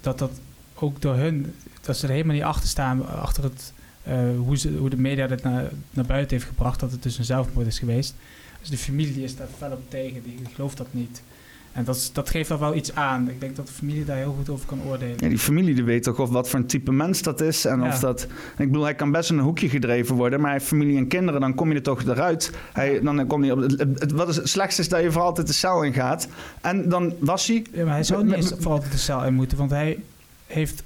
Dat 0.00 0.18
dat 0.18 0.30
ook 0.74 1.00
door 1.00 1.14
hun, 1.14 1.54
dat 1.80 1.96
ze 1.96 2.06
er 2.06 2.12
helemaal 2.12 2.34
niet 2.34 2.44
achter 2.44 2.68
staan, 2.68 3.08
achter 3.08 3.42
het, 3.42 3.72
eh, 4.02 4.18
hoe, 4.38 4.56
ze, 4.58 4.70
hoe 4.72 4.90
de 4.90 4.96
media 4.96 5.26
dat 5.26 5.42
naar, 5.42 5.70
naar 5.90 6.06
buiten 6.06 6.36
heeft 6.36 6.48
gebracht, 6.48 6.80
dat 6.80 6.92
het 6.92 7.02
dus 7.02 7.18
een 7.18 7.24
zelfmoord 7.24 7.66
is 7.66 7.78
geweest. 7.78 8.14
Dus 8.60 8.68
de 8.68 8.78
familie 8.78 9.24
is 9.24 9.36
daar 9.36 9.48
fel 9.58 9.72
op 9.72 9.90
tegen, 9.90 10.22
die 10.22 10.38
gelooft 10.54 10.76
dat 10.76 10.86
niet. 10.90 11.22
En 11.72 11.84
dat, 11.84 12.10
dat 12.12 12.30
geeft 12.30 12.50
er 12.50 12.58
wel 12.58 12.74
iets 12.74 12.94
aan. 12.94 13.28
Ik 13.28 13.40
denk 13.40 13.56
dat 13.56 13.66
de 13.66 13.72
familie 13.72 14.04
daar 14.04 14.16
heel 14.16 14.34
goed 14.38 14.48
over 14.48 14.66
kan 14.66 14.80
oordelen. 14.86 15.16
Ja, 15.18 15.28
die 15.28 15.38
familie 15.38 15.74
die 15.74 15.84
weet 15.84 16.02
toch 16.02 16.18
of 16.18 16.30
wat 16.30 16.48
voor 16.48 16.58
een 16.58 16.66
type 16.66 16.92
mens 16.92 17.22
dat 17.22 17.40
is. 17.40 17.64
En 17.64 17.82
of 17.82 17.98
dat. 17.98 18.22
Ik 18.58 18.66
bedoel, 18.66 18.82
hij 18.82 18.94
kan 18.94 19.10
best 19.10 19.30
in 19.30 19.38
een 19.38 19.44
hoekje 19.44 19.68
gedreven 19.68 20.14
worden. 20.16 20.38
Maar 20.40 20.48
hij 20.50 20.58
heeft 20.58 20.70
familie 20.70 20.96
en 20.96 21.06
kinderen, 21.08 21.40
dan 21.40 21.54
kom 21.54 21.68
je 21.68 21.74
er 21.74 21.82
toch 21.82 22.02
eruit. 22.04 22.50
Hij, 22.72 23.00
dan 23.00 23.26
kom 23.26 23.44
je 23.44 23.52
op, 23.52 23.58
het, 23.60 23.78
het- 23.78 24.12
wat 24.12 24.28
is 24.28 24.36
het 24.36 24.48
slechtste 24.48 24.80
is 24.82 24.88
dat 24.88 25.02
je 25.02 25.12
voor 25.12 25.22
altijd 25.22 25.46
de 25.46 25.52
cel 25.52 25.82
in 25.82 25.92
gaat. 25.92 26.28
En 26.60 26.88
dan 26.88 27.14
was 27.18 27.46
hij. 27.46 27.64
Ja, 27.72 27.84
maar 27.84 27.92
hij 27.94 28.02
zou 28.04 28.24
niet 28.24 28.34
eens 28.34 28.52
voor 28.58 28.72
altijd 28.72 28.92
de 28.92 28.98
cel 28.98 29.24
in 29.24 29.34
moeten, 29.34 29.58
want 29.58 29.70
hij 29.70 29.98
heeft, 30.46 30.82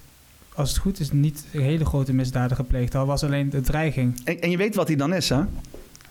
als 0.55 0.69
het 0.69 0.79
goed 0.79 1.01
is, 1.01 1.13
niet 1.13 1.45
hele 1.51 1.85
grote 1.85 2.13
misdaden 2.13 2.57
gepleegd. 2.57 2.95
Al 2.95 3.07
was 3.07 3.25
alleen 3.25 3.51
de 3.51 3.61
dreiging. 3.61 4.21
En, 4.25 4.41
en 4.41 4.51
je 4.51 4.57
weet 4.57 4.75
wat 4.75 4.87
hij 4.89 4.97
dan 4.97 5.15
is, 5.15 5.29
hè? 5.29 5.41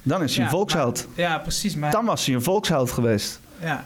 Dan 0.04 0.24
is 0.24 0.32
hij 0.36 0.44
Ja, 0.46 0.52
een 0.52 0.58
volksheld. 0.58 1.08
maar- 1.16 1.26
ja, 1.26 1.38
precies. 1.38 1.76
Maar, 1.76 1.92
Dan 1.92 2.06
was 2.06 2.26
hij 2.26 2.36
een 2.36 2.42
volksheld 2.42 2.92
geweest. 2.92 3.40
ja, 3.60 3.86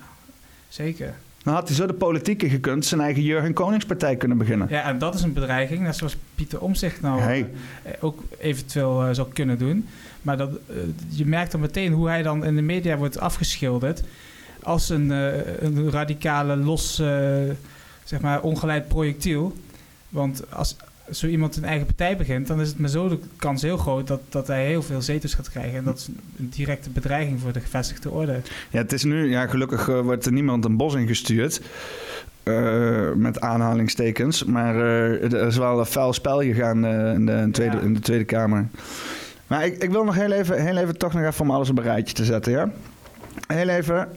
zeker. 0.76 1.14
Dan 1.44 1.54
had 1.54 1.68
hij 1.68 1.76
zo 1.78 1.86
de 1.88 1.94
politiek 1.94 2.44
in 2.44 2.50
gekund, 2.50 2.86
zijn 2.86 3.02
eigen 3.02 3.24
Jurgen 3.24 3.54
Koningspartij 3.54 4.16
kunnen 4.16 4.38
beginnen. 4.38 4.68
Ja, 4.70 4.84
en 4.84 4.98
dat 4.98 5.14
is 5.16 5.22
een 5.22 5.34
bedreiging, 5.34 5.82
net 5.82 5.96
zoals 5.96 6.18
Pieter 6.36 6.62
Omzicht 6.62 7.02
nou 7.02 7.22
Hey. 7.22 7.50
eh, 7.84 7.92
ook 8.00 8.24
eventueel 8.40 9.04
eh, 9.04 9.14
zou 9.14 9.28
kunnen 9.34 9.58
doen. 9.58 9.88
Maar 10.22 10.38
dat, 10.38 10.50
eh, 10.68 10.76
je 11.10 11.26
merkt 11.26 11.52
dan 11.52 11.62
meteen 11.62 11.94
hoe 11.94 12.08
hij 12.08 12.24
dan 12.24 12.46
in 12.46 12.56
de 12.56 12.62
media 12.62 12.98
wordt 12.98 13.20
afgeschilderd 13.20 14.04
als 14.64 14.90
een, 14.90 15.12
eh, 15.12 15.62
een 15.62 15.92
radicale, 15.92 16.56
los, 16.56 17.00
eh, 17.00 17.08
zeg 18.04 18.20
maar, 18.22 18.42
ongeleid 18.42 18.88
projectiel. 18.88 19.54
Want 20.10 20.52
als 20.52 20.76
zo 21.12 21.28
iemand 21.28 21.56
een 21.56 21.64
eigen 21.66 21.86
partij 21.86 22.18
begint, 22.18 22.48
dan 22.48 22.62
is 22.62 22.68
het 22.68 22.80
met 22.80 22.92
zo 22.92 23.08
de 23.10 23.20
kans 23.38 23.62
heel 23.62 23.78
groot 23.78 24.08
dat, 24.08 24.20
dat 24.30 24.48
hij 24.48 24.66
heel 24.66 24.84
veel 24.84 25.02
zetels 25.02 25.34
gaat 25.34 25.50
krijgen. 25.50 25.78
En 25.78 25.84
dat 25.84 25.98
is 25.98 26.08
een 26.40 26.50
directe 26.50 26.90
bedreiging 26.90 27.40
voor 27.40 27.52
de 27.54 27.60
gevestigde 27.60 28.10
orde. 28.10 28.40
Ja, 28.70 28.78
het 28.82 28.94
is 28.94 29.04
nu, 29.04 29.30
ja, 29.30 29.48
gelukkig 29.48 29.90
eh, 29.90 30.00
wordt 30.00 30.26
er 30.26 30.32
niemand 30.32 30.66
een 30.66 30.78
bos 30.78 30.94
ingestuurd. 30.94 31.62
eh, 32.44 33.12
met 33.16 33.40
aanhalingstekens. 33.42 34.44
Maar 34.44 34.76
eh, 34.76 35.34
er 35.34 35.48
is 35.48 35.58
wel 35.58 35.80
een 35.80 35.86
vuil 35.86 36.14
spel 36.14 36.42
gegaan 36.42 36.86
in, 36.86 37.26
de, 37.26 37.36
in, 37.36 37.46
de 37.46 37.52
tweede, 37.52 37.76
Ja. 37.76 37.82
in 37.82 37.94
de 37.94 38.00
Tweede 38.00 38.24
Kamer. 38.26 38.68
Maar 39.48 39.66
ik, 39.66 39.84
ik 39.84 39.90
wil 39.92 40.04
nog 40.04 40.16
heel 40.16 40.32
even, 40.32 40.64
heel 40.66 40.78
even 40.78 40.98
toch 40.98 41.14
nog 41.14 41.24
even 41.24 41.42
om 41.42 41.52
alles 41.52 41.70
op 41.70 41.78
een 41.78 41.84
rijtje 41.84 42.16
te 42.16 42.26
zetten, 42.26 42.52
ja? 42.52 42.72
Heel 43.48 43.68
even, 43.70 44.08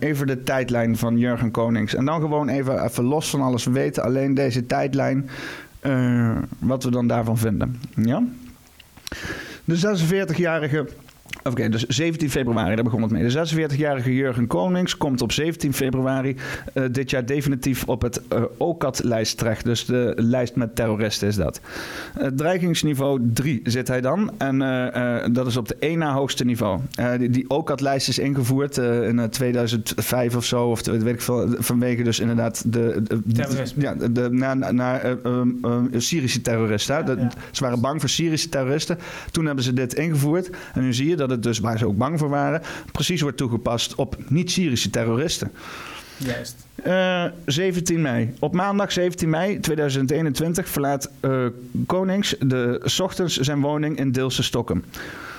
even 0.00 0.26
de 0.26 0.42
tijdlijn 0.42 0.96
van 0.96 1.18
Jurgen 1.18 1.50
Konings. 1.50 1.94
En 1.94 2.04
dan 2.04 2.20
gewoon 2.20 2.48
even, 2.48 2.84
even 2.84 3.04
los 3.04 3.30
van 3.30 3.40
alles. 3.40 3.64
We 3.64 3.70
weten 3.70 4.02
alleen 4.02 4.34
deze 4.34 4.66
tijdlijn, 4.66 5.28
wat 6.58 6.84
we 6.84 6.90
dan 6.90 7.06
daarvan 7.06 7.38
vinden. 7.38 7.80
Ja? 7.94 8.22
De 9.64 9.76
46-jarige 9.76 10.88
Oké, 11.42 11.68
dus 11.68 11.86
17 11.86 12.30
februari, 12.30 12.74
daar 12.74 12.84
begon 12.84 13.02
het 13.02 13.10
mee. 13.10 13.28
De 13.28 13.46
46-jarige 13.68 14.14
Jurgen 14.14 14.46
Konings 14.46 14.96
komt 14.96 15.22
op 15.22 15.32
17 15.32 15.74
februari 15.74 16.36
eh, 16.72 16.84
dit 16.90 17.10
jaar 17.10 17.26
definitief 17.26 17.84
op 17.84 18.02
het 18.02 18.22
eh 18.28 18.42
OCAT-lijst 18.56 19.38
terecht. 19.38 19.64
Dus 19.64 19.84
de 19.84 20.12
lijst 20.16 20.56
met 20.56 20.76
terroristen 20.76 21.28
is 21.28 21.36
dat. 21.36 21.60
Het 22.18 22.36
dreigingsniveau 22.36 23.20
3 23.32 23.60
zit 23.64 23.88
hij 23.88 24.00
dan. 24.00 24.30
En 24.38 24.58
dat 25.32 25.46
is 25.46 25.56
op 25.56 25.68
de 25.68 25.76
één 25.78 25.98
na 25.98 26.12
hoogste 26.12 26.44
niveau. 26.44 26.80
Die 27.18 27.30
die 27.30 27.50
OCAT-lijst 27.50 28.08
is 28.08 28.18
ingevoerd 28.18 28.76
in 28.76 29.18
eh, 29.18 29.24
2005 29.24 30.36
of 30.36 30.44
zo. 30.44 30.64
Of 30.66 30.86
weet 30.86 31.06
ik 31.06 31.20
veel, 31.20 31.54
vanwege 31.58 32.02
dus 32.02 32.20
inderdaad 32.20 32.72
de... 32.72 33.02
de- 33.06 33.20
de- 33.26 33.72
ja, 33.76 33.94
de, 33.94 34.28
naar 34.30 34.74
naar 34.74 35.00
eh, 35.00 35.10
ehm, 35.24 35.48
ehm, 35.62 35.84
Syrische 35.96 36.40
terroristen. 36.40 36.94
Ja. 37.18 37.30
Ze 37.50 37.62
waren 37.64 37.80
bang 37.80 38.00
voor 38.00 38.08
Syrische 38.08 38.48
terroristen. 38.48 38.98
Toen 39.30 39.46
hebben 39.46 39.64
ze 39.64 39.72
dit 39.72 39.94
ingevoerd. 39.94 40.50
En 40.74 40.82
nu 40.82 40.94
zie 40.94 41.08
je 41.08 41.16
dat 41.16 41.27
het 41.30 41.42
dus, 41.42 41.58
waar 41.58 41.78
ze 41.78 41.86
ook 41.86 41.96
bang 41.96 42.18
voor 42.18 42.28
waren, 42.28 42.62
precies 42.92 43.20
wordt 43.20 43.36
toegepast 43.36 43.94
op 43.94 44.16
niet-Syrische 44.28 44.90
terroristen. 44.90 45.52
Juist. 46.16 46.66
Eh, 46.74 47.24
17 47.46 48.00
mei. 48.00 48.34
Op 48.38 48.54
maandag 48.54 48.92
17 48.92 49.30
mei 49.30 49.60
2021 49.60 50.68
verlaat 50.68 51.10
eh, 51.20 51.46
Konings 51.86 52.36
de 52.38 52.90
ochtends 53.02 53.36
zijn 53.36 53.60
woning 53.60 53.98
in 53.98 54.12
Deelse 54.12 54.42
Stockholm. 54.42 54.84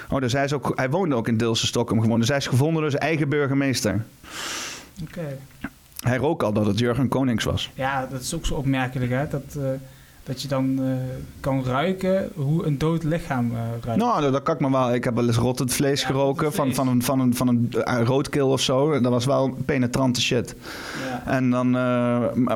Oh, 0.10 0.20
dus 0.20 0.34
hij, 0.34 0.44
is 0.44 0.54
ook, 0.54 0.72
hij 0.76 0.90
woonde 0.90 1.16
ook 1.16 1.28
in 1.28 1.38
Deelse 1.38 1.68
Stockholm 1.68 2.02
gewoon. 2.02 2.20
Dus 2.20 2.28
hij 2.28 2.38
is 2.38 2.48
gevonden 2.48 2.82
door 2.82 2.92
zijn 2.92 3.04
eigen 3.04 3.30
burgemeester. 3.30 4.06
Oké. 5.02 5.38
Hij 6.00 6.18
rook 6.18 6.44
al 6.44 6.54
dat 6.54 6.66
het 6.66 6.80
Jurgen 6.80 7.08
Konings 7.08 7.44
was. 7.44 7.72
Ja, 7.74 8.08
dat 8.12 8.22
is 8.22 8.34
ook 8.34 8.46
zo 8.46 8.54
opmerkelijk, 8.54 9.12
hè? 9.12 9.28
Dat, 9.28 9.56
eh, 9.58 9.64
dat 10.30 10.42
je 10.42 10.48
dan 10.48 10.80
eh, 10.80 10.86
kan 11.40 11.64
ruiken 11.66 12.30
hoe 12.36 12.66
een 12.66 12.78
dood 12.78 13.04
lichaam 13.04 13.52
eh, 13.52 13.58
ruikt. 13.86 14.02
Nou, 14.02 14.32
dat 14.32 14.44
kan 14.44 14.54
ik 14.56 14.62
me 14.62 14.72
wel. 14.72 14.94
Ik 14.94 15.04
heb 15.04 15.16
wel 15.16 15.28
eens 15.28 15.38
rottend 15.38 15.74
vlees 15.74 16.02
Ja, 16.02 16.08
geroken 16.08 16.44
rottend 16.44 16.56
van, 16.56 16.66
vlees. 16.66 16.76
van 16.76 16.88
een, 16.88 17.04
van 17.04 17.20
een, 17.20 17.36
van 17.36 17.48
een 17.48 17.84
eh, 17.84 18.06
roodkil 18.06 18.50
of 18.50 18.62
zo. 18.62 19.00
Dat 19.00 19.12
was 19.12 19.26
wel 19.26 19.58
penetrante 19.66 20.22
shit. 20.22 20.56
Ja. 21.10 21.32
En 21.32 21.50
dan, 21.50 21.70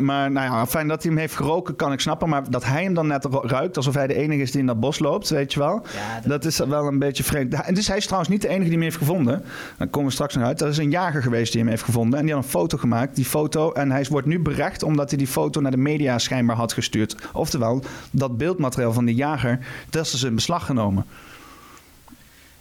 maar 0.04 0.32
nou 0.32 0.52
ja, 0.52 0.66
fijn 0.68 0.88
dat 0.88 1.04
hij 1.04 1.12
hem 1.12 1.20
heeft 1.20 1.36
geroken, 1.36 1.76
kan 1.76 1.92
ik 1.92 2.00
snappen. 2.00 2.30
Maar 2.30 2.50
dat 2.50 2.66
hij 2.66 2.84
hem 2.84 2.94
dan 2.94 3.08
net 3.08 3.26
ru- 3.26 3.48
ruikt, 3.48 3.78
alsof 3.78 3.94
hij 3.94 4.08
de 4.08 4.14
enige 4.16 4.42
is 4.42 4.52
die 4.52 4.60
in 4.60 4.68
dat 4.68 4.80
bos 4.80 5.00
loopt, 5.00 5.30
weet 5.30 5.54
je 5.54 5.60
wel. 5.60 5.82
Ja, 5.96 6.20
dat- 6.20 6.32
Dat 6.44 6.46
is 6.52 6.58
wel 6.58 6.88
een 6.88 7.00
beetje 7.00 7.24
vreemd. 7.24 7.54
En 7.54 7.74
dus 7.74 7.88
hij 7.88 7.98
is 7.98 8.04
trouwens 8.04 8.32
niet 8.32 8.42
de 8.42 8.48
enige 8.48 8.64
die 8.64 8.72
hem 8.74 8.82
heeft 8.82 8.98
gevonden. 8.98 9.44
Daar 9.78 9.88
komen 9.88 10.08
we 10.08 10.14
straks 10.14 10.36
nog 10.36 10.44
uit. 10.46 10.60
Dat 10.60 10.70
is 10.70 10.78
een 10.78 10.90
jager 10.92 11.22
geweest 11.22 11.52
die 11.52 11.62
hem 11.62 11.70
heeft 11.70 11.84
gevonden. 11.84 12.20
En 12.20 12.26
die 12.26 12.34
had 12.34 12.44
een 12.44 12.50
foto 12.50 12.78
gemaakt, 12.78 13.16
die 13.16 13.26
foto. 13.26 13.72
En 13.72 13.92
hij 13.92 14.06
wordt 14.10 14.28
nu 14.28 14.40
berecht 14.40 14.84
omdat 14.84 15.10
hij 15.10 15.18
die 15.18 15.28
foto 15.28 15.62
naar 15.62 15.72
de 15.72 15.78
media 15.78 16.18
schijnbaar 16.18 16.56
had 16.56 16.74
gestuurd. 16.74 17.16
Oftewel, 17.34 17.63
dat 18.12 18.38
beeldmateriaal 18.38 18.94
van 18.94 19.06
die 19.06 19.16
jager, 19.16 19.60
dat 19.90 20.06
is 20.06 20.24
in 20.24 20.36
beslag 20.36 20.66
genomen. 20.66 21.06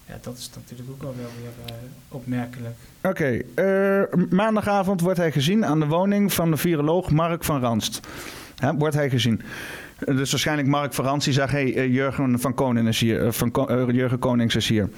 ja, 0.07 0.19
dat 0.21 0.37
is 0.37 0.51
natuurlijk 0.55 0.91
ook 0.91 1.03
wel 1.03 1.15
weer 1.15 1.67
eh, 1.67 1.75
opmerkelijk. 2.09 2.77
Oké, 3.03 3.43
eh, 3.55 4.19
maandagavond 4.31 5.01
wordt 5.01 5.19
hij 5.19 5.33
gezien 5.33 5.67
aan 5.67 5.81
de 5.81 5.87
woning 5.87 6.33
van 6.33 6.51
de 6.51 6.57
viroloog 6.57 7.11
Mark 7.11 7.45
van 7.45 7.61
Ranst. 7.61 8.01
Hè, 8.57 8.75
wordt 8.75 8.95
hij 8.95 9.11
gezien. 9.11 9.43
Dus 10.05 10.31
waarschijnlijk 10.31 10.69
Mark 10.69 10.93
die 11.25 11.33
zegt... 11.33 11.53
Hey, 11.53 11.75
eh, 11.75 11.93
Jurgen 11.93 12.41
van 12.41 12.55
Koning 12.55 12.89
is 12.89 13.01
hier. 13.01 13.27
eh, 13.27 13.33
van 13.33 13.69
eh, 13.69 13.89
Jurgen 13.89 14.19
Konings 14.19 14.57
is 14.57 14.69
hier. 14.69 14.89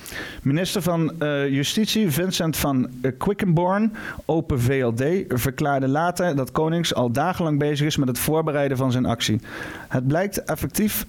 Minister 0.42 0.82
van 0.82 1.12
Justitie 1.50 2.10
Vincent 2.10 2.56
van 2.56 2.88
Quickenborn, 3.18 3.92
Open 4.24 4.60
VLD... 4.60 5.02
verklaarde 5.28 5.88
later 5.88 6.36
dat 6.36 6.52
Konings 6.52 6.94
al 6.94 7.10
dagenlang 7.10 7.58
bezig 7.58 7.86
is... 7.86 7.96
met 7.96 8.08
het 8.08 8.18
voorbereiden 8.18 8.76
van 8.76 8.92
zijn 8.92 9.06
actie. 9.06 9.40
Het 9.88 10.06
blijkt 10.06 10.44
effectief 10.44 11.06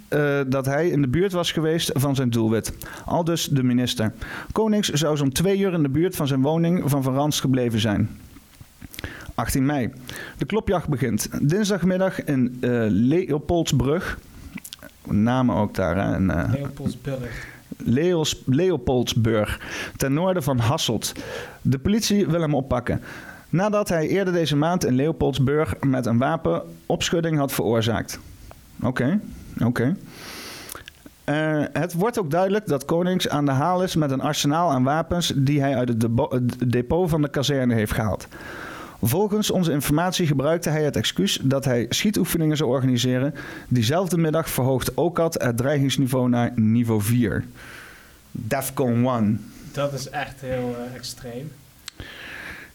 dat 0.48 0.66
hij 0.66 0.90
in 0.90 1.02
de 1.02 1.08
buurt 1.08 1.32
was 1.32 1.52
geweest 1.52 1.92
van 1.94 2.16
zijn 2.16 2.30
doelwit. 2.30 2.74
Al 3.06 3.24
dus 3.24 3.46
de 3.46 3.64
minister. 3.64 4.12
Konings 4.52 4.90
zou 4.90 5.18
zo'n 5.18 5.32
twee 5.32 5.60
uur 5.60 5.74
in 5.74 5.84
de 5.84 5.90
buurt 5.90 6.16
van 6.16 6.28
zijn 6.28 6.42
woning 6.42 6.90
van 6.90 7.04
Van 7.04 7.32
gebleven 7.32 7.80
zijn. 7.80 8.10
18 9.36 9.66
mei. 9.66 9.92
De 10.38 10.46
klopjacht 10.46 10.88
begint. 10.88 11.30
Dinsdagmiddag 11.50 12.24
in 12.24 12.58
eh, 12.62 12.86
Leopoldsbrug. 12.88 14.20
Namen 15.04 15.56
ook 15.56 15.76
daar, 15.76 15.96
hè? 15.96 16.14
En, 16.14 16.30
eh, 16.30 16.54
Leopoldsburg. 16.54 17.54
Leos, 17.78 18.42
Leopoldsburg, 18.46 19.60
ten 19.98 20.14
noorden 20.14 20.44
van 20.44 20.58
Hasselt. 20.58 21.14
De 21.62 21.80
politie 21.80 22.28
wil 22.28 22.42
hem 22.42 22.56
oppakken. 22.56 23.02
Nadat 23.50 23.90
hij 23.90 24.08
eerder 24.08 24.34
deze 24.34 24.56
maand 24.56 24.86
in 24.86 24.96
Leopoldsburg 24.96 25.80
met 25.80 26.06
een 26.06 26.18
wapen 26.18 26.62
opschudding 26.86 27.38
had 27.38 27.52
veroorzaakt. 27.52 28.20
Oké, 28.82 29.20
oké. 29.64 29.96
Eh, 31.24 31.64
het 31.74 31.94
wordt 31.94 32.20
ook 32.20 32.32
duidelijk 32.32 32.68
dat 32.68 32.86
Konings 32.86 33.30
aan 33.30 33.46
de 33.46 33.52
haal 33.52 33.84
is 33.84 33.96
met 33.96 34.12
een 34.12 34.22
arsenaal 34.22 34.72
aan 34.72 34.84
wapens 34.84 35.34
die 35.36 35.62
hij 35.62 35.76
uit 35.76 35.88
het 35.88 36.72
depot 36.72 37.10
van 37.10 37.22
de 37.22 37.30
kazerne 37.30 37.74
heeft 37.74 37.94
gehaald. 37.94 38.28
Volgens 39.08 39.52
onze 39.52 39.72
informatie 39.72 40.28
gebruikte 40.28 40.70
hij 40.70 40.84
het 40.84 40.96
excuus 40.96 41.40
dat 41.42 41.66
hij 41.66 41.86
schietoefeningen 41.90 42.58
zou 42.58 42.70
organiseren. 42.70 43.34
Diezelfde 43.68 44.18
middag 44.18 44.50
verhoogt 44.50 44.94
OCAT 44.94 45.34
het 45.34 45.58
dreigingsniveau 45.58 46.30
naar 46.30 46.52
niveau 46.56 47.02
4. 47.02 47.46
DEFCON 48.32 49.06
1. 49.06 49.52
Dat 49.72 49.94
is 49.94 50.10
echt 50.10 50.42
heel 50.42 50.76
eh, 50.78 50.96
extreem. 50.96 51.52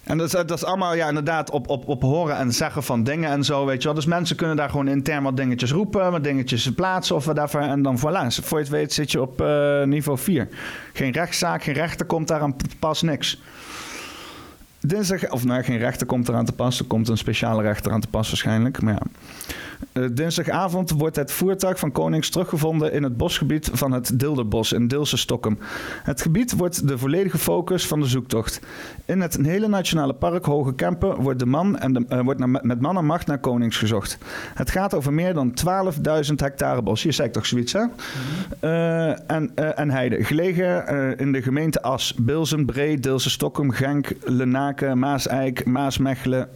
En 0.02 0.18
dat 0.18 0.26
is, 0.26 0.32
dat 0.32 0.50
is 0.50 0.64
allemaal 0.64 0.94
ja, 0.94 1.08
inderdaad 1.08 1.50
op, 1.50 1.68
op, 1.68 1.88
op 1.88 2.02
horen 2.02 2.36
en 2.36 2.52
zeggen 2.52 2.82
van 2.82 3.04
dingen 3.04 3.30
en 3.30 3.44
zo, 3.44 3.66
weet 3.66 3.78
je 3.78 3.84
wel. 3.84 3.94
Dus 3.94 4.06
mensen 4.06 4.36
kunnen 4.36 4.56
daar 4.56 4.70
gewoon 4.70 4.88
intern 4.88 5.22
wat 5.22 5.36
dingetjes 5.36 5.72
roepen, 5.72 6.10
wat 6.10 6.24
dingetjes 6.24 6.74
plaatsen 6.74 7.16
of 7.16 7.24
whatever. 7.24 7.60
En 7.60 7.82
dan 7.82 7.98
voilà, 7.98 8.42
voor 8.42 8.58
je 8.58 8.64
het 8.64 8.72
weet 8.72 8.92
zit 8.92 9.10
je 9.10 9.20
op 9.20 9.40
eh, 9.40 9.82
niveau 9.82 10.18
4. 10.18 10.48
Geen 10.92 11.12
rechtszaak, 11.12 11.62
geen 11.62 11.74
rechter 11.74 12.06
komt 12.06 12.28
daar 12.28 12.40
aan 12.40 12.56
pas 12.78 13.02
niks. 13.02 13.40
Dinsdag, 14.80 15.30
of 15.30 15.44
nou, 15.44 15.62
geen 15.62 15.78
rechter 15.78 16.06
komt 16.06 16.28
eraan 16.28 16.44
te 16.44 16.52
pas. 16.52 16.78
Er 16.78 16.84
komt 16.84 17.08
een 17.08 17.18
speciale 17.18 17.62
rechter 17.62 17.92
aan 17.92 18.00
te 18.00 18.08
pas 18.08 18.28
waarschijnlijk. 18.28 18.82
Maar 18.82 18.94
ja. 18.94 19.02
Uh, 19.92 20.08
dinsdagavond 20.12 20.90
wordt 20.90 21.16
het 21.16 21.32
voertuig 21.32 21.78
van 21.78 21.92
Konings 21.92 22.30
teruggevonden 22.30 22.92
in 22.92 23.02
het 23.02 23.16
bosgebied 23.16 23.70
van 23.72 23.92
het 23.92 24.18
Dilderbos 24.18 24.72
in 24.72 24.88
Dilse 24.88 25.16
Stokkem. 25.16 25.58
Het 26.02 26.22
gebied 26.22 26.56
wordt 26.56 26.88
de 26.88 26.98
volledige 26.98 27.38
focus 27.38 27.86
van 27.86 28.00
de 28.00 28.06
zoektocht. 28.06 28.60
In 29.04 29.20
het 29.20 29.38
hele 29.42 29.68
nationale 29.68 30.12
park 30.12 30.44
Hoge 30.44 30.74
Kempen 30.74 31.20
wordt, 31.20 31.38
de 31.38 31.46
man 31.46 31.78
en 31.78 31.92
de, 31.92 32.04
uh, 32.08 32.20
wordt 32.20 32.46
met 32.62 32.80
man 32.80 32.96
en 32.96 33.04
macht 33.04 33.26
naar 33.26 33.38
Konings 33.38 33.76
gezocht. 33.76 34.18
Het 34.54 34.70
gaat 34.70 34.94
over 34.94 35.12
meer 35.12 35.34
dan 35.34 35.54
12.000 35.94 36.34
hectare 36.36 36.82
bos. 36.82 37.02
Je 37.02 37.12
zei 37.12 37.30
toch 37.30 37.46
zoiets, 37.46 37.72
hè? 37.72 37.84
Uh, 38.60 39.30
en, 39.78 39.90
heide. 39.90 40.24
Gelegen 40.24 41.18
in 41.18 41.32
de 41.32 41.42
gemeente 41.42 41.82
As, 41.82 42.14
Bilzen, 42.14 42.66
Bree, 42.66 43.00
Dilse 43.00 43.30
Stokkem, 43.30 43.70
Genk, 43.70 44.12
Lenaken, 44.24 44.98
Maaseik, 44.98 45.64
Maasmechelen, 45.64 46.48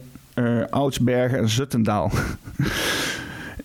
Oudsbergen 0.69 1.37
en 1.37 1.49
Zuttendaal. 1.49 2.11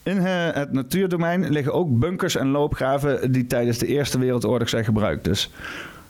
In 0.03 0.17
uh, 0.17 0.53
het 0.53 0.73
natuurdomein 0.73 1.51
liggen 1.51 1.73
ook 1.73 1.99
bunkers 1.99 2.37
en 2.37 2.49
loopgraven 2.49 3.33
die 3.33 3.47
tijdens 3.47 3.79
de 3.79 3.87
Eerste 3.87 4.19
Wereldoorlog 4.19 4.69
zijn 4.69 4.85
gebruikt. 4.85 5.25
Dus 5.25 5.51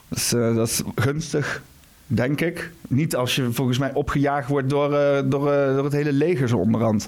dat 0.08 0.18
is, 0.18 0.32
uh, 0.32 0.56
is 0.56 0.82
gunstig, 0.94 1.62
denk 2.06 2.40
ik. 2.40 2.70
Niet 2.88 3.16
als 3.16 3.36
je 3.36 3.52
volgens 3.52 3.78
mij 3.78 3.92
opgejaagd 3.92 4.48
wordt 4.48 4.70
door, 4.70 4.92
uh, 4.92 5.20
door, 5.24 5.44
door 5.74 5.84
het 5.84 5.92
hele 5.92 6.12
leger 6.12 6.48
zo 6.48 6.56
onderhand. 6.56 7.06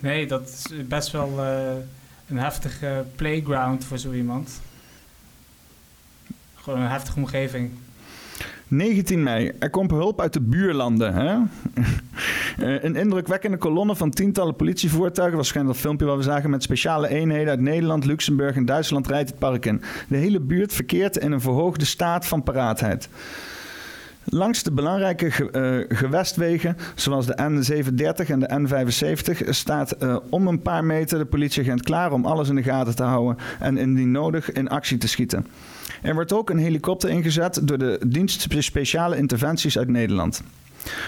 Nee, 0.00 0.26
dat 0.26 0.48
is 0.48 0.86
best 0.88 1.10
wel 1.10 1.38
een 2.28 2.38
heftige 2.38 3.04
playground 3.16 3.84
voor 3.84 3.98
zo 3.98 4.12
iemand. 4.12 4.60
Gewoon 6.54 6.80
een 6.80 6.90
heftige 6.90 7.18
omgeving. 7.18 7.70
19 8.76 9.22
mei. 9.22 9.52
Er 9.58 9.70
komt 9.70 9.90
hulp 9.90 10.20
uit 10.20 10.32
de 10.32 10.40
buurlanden. 10.40 11.14
Hè? 11.14 11.36
een 12.86 12.96
indrukwekkende 12.96 13.56
kolonne 13.56 13.96
van 13.96 14.10
tientallen 14.10 14.56
politievoertuigen, 14.56 15.36
waarschijnlijk 15.36 15.74
dat 15.74 15.84
filmpje 15.84 16.06
wat 16.06 16.16
we 16.16 16.22
zagen, 16.22 16.50
met 16.50 16.62
speciale 16.62 17.08
eenheden 17.08 17.48
uit 17.48 17.60
Nederland, 17.60 18.04
Luxemburg 18.04 18.56
en 18.56 18.64
Duitsland 18.64 19.06
rijdt 19.06 19.30
het 19.30 19.38
park 19.38 19.66
in. 19.66 19.82
De 20.08 20.16
hele 20.16 20.40
buurt 20.40 20.72
verkeert 20.72 21.16
in 21.16 21.32
een 21.32 21.40
verhoogde 21.40 21.84
staat 21.84 22.26
van 22.26 22.42
paraatheid. 22.42 23.08
Langs 24.24 24.62
de 24.62 24.72
belangrijke 24.72 25.30
ge, 25.30 25.86
uh, 25.88 25.96
gewestwegen, 25.98 26.76
zoals 26.94 27.26
de 27.26 27.36
N37 27.36 28.30
en 28.30 28.40
de 28.40 28.60
N75, 28.60 29.48
staat 29.48 30.02
uh, 30.02 30.16
om 30.30 30.46
een 30.46 30.62
paar 30.62 30.84
meter 30.84 31.18
de 31.18 31.24
politieagent 31.24 31.82
klaar 31.82 32.12
om 32.12 32.26
alles 32.26 32.48
in 32.48 32.54
de 32.54 32.62
gaten 32.62 32.96
te 32.96 33.02
houden 33.02 33.36
en 33.60 33.76
indien 33.76 34.10
nodig 34.10 34.52
in 34.52 34.68
actie 34.68 34.98
te 34.98 35.08
schieten. 35.08 35.46
Er 36.04 36.14
wordt 36.14 36.32
ook 36.32 36.50
een 36.50 36.58
helikopter 36.58 37.10
ingezet 37.10 37.60
door 37.62 37.78
de 37.78 38.00
dienst 38.06 38.46
speciale 38.58 39.16
interventies 39.16 39.78
uit 39.78 39.88
Nederland. 39.88 40.42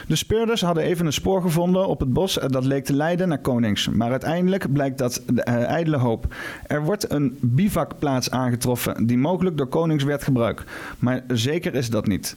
De 0.09 0.16
speurders 0.16 0.61
hadden 0.61 0.82
even 0.82 1.06
een 1.06 1.12
spoor 1.12 1.42
gevonden 1.42 1.87
op 1.87 2.00
het 2.00 2.12
bos 2.12 2.38
dat 2.46 2.64
leek 2.64 2.85
te 2.85 2.92
leiden 2.92 3.28
naar 3.28 3.38
Konings. 3.38 3.88
Maar 3.88 4.11
uiteindelijk 4.11 4.72
blijkt 4.72 4.98
dat 4.98 5.22
de 5.26 5.46
uh, 5.48 5.54
ijdele 5.54 5.96
hoop. 5.96 6.35
Er 6.66 6.82
wordt 6.82 7.11
een 7.11 7.38
bivakplaats 7.40 8.30
aangetroffen 8.30 9.06
die 9.06 9.18
mogelijk 9.18 9.56
door 9.56 9.66
Konings 9.66 10.04
werd 10.04 10.22
gebruikt. 10.22 10.64
Maar 10.98 11.24
zeker 11.28 11.74
is 11.74 11.90
dat 11.90 12.06
niet 12.06 12.37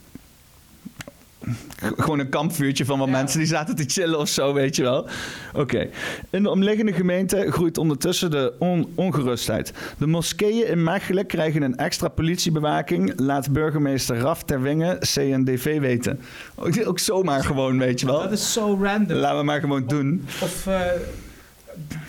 gewoon 1.97 2.19
een 2.19 2.29
kampvuurtje 2.29 2.85
van 2.85 2.99
wat 2.99 3.07
ja. 3.07 3.13
mensen 3.13 3.39
die 3.39 3.47
zaten 3.47 3.75
te 3.75 3.83
chillen 3.87 4.19
of 4.19 4.29
zo, 4.29 4.53
weet 4.53 4.75
je 4.75 4.81
wel. 4.81 4.99
Oké. 4.99 5.59
Okay. 5.59 5.89
In 6.29 6.43
de 6.43 6.49
omliggende 6.49 6.93
gemeente 6.93 7.51
groeit 7.51 7.77
ondertussen 7.77 8.31
de 8.31 8.53
on 8.59 8.91
ongerustheid. 8.95 9.73
De 9.97 10.07
moskeeën 10.07 10.67
in 10.67 10.83
Mechelen 10.83 11.25
krijgen 11.25 11.61
een 11.61 11.77
extra 11.77 12.07
politiebewaking, 12.07 13.13
laat 13.15 13.51
burgemeester 13.51 14.17
Raf 14.17 14.43
Terwinge 14.43 14.97
CNDV 14.99 15.79
weten. 15.79 16.19
Ook, 16.55 16.87
ook 16.87 16.99
zomaar 16.99 17.43
gewoon, 17.43 17.77
weet 17.77 17.99
je 17.99 18.05
wel. 18.05 18.21
Dat 18.21 18.31
is 18.31 18.53
zo 18.53 18.79
random. 18.81 19.17
Laten 19.17 19.37
we 19.37 19.43
maar 19.43 19.59
gewoon 19.59 19.87
doen. 19.87 20.23
Of, 20.25 20.41
of 20.41 20.65
uh, 20.67 20.81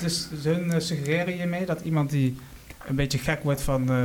dus 0.01 0.29
hun 0.43 0.67
uh, 0.67 0.75
suggereren 0.79 1.35
hiermee 1.35 1.67
dat 1.67 1.81
iemand 1.81 2.11
die 2.11 2.37
een 2.87 2.97
beetje 2.97 3.19
gek 3.19 3.43
wordt 3.43 3.63
van... 3.63 3.93
Uh, 3.93 3.97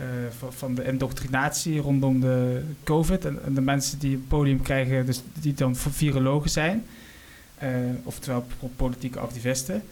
uh, 0.00 0.04
van, 0.48 0.74
de 0.74 0.84
indoctrinatie 0.84 1.80
rondom 1.80 2.20
de 2.20 2.62
COVID. 2.84 3.24
En, 3.24 3.38
de 3.54 3.60
mensen 3.60 3.98
die 3.98 4.14
een 4.14 4.26
podium 4.28 4.62
krijgen, 4.62 5.06
dus 5.06 5.22
die 5.40 5.54
dan 5.54 5.76
virologen 5.76 6.50
zijn, 6.50 6.84
uh, 7.62 7.68
oftewel 8.02 8.46
politieke 8.76 9.18
activisten. 9.18 9.82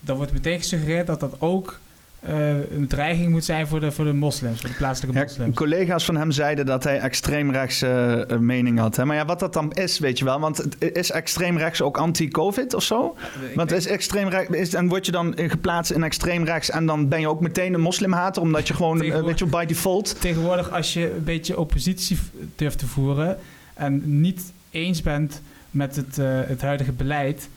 Dan 0.00 0.16
wordt 0.16 0.32
meteen 0.32 0.58
gesuggereerd 0.58 1.06
dat 1.06 1.20
dat 1.20 1.40
ook 1.40 1.80
een 2.22 2.86
dreiging 2.88 3.30
moet 3.30 3.44
zijn 3.44 3.66
voor 3.66 3.80
de, 3.80 3.92
voor 3.92 4.04
de 4.04 4.12
moslims, 4.12 4.60
voor 4.60 4.68
de 4.68 4.76
plaatselijke 4.76 5.18
ja, 5.18 5.24
moslims. 5.24 5.56
Collega's 5.56 6.04
van 6.04 6.16
hem 6.16 6.30
zeiden 6.30 6.66
dat 6.66 6.84
hij 6.84 6.98
extreemrechtse 6.98 8.26
uh, 8.30 8.38
mening 8.38 8.78
had. 8.78 8.96
Hè? 8.96 9.04
Maar 9.04 9.16
ja, 9.16 9.24
wat 9.24 9.40
dat 9.40 9.52
dan 9.52 9.72
is, 9.72 9.98
weet 9.98 10.18
je 10.18 10.24
wel. 10.24 10.40
Want 10.40 10.66
is 10.78 11.10
extreemrechts 11.10 11.82
ook 11.82 11.98
anti-covid 11.98 12.74
of 12.74 12.82
zo? 12.82 13.16
Ja, 13.16 13.54
want 13.54 13.72
is 13.72 13.86
extreemrechts, 13.86 14.56
is, 14.56 14.74
en 14.74 14.88
word 14.88 15.06
je 15.06 15.12
dan 15.12 15.34
geplaatst 15.36 15.92
in 15.92 16.02
extreemrechts 16.02 16.70
en 16.70 16.86
dan 16.86 17.08
ben 17.08 17.20
je 17.20 17.28
ook 17.28 17.40
meteen 17.40 17.74
een 17.74 17.80
moslimhater, 17.80 18.42
omdat 18.42 18.68
je 18.68 18.74
gewoon, 18.74 19.02
uh, 19.02 19.22
weet 19.22 19.38
je, 19.38 19.46
by 19.46 19.64
default... 19.64 20.20
Tegenwoordig, 20.20 20.70
als 20.70 20.92
je 20.92 21.12
een 21.16 21.24
beetje 21.24 21.58
oppositie 21.58 22.18
durft 22.56 22.78
te 22.78 22.86
voeren 22.86 23.38
en 23.74 24.20
niet 24.20 24.52
eens 24.70 25.02
bent 25.02 25.42
met 25.70 25.96
het, 25.96 26.16
het 26.46 26.62
huidige 26.62 26.92
beleid, 26.92 27.48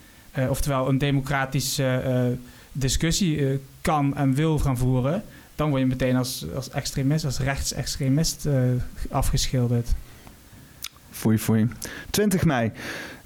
oftewel 0.49 0.89
een 0.89 0.97
democratisch 0.97 1.81
discussie 2.73 3.37
uh, 3.37 3.57
kan 3.81 4.15
en 4.15 4.33
wil 4.33 4.59
gaan 4.59 4.77
voeren, 4.77 5.23
dan 5.55 5.69
word 5.69 5.81
je 5.81 5.87
meteen 5.87 6.15
als, 6.15 6.45
als 6.55 6.69
extremist, 6.69 7.25
als 7.25 7.39
rechtsextremist 7.39 8.45
uh, 8.45 8.53
afgeschilderd. 9.09 9.89
Foei, 11.11 11.37
foei. 11.37 11.67
20 12.09 12.45
mei. 12.45 12.71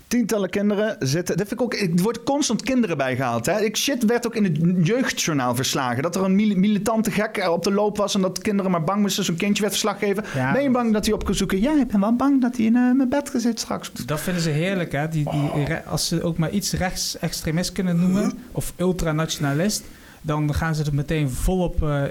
Tientallen 0.08 0.50
kinderen 0.50 0.96
zitten. 1.00 1.38
Dat 1.38 1.48
vind 1.48 1.60
ik 1.60 1.66
ook. 1.66 1.74
Er 1.74 2.04
wordt 2.04 2.24
constant 2.24 2.62
kinderen 2.62 2.98
bijgehaald. 2.98 3.46
Hè? 3.46 3.60
Ik 3.60 3.78
shit 3.78 4.06
werd 4.06 4.26
ook 4.26 4.36
in 4.36 4.44
het 4.44 4.88
jeugdjournaal 4.88 5.56
verslagen. 5.56 6.04
Dat 6.04 6.16
er 6.16 6.24
een 6.24 6.36
militante 6.36 7.12
gek 7.12 7.48
op 7.50 7.64
de 7.64 7.72
loop 7.72 7.98
was. 7.98 8.16
En 8.16 8.22
dat 8.22 8.42
kinderen 8.42 8.72
maar 8.72 8.84
bang 8.84 9.02
moesten. 9.02 9.24
Zo'n 9.24 9.36
kindje 9.36 9.62
werd 9.62 9.74
verslag 9.74 10.00
geven. 10.00 10.24
Ja, 10.36 10.52
ben 10.52 10.64
je 10.64 10.72
bang 10.72 10.94
dat 10.94 11.06
hij 11.06 11.14
op 11.14 11.26
kan 11.26 11.36
zoeken? 11.36 11.62
Ja, 11.62 11.80
ik 11.80 11.88
ben 11.88 12.00
wel 12.00 12.16
bang 12.16 12.42
dat 12.42 12.58
hij 12.58 12.66
in 12.66 12.76
uh, 12.76 12.96
mijn 12.96 13.10
bed 13.10 13.32
zit 13.36 13.60
straks. 13.60 13.92
Dat 14.06 14.20
vinden 14.20 14.44
ze 14.44 14.50
heerlijk, 14.50 14.92
hè? 14.92 15.08
Die, 15.08 15.30
die, 15.32 15.76
als 15.88 16.08
ze 16.08 16.24
ook 16.24 16.38
maar 16.38 16.52
iets 16.52 16.74
rechtsextremist 16.74 17.72
kunnen 17.72 18.00
noemen. 18.00 18.34
Of 18.52 18.74
ultranationalist. 18.78 19.84
Dan 20.22 20.54
gaan 20.54 20.76
ze 20.76 20.84
er 20.84 20.94
meteen 20.94 21.30
volop 21.30 21.84
uh, 21.84 22.02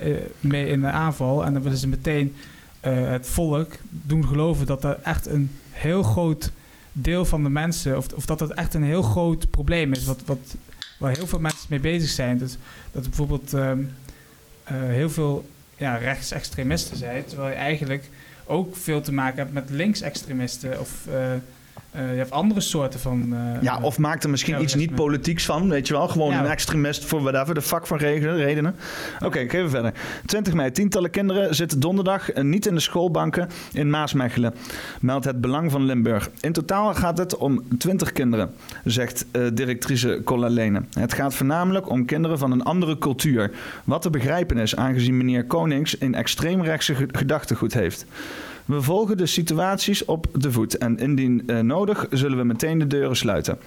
mee 0.41 0.69
in 0.69 0.81
de 0.81 0.87
aanval. 0.87 1.45
En 1.45 1.53
dan 1.53 1.63
willen 1.63 1.79
ze 1.79 1.89
meteen 1.89 2.35
uh, 2.87 3.09
het 3.09 3.29
volk 3.29 3.73
doen 3.91 4.27
geloven 4.27 4.67
dat 4.67 4.85
er 4.85 4.99
echt 5.03 5.27
een 5.27 5.51
heel 5.71 6.03
groot 6.03 6.53
deel 7.03 7.25
van 7.25 7.43
de 7.43 7.49
mensen, 7.49 7.97
of, 7.97 8.13
of 8.13 8.27
dat 8.27 8.41
het 8.41 8.53
echt 8.53 8.75
een 8.75 8.85
heel 8.85 9.03
groot 9.03 9.51
probleem 9.51 9.93
is, 9.93 10.05
wat, 10.05 10.23
wat, 10.25 10.57
waar 10.99 11.17
heel 11.17 11.27
veel 11.27 11.41
mensen 11.41 11.67
mee 11.69 11.81
bezig 11.81 12.11
zijn. 12.11 12.39
Dus 12.39 12.57
dat 12.93 13.03
bijvoorbeeld 13.03 13.53
um, 13.53 13.91
uh, 14.73 14.77
heel 14.79 15.11
veel 15.11 15.49
ja, 15.77 15.97
rechtsextremisten 15.97 16.97
zijn, 16.97 17.25
terwijl 17.25 17.49
je 17.49 17.55
eigenlijk 17.55 18.11
ook 18.45 18.77
veel 18.77 19.01
te 19.01 19.13
maken 19.13 19.39
hebt 19.39 19.53
met 19.53 19.71
linksextremisten 19.71 20.81
of 20.81 21.07
uh, 21.09 21.33
uh, 21.97 22.11
je 22.11 22.19
hebt 22.19 22.31
andere 22.31 22.61
soorten 22.61 23.01
van. 23.01 23.29
Uh, 23.33 23.63
ja, 23.63 23.79
of 23.81 23.99
maakt 23.99 24.25
er 24.25 24.31
misschien 24.31 24.63
iets 24.63 24.75
niet 24.75 24.95
politieks 24.95 25.45
van, 25.45 25.69
weet 25.69 25.87
je 25.87 25.95
wel? 25.95 26.09
Gewoon 26.09 26.33
ja. 26.33 26.41
een 26.41 26.51
extremist 26.51 27.05
voor 27.05 27.23
whatever, 27.23 27.55
de 27.55 27.61
vak 27.61 27.87
van 27.87 27.99
redenen. 27.99 28.77
Oké, 29.15 29.27
okay, 29.27 29.43
even 29.47 29.71
verder. 29.71 29.93
20 30.27 30.55
mei. 30.55 30.71
Tientallen 30.71 31.11
kinderen 31.11 31.55
zitten 31.55 31.81
donderdag 31.81 32.35
niet 32.35 32.67
in 32.67 32.75
de 32.75 32.81
schoolbanken 32.81 33.49
in 33.73 33.91
Maasmechelen. 33.91 34.55
Meldt 35.01 35.25
het 35.25 35.41
Belang 35.41 35.71
van 35.71 35.85
Limburg. 35.85 36.31
In 36.41 36.53
totaal 36.53 36.95
gaat 36.95 37.19
het 37.19 37.37
om 37.37 37.63
20 37.79 38.13
kinderen, 38.13 38.55
zegt 38.85 39.27
uh, 39.33 39.47
directrice 39.53 40.21
Cola 40.25 40.49
Lene. 40.49 40.83
Het 40.99 41.13
gaat 41.13 41.35
voornamelijk 41.35 41.91
om 41.91 42.05
kinderen 42.05 42.39
van 42.39 42.53
een 42.53 42.63
andere 42.63 42.99
cultuur. 42.99 43.51
Wat 43.85 44.03
te 44.03 44.11
begrijpen 44.11 44.59
is, 44.59 44.77
aangezien 44.77 45.17
meneer 45.17 45.45
Konings 45.45 46.01
een 46.01 46.15
extreemrechtse 46.15 46.95
gedachtegoed 47.13 47.75
heeft. 47.75 48.07
We 48.67 48.83
volgen 48.83 49.17
de 49.17 49.27
situaties 49.27 50.05
op 50.05 50.27
de 50.33 50.53
voet 50.53 50.79
en 50.79 50.99
indien 50.99 51.43
uh, 51.47 51.61
nodig 51.61 52.07
zullen 52.11 52.39
we 52.39 52.45
meteen 52.45 52.79
de 52.79 52.87
deuren 52.87 53.17
sluiten. 53.17 53.59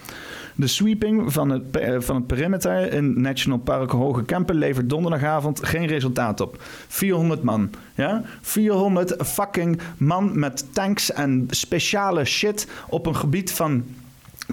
De 0.56 0.68
sweeping 0.68 1.34
van 1.34 1.50
het, 1.50 1.62
uh, 1.80 1.96
van 2.00 2.16
het 2.16 2.28
perimeter 2.28 2.94
in 2.94 3.22
National 3.22 3.60
Park 3.60 3.92
Hoge 3.92 4.24
Kempen 4.24 4.56
levert 4.56 4.90
donderdagavond 4.90 5.66
geen 5.66 5.86
resultaat 5.86 6.42
op. 6.42 6.64
400 6.88 7.44
man. 7.44 7.70
Ja? 7.96 8.24
400 8.42 9.16
fucking 9.26 9.80
man 9.98 10.40
met 10.40 10.66
tanks 10.74 11.12
en 11.12 11.48
speciale 11.50 12.26
shit 12.26 12.68
op 12.88 13.06
een 13.06 13.16
gebied 13.16 13.52
van 13.52 13.84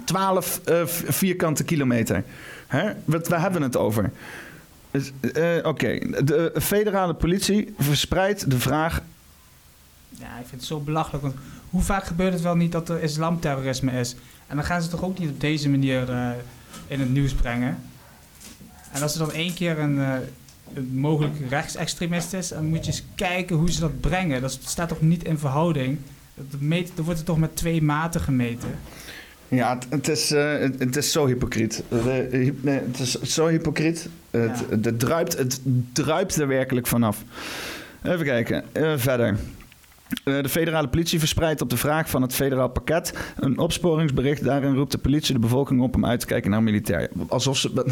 12 0.05 0.61
uh, 0.69 0.85
vierkante 0.85 1.63
kilometer. 1.63 2.23
Hè? 2.67 2.91
Wat, 3.05 3.27
hebben 3.27 3.59
we 3.59 3.65
het 3.65 3.77
over? 3.77 4.11
Oké, 5.63 5.99
de 6.23 6.51
federale 6.61 7.13
politie 7.13 7.73
verspreidt 7.77 8.49
de 8.51 8.59
vraag 8.59 9.01
ja, 10.27 10.39
ik 10.39 10.47
vind 10.47 10.61
het 10.61 10.69
zo 10.69 10.79
belachelijk. 10.79 11.23
Want 11.23 11.35
hoe 11.69 11.81
vaak 11.81 12.05
gebeurt 12.05 12.33
het 12.33 12.41
wel 12.41 12.55
niet 12.55 12.71
dat 12.71 12.89
er 12.89 13.01
islamterrorisme 13.01 13.91
is? 13.91 14.15
En 14.47 14.55
dan 14.55 14.65
gaan 14.65 14.81
ze 14.81 14.89
toch 14.89 15.03
ook 15.03 15.19
niet 15.19 15.29
op 15.29 15.39
deze 15.39 15.69
manier 15.69 16.09
uh, 16.09 16.29
in 16.87 16.99
het 16.99 17.09
nieuws 17.09 17.33
brengen. 17.33 17.77
En 18.91 19.01
als 19.01 19.13
er 19.13 19.19
dan 19.19 19.31
één 19.31 19.53
keer 19.53 19.79
een, 19.79 19.95
uh, 19.95 20.13
een 20.73 20.99
mogelijk 20.99 21.35
rechtsextremist 21.49 22.33
is, 22.33 22.47
dan 22.47 22.65
moet 22.65 22.85
je 22.85 22.91
eens 22.91 23.03
kijken 23.15 23.55
hoe 23.55 23.71
ze 23.71 23.79
dat 23.79 23.99
brengen. 23.99 24.41
Dat 24.41 24.59
staat 24.63 24.89
toch 24.89 25.01
niet 25.01 25.23
in 25.23 25.37
verhouding? 25.37 25.97
Dat 26.35 26.59
meet, 26.59 26.91
wordt 26.95 27.19
er 27.19 27.25
toch 27.25 27.37
met 27.37 27.55
twee 27.55 27.81
maten 27.81 28.21
gemeten. 28.21 28.69
Ja, 29.47 29.75
het, 29.75 29.87
het 29.89 30.07
is, 30.07 30.31
eh, 30.31 30.59
het, 30.59 30.95
is 30.95 31.11
zo 31.11 31.25
hypocriet. 31.25 31.83
Nee, 32.61 32.79
het 32.85 32.99
is 32.99 33.21
zo 33.21 33.47
hypocriet. 33.47 34.09
Het, 34.31 34.63
Ja. 34.69 34.77
het, 34.81 34.99
druipt, 34.99 35.37
het 35.37 35.61
druipt 35.93 36.35
er 36.35 36.47
werkelijk 36.47 36.87
vanaf. 36.87 37.23
Even 38.03 38.25
kijken, 38.25 38.63
eh, 38.71 38.93
verder. 38.95 39.37
Eh, 40.23 40.41
de 40.41 40.49
federale 40.49 40.87
politie 40.87 41.19
verspreidt 41.19 41.61
op 41.61 41.69
de 41.69 41.77
vraag 41.77 42.09
van 42.09 42.21
het 42.21 42.33
federaal 42.33 42.69
pakket 42.69 43.13
een 43.35 43.57
opsporingsbericht. 43.57 44.43
Daarin 44.43 44.75
roept 44.75 44.91
de 44.91 44.97
politie 44.97 45.33
de 45.33 45.39
bevolking 45.39 45.81
op 45.81 45.95
om 45.95 46.05
uit 46.05 46.19
te 46.19 46.25
kijken 46.25 46.51
naar 46.51 46.63
militair. 46.63 47.09
Alsof 47.27 47.57
ze. 47.57 47.71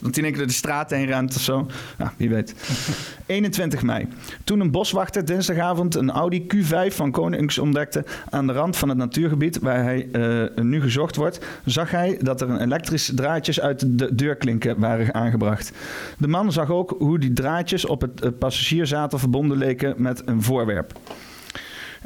Dat 0.00 0.16
één 0.16 0.32
keer 0.32 0.46
de 0.46 0.52
straat 0.52 0.90
heen 0.90 1.06
rent 1.06 1.36
of 1.36 1.42
zo. 1.42 1.66
Ja, 1.98 2.12
wie 2.16 2.28
weet. 2.28 2.54
21 3.26 3.82
mei. 3.82 4.08
Toen 4.44 4.60
een 4.60 4.70
boswachter 4.70 5.24
dinsdagavond 5.24 5.94
een 5.94 6.10
Audi 6.10 6.46
Q5 6.54 6.94
van 6.94 7.10
Konings 7.10 7.58
ontdekte 7.58 8.04
aan 8.30 8.46
de 8.46 8.52
rand 8.52 8.76
van 8.76 8.88
het 8.88 8.98
natuurgebied 8.98 9.58
waar 9.58 9.82
hij 9.82 10.08
eh, 10.12 10.62
nu 10.64 10.80
gezocht 10.80 11.16
wordt, 11.16 11.38
zag 11.64 11.90
hij 11.90 12.18
dat 12.22 12.40
er 12.40 12.50
een 12.50 12.60
elektrische 12.60 13.14
draadjes 13.14 13.60
uit 13.60 13.98
de 13.98 14.14
deurklinken 14.14 14.78
waren 14.78 15.14
aangebracht. 15.14 15.72
De 16.18 16.28
man 16.28 16.52
zag 16.52 16.70
ook 16.70 16.94
hoe 16.98 17.18
die 17.18 17.32
draadjes 17.32 17.86
op 17.86 18.00
het 18.00 18.20
eh, 18.20 18.30
passagierszatel 18.38 19.18
verbonden 19.18 19.58
leken 19.58 19.94
met 19.96 20.22
een 20.24 20.42
voorwerp. 20.42 20.92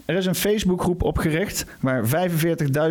Er 0.05 0.17
is 0.17 0.27
een 0.27 0.35
Facebookgroep 0.35 1.03
opgericht 1.03 1.67
waar 1.81 2.29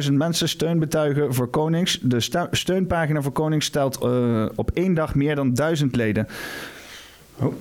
45.000 0.04 0.12
mensen 0.12 0.50
steun 0.50 0.80
betuigen 0.80 1.34
voor 1.34 1.48
Konings. 1.48 2.00
De 2.02 2.48
steunpagina 2.52 3.22
voor 3.22 3.32
Konings 3.32 3.66
stelt 3.66 4.02
eh, 4.02 4.46
op 4.56 4.72
één 4.72 4.94
dag 4.94 5.16
meer 5.16 5.36
dan 5.36 5.54
1000 5.54 5.96
leden. 5.96 6.28
Oh. 7.36 7.54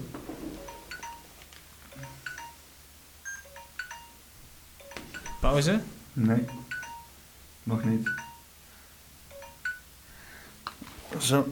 Pauze. 5.41 5.81
Nee, 6.13 6.45
nog 7.63 7.85
niet. 7.85 8.11
Zo. 11.19 11.47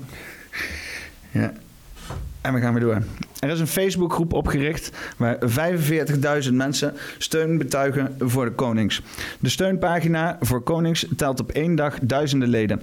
Ja. 1.31 1.53
En 2.47 2.55
we 2.55 2.61
gaan 2.61 2.73
weer 2.75 2.83
door. 2.83 3.03
Er 3.41 3.51
is 3.51 3.61
een 3.61 3.67
Facebookgroep 3.67 4.33
opgericht 4.33 4.91
waar 5.17 5.39
45.000 6.45 6.53
mensen 6.53 6.93
steun 7.19 7.59
betuigen 7.59 8.15
voor 8.19 8.45
de 8.45 8.51
Konings. 8.51 9.03
De 9.41 9.49
steunpagina 9.49 10.37
voor 10.41 10.61
Konings 10.63 11.07
telt 11.17 11.41
op 11.41 11.51
één 11.51 11.75
dag 11.75 11.99
duizenden 12.03 12.49
leden. 12.49 12.83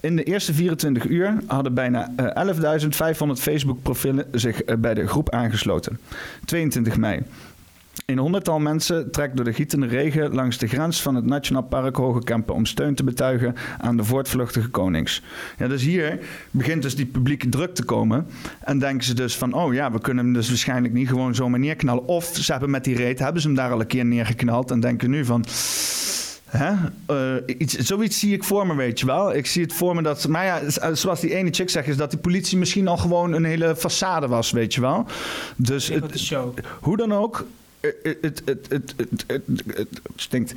In 0.00 0.16
de 0.16 0.22
eerste 0.22 0.54
24 0.54 1.06
uur 1.06 1.36
hadden 1.46 1.74
bijna 1.74 2.12
eh, 2.16 2.54
11.500 3.24 3.32
Facebook-profielen 3.32 4.26
zich 4.32 4.62
eh, 4.62 4.76
bij 4.76 4.94
de 4.94 5.06
groep 5.06 5.30
aangesloten. 5.30 6.00
22 6.44 6.96
mei. 6.96 7.22
Een 8.06 8.18
honderdtal 8.18 8.58
mensen 8.58 9.10
trekt 9.10 9.36
door 9.36 9.44
de 9.44 9.52
gietende 9.52 9.86
regen 9.86 10.34
langs 10.34 10.58
de 10.58 10.66
grens 10.66 11.02
van 11.02 11.14
het 11.14 11.24
Nationaal 11.24 11.62
Park 11.62 11.96
Hoge 11.96 12.24
Kempen 12.24 12.54
om 12.54 12.66
steun 12.66 12.94
te 12.94 13.04
betuigen 13.04 13.54
aan 13.78 13.96
de 13.96 14.04
voortvluchtige 14.04 14.68
konings. 14.68 15.22
Ja, 15.58 15.68
dus 15.68 15.82
hier 15.82 16.18
begint 16.50 16.82
dus 16.82 16.96
die 16.96 17.06
publieke 17.06 17.48
druk 17.48 17.74
te 17.74 17.84
komen. 17.84 18.26
En 18.60 18.78
denken 18.78 19.04
ze 19.06 19.14
dus 19.14 19.36
van, 19.36 19.52
oh 19.52 19.74
ja, 19.74 19.92
we 19.92 20.00
kunnen 20.00 20.24
hem 20.24 20.34
dus 20.34 20.48
waarschijnlijk 20.48 20.94
niet 20.94 21.08
gewoon 21.08 21.34
zomaar 21.34 21.60
neerknallen. 21.60 22.06
Of 22.06 22.24
ze 22.24 22.52
hebben 22.52 22.70
met 22.70 22.84
die 22.84 22.96
reet, 22.96 23.18
hebben 23.18 23.42
ze 23.42 23.46
hem 23.48 23.56
daar 23.56 23.72
al 23.72 23.80
een 23.80 23.86
keer 23.86 24.04
neergeknald 24.04 24.70
en 24.70 24.80
denken 24.80 25.10
nu 25.10 25.24
van... 25.24 25.44
Hè? 26.44 26.72
Eh, 27.06 27.56
iets, 27.58 27.74
zoiets 27.76 28.18
zie 28.18 28.32
ik 28.34 28.44
voor 28.44 28.66
me, 28.66 28.74
weet 28.74 29.00
je 29.00 29.06
wel. 29.06 29.34
Ik 29.34 29.46
zie 29.46 29.62
het 29.62 29.72
voor 29.72 29.94
me 29.94 30.02
dat... 30.02 30.28
Maar 30.28 30.44
ja, 30.44 30.70
z- 30.70 31.00
zoals 31.00 31.20
die 31.20 31.34
ene 31.34 31.50
chick 31.50 31.70
zegt... 31.70 31.88
is 31.88 31.96
dat 31.96 32.10
die 32.10 32.18
politie 32.18 32.58
misschien 32.58 32.88
al 32.88 32.96
gewoon 32.96 33.32
een 33.32 33.44
hele 33.44 33.76
façade 33.76 34.28
was, 34.28 34.50
weet 34.50 34.74
je 34.74 34.80
wel. 34.80 35.06
Dus 35.56 35.88
het, 35.88 36.18
show. 36.18 36.54
hoe 36.80 36.96
dan 36.96 37.12
ook, 37.12 37.36
eh, 37.36 37.42
eh, 37.44 37.44
het, 38.02 38.42
het, 38.44 38.68
het, 38.68 38.94
het, 39.26 40.00
stinkt. 40.16 40.54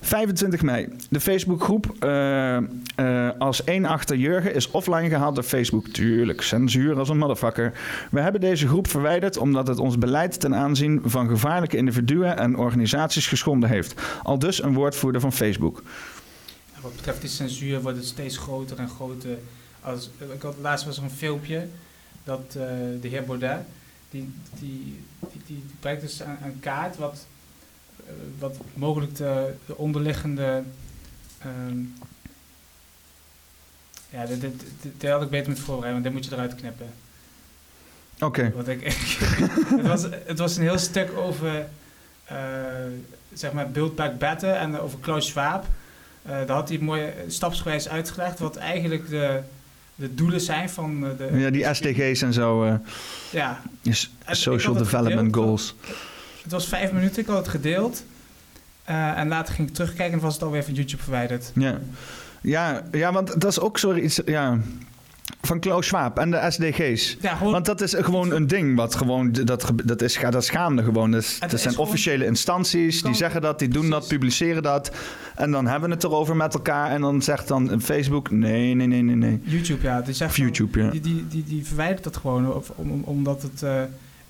25 0.00 0.62
mei. 0.62 0.88
De 1.10 1.20
Facebookgroep 1.20 1.94
eh, 1.98 2.56
eh, 2.56 3.30
als 3.38 3.64
één 3.64 3.84
achter 3.84 4.16
Jurgen 4.16 4.54
is 4.54 4.70
offline 4.70 5.08
gehaald 5.08 5.34
door 5.34 5.44
Facebook. 5.44 5.88
Tuurlijk, 5.88 6.42
censuur 6.42 6.98
als 6.98 7.08
een 7.08 7.18
motherfucker. 7.18 7.72
We 8.10 8.20
hebben 8.20 8.40
deze 8.40 8.68
groep 8.68 8.88
verwijderd 8.88 9.36
omdat 9.36 9.66
het 9.66 9.78
ons 9.78 9.98
beleid 9.98 10.40
ten 10.40 10.54
aanzien 10.54 11.02
van 11.04 11.28
gevaarlijke 11.28 11.76
individuen 11.76 12.38
en 12.38 12.56
organisaties 12.56 13.26
geschonden 13.26 13.68
heeft. 13.68 13.94
Al 14.22 14.38
dus 14.38 14.62
een 14.62 14.74
woordvoerder 14.74 15.20
van 15.20 15.32
Facebook. 15.32 15.82
Wat 16.80 16.96
betreft 16.96 17.20
die 17.20 17.30
censuur 17.30 17.80
wordt 17.80 17.96
het 17.98 18.06
steeds 18.06 18.36
groter 18.36 18.78
en 18.78 18.88
groter. 18.88 19.38
Als, 19.80 20.10
ik 20.34 20.42
had 20.42 20.54
laatst 20.60 20.86
was 20.86 20.96
er 20.96 21.02
een 21.02 21.10
filmpje 21.10 21.66
dat 22.24 22.40
eh, 22.48 22.54
de 23.00 23.08
heer 23.08 23.24
Baudet, 23.24 23.58
die, 24.14 24.32
die, 24.58 25.00
die, 25.20 25.40
die, 25.46 25.64
brengt 25.80 26.00
dus 26.00 26.20
een, 26.20 26.44
een 26.44 26.60
kaart 26.60 26.96
wat, 26.96 27.26
eh, 28.06 28.12
wat 28.38 28.56
mogelijk 28.74 29.16
de, 29.16 29.54
de 29.66 29.76
onderliggende... 29.76 30.62
ehm, 31.38 31.78
ja, 34.10 34.26
dit, 34.26 34.40
dit, 34.40 34.60
dit, 34.80 35.00
dit 35.00 35.10
had 35.10 35.22
ik 35.22 35.30
beter 35.30 35.46
moeten 35.46 35.64
voorbereiden, 35.64 36.02
want 36.02 36.14
dit 36.14 36.22
moet 36.22 36.24
je 36.24 36.36
eruit 36.36 36.60
knippen. 36.60 36.92
Oké. 38.20 38.52
Want 38.54 38.68
ik, 38.68 38.84
het, 39.76 39.86
was, 39.86 40.02
het 40.24 40.38
was 40.38 40.56
een 40.56 40.62
heel 40.62 40.78
stuk 40.78 41.16
over, 41.16 41.68
eh, 42.24 42.36
zeg 43.32 43.52
maar, 43.52 43.70
Build 43.70 43.94
Back 43.94 44.18
Better 44.18 44.54
en 44.54 44.80
over 44.80 44.98
Klaus 44.98 45.26
Schwab. 45.26 45.64
Eh, 46.22 46.30
daar 46.30 46.56
had 46.56 46.68
hij 46.68 46.78
mooi 46.78 47.12
stapsgewijs 47.26 47.88
uitgelegd 47.88 48.38
wat 48.38 48.56
eigenlijk 48.56 49.08
de, 49.08 49.42
de 49.94 50.14
doelen 50.14 50.40
zijn 50.40 50.70
van 50.70 51.06
eh, 51.06 51.10
de... 51.32 51.38
Ja, 51.38 51.50
die 51.50 51.74
SDG's 51.74 52.22
en 52.22 52.32
zo. 52.32 52.64
eh, 52.64 52.74
Ja, 53.30 53.60
Social 54.30 54.74
Development 54.74 55.26
gedeeld, 55.26 55.34
Goals. 55.34 55.74
het 56.42 56.52
was 56.52 56.68
vijf 56.68 56.92
minuten, 56.92 57.22
ik 57.22 57.28
had 57.28 57.36
het 57.36 57.48
gedeeld. 57.48 58.04
Eh, 58.84 59.18
en 59.18 59.28
later 59.28 59.54
ging 59.54 59.68
ik 59.68 59.74
terugkijken 59.74 60.14
en 60.14 60.20
was 60.24 60.34
het 60.34 60.42
alweer 60.42 60.64
van 60.64 60.74
YouTube 60.74 61.02
verwijderd. 61.02 61.50
Ja. 61.54 61.78
Ja, 62.40 62.82
ja, 62.92 63.12
want 63.12 63.40
dat 63.40 63.50
is 63.50 63.60
ook 63.60 63.78
zoiets... 63.78 64.20
Ja, 64.24 64.58
van 65.46 65.60
Klaus 65.60 65.86
Schwab 65.86 66.18
en 66.18 66.30
de 66.30 66.46
SDG's. 66.48 67.16
Ja, 67.20 67.34
gewoon, 67.34 67.52
Want 67.52 67.64
dat 67.66 67.80
is 67.80 67.94
gewoon 67.98 68.32
een 68.32 68.46
ding 68.46 68.76
wat 68.76 68.94
gewoon, 68.94 69.32
dat, 69.32 69.72
dat 69.84 70.02
is, 70.02 70.18
dat 70.20 70.34
is 70.34 70.50
gaande 70.50 70.82
gewoon. 70.82 71.14
Is 71.16 71.38
zijn 71.38 71.60
gewoon- 71.60 71.76
officiële 71.76 72.24
instanties, 72.26 73.02
die 73.02 73.14
zeggen 73.14 73.40
dat, 73.40 73.58
die 73.58 73.68
doen 73.68 73.90
dat, 73.90 74.08
publiceren 74.08 74.62
dat. 74.62 74.90
En 75.34 75.50
dan 75.50 75.66
hebben 75.66 75.88
we 75.88 75.94
het 75.94 76.04
erover 76.04 76.36
met 76.36 76.54
elkaar. 76.54 76.90
En 76.90 77.00
dan 77.00 77.22
zegt 77.22 77.48
dan 77.48 77.80
Facebook, 77.80 78.30
nee, 78.30 78.74
nee, 78.74 78.86
nee, 78.86 79.02
nee, 79.02 79.16
nee. 79.16 79.40
YouTube, 79.42 79.82
ja. 79.82 80.00
Die, 80.00 80.14
zegt 80.14 80.30
Of 80.30 80.36
van- 80.36 80.44
YouTube, 80.44 80.80
ja. 80.82 80.90
die, 80.90 81.00
die, 81.00 81.26
die, 81.28 81.44
die 81.44 81.66
verwijdert 81.66 82.04
dat 82.04 82.16
gewoon 82.16 82.52
of, 82.54 82.70
om, 82.74 82.90
om- 82.90 83.02
omdat 83.04 83.42
het 83.42 83.62
eh, 83.62 83.82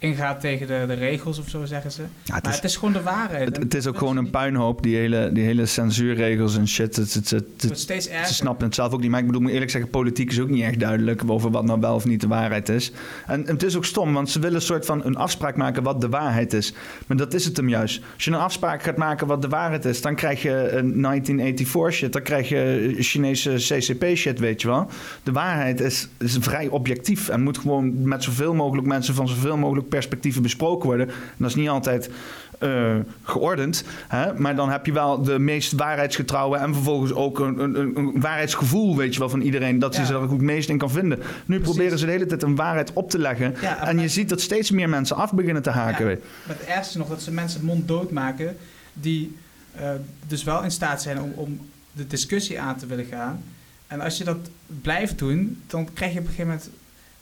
ingaat 0.05 0.41
tegen 0.41 0.67
de, 0.67 0.85
de 0.87 0.95
regels 0.95 1.39
of 1.39 1.49
zo, 1.49 1.65
zeggen 1.65 1.93
ze. 1.93 2.03
Ja, 2.23 2.35
het, 2.35 2.43
maar 2.43 2.53
is, 2.53 2.59
het 2.59 2.71
is 2.71 2.77
gewoon 2.77 2.95
de 2.95 3.03
waarheid. 3.03 3.57
het, 3.57 3.75
is 3.75 3.87
ook 3.87 3.99
gewoon 3.99 4.17
een 4.17 4.31
puinhoop, 4.31 4.83
die 4.83 4.97
hele, 4.97 5.31
die 5.33 5.45
hele 5.45 5.67
censuurregels 5.67 6.57
en 6.57 6.69
shit. 6.69 6.97
Het, 6.97 7.15
het, 7.15 7.31
het, 7.31 7.45
Het 7.57 7.79
steeds 7.79 8.09
erger. 8.09 8.27
ze 8.27 8.35
snappen 8.35 8.67
het 8.67 8.75
zelf 8.75 8.93
ook 8.93 9.01
niet. 9.01 9.11
Maar 9.11 9.21
ik 9.21 9.27
bedoel, 9.27 9.43
moet 9.43 9.51
eerlijk 9.51 9.71
zeggen, 9.71 9.91
politiek 9.91 10.31
is 10.31 10.41
ook 10.41 10.49
niet 10.49 10.63
echt 10.63 10.81
duidelijk 10.81 11.23
over 11.27 11.51
wat 11.51 11.65
nou 11.65 11.81
wel 11.81 11.95
of 11.95 12.05
niet 12.05 12.21
de 12.21 12.27
waarheid 12.27 12.69
is. 12.69 12.93
En 13.27 13.47
het 13.47 13.63
is 13.63 13.77
ook 13.77 13.85
stom, 13.85 14.13
want 14.13 14.31
ze 14.31 14.39
willen 14.39 14.57
een 14.57 14.63
soort 14.63 14.87
van 14.87 15.05
een 15.05 15.17
afspraak 15.17 15.57
maken 15.57 15.83
wat 15.83 16.01
de 16.01 16.09
waarheid 16.09 16.53
is. 16.53 16.75
Maar 17.07 17.17
dat 17.17 17.35
is 17.35 17.45
het 17.45 17.57
hem 17.57 17.69
juist. 17.69 18.03
Als 18.15 18.25
je 18.25 18.31
een 18.31 18.37
afspraak 18.37 18.83
gaat 18.83 18.97
maken 18.97 19.27
wat 19.27 19.43
de 19.43 19.49
waarheid 19.49 19.85
is, 19.85 20.01
dan 20.01 20.15
krijg 20.15 20.43
je 20.43 20.51
een 20.51 21.03
1984 21.03 21.93
shit. 21.93 22.13
Dan 22.13 22.23
krijg 22.23 22.49
je 22.49 22.95
Chinese 22.99 23.55
CCP 23.55 24.05
shit, 24.17 24.39
weet 24.39 24.63
je 24.63 24.69
wel. 24.69 24.89
De 25.23 25.33
waarheid 25.33 25.81
is, 25.81 26.09
is 26.19 26.37
vrij 26.41 26.69
objectief 26.69 27.29
en 27.29 27.43
moet 27.43 27.59
gewoon 27.59 28.09
met 28.09 28.23
zoveel 28.23 28.55
mogelijk 28.55 28.87
mensen 28.87 29.15
van 29.15 29.29
zoveel 29.29 29.57
mogelijk 29.57 29.89
perspectieven 29.95 30.43
besproken 30.43 30.87
worden. 30.87 31.09
En 31.09 31.15
dat 31.37 31.49
is 31.49 31.55
niet 31.55 31.69
altijd 31.69 32.11
eh, 32.59 32.95
geordend. 33.23 33.85
Hè? 34.09 34.35
Maar 34.35 34.57
dan 34.57 34.71
heb 34.71 34.87
je 34.87 34.93
wel 34.93 35.23
de 35.23 35.39
meest 35.39 35.73
waarheidsgetrouwe 35.73 36.57
en 36.57 36.75
vervolgens 36.75 37.13
ook 37.13 37.39
een, 37.39 37.59
een, 37.59 37.77
een- 37.99 38.21
waarheidsgevoel, 38.21 38.97
weet 38.97 39.13
je 39.13 39.19
wel, 39.19 39.29
van 39.29 39.41
iedereen. 39.41 39.79
Dat 39.79 39.97
Ja. 39.97 40.05
ze 40.05 40.13
er 40.13 40.19
ook 40.21 40.31
het 40.31 40.41
meest 40.41 40.69
in 40.69 40.79
kan 40.79 40.91
vinden. 40.91 41.19
Nu 41.47 41.61
proberen 41.61 41.99
ze 41.99 42.05
de 42.05 42.11
hele 42.11 42.27
tijd 42.27 42.43
een 42.43 42.55
waarheid 42.57 42.93
op 42.93 43.11
te 43.11 43.19
leggen. 43.19 43.55
Ja, 43.61 43.87
En 43.89 43.99
je 43.99 44.09
ziet 44.09 44.29
dat 44.29 44.41
steeds 44.41 44.71
meer 44.71 44.89
mensen 44.89 45.17
af 45.17 45.33
beginnen 45.33 45.63
te 45.63 45.71
haken. 45.71 46.09
Ja. 46.11 46.17
Maar 46.47 46.57
het 46.59 46.67
ergste 46.67 46.99
nog 46.99 47.09
dat 47.09 47.23
ze 47.23 47.31
mensen 47.33 47.65
mond 47.65 47.89
dood 47.89 48.11
maken 48.11 48.57
die 48.93 49.37
eh, 49.75 49.89
dus 50.27 50.45
wel 50.45 50.63
in 50.63 50.71
staat 50.71 51.03
zijn 51.03 51.21
om, 51.23 51.33
om 51.35 51.61
de 51.93 52.07
discussie 52.07 52.61
aan 52.61 52.77
te 52.77 52.87
willen 52.87 53.05
gaan. 53.11 53.43
En 53.87 54.01
als 54.01 54.19
je 54.19 54.25
dat 54.25 54.39
blijft 54.83 55.19
doen, 55.19 55.63
dan 55.67 55.89
krijg 55.93 56.13
je 56.13 56.19
op 56.19 56.25
een 56.25 56.31
gegeven 56.31 56.51
moment, 56.53 56.71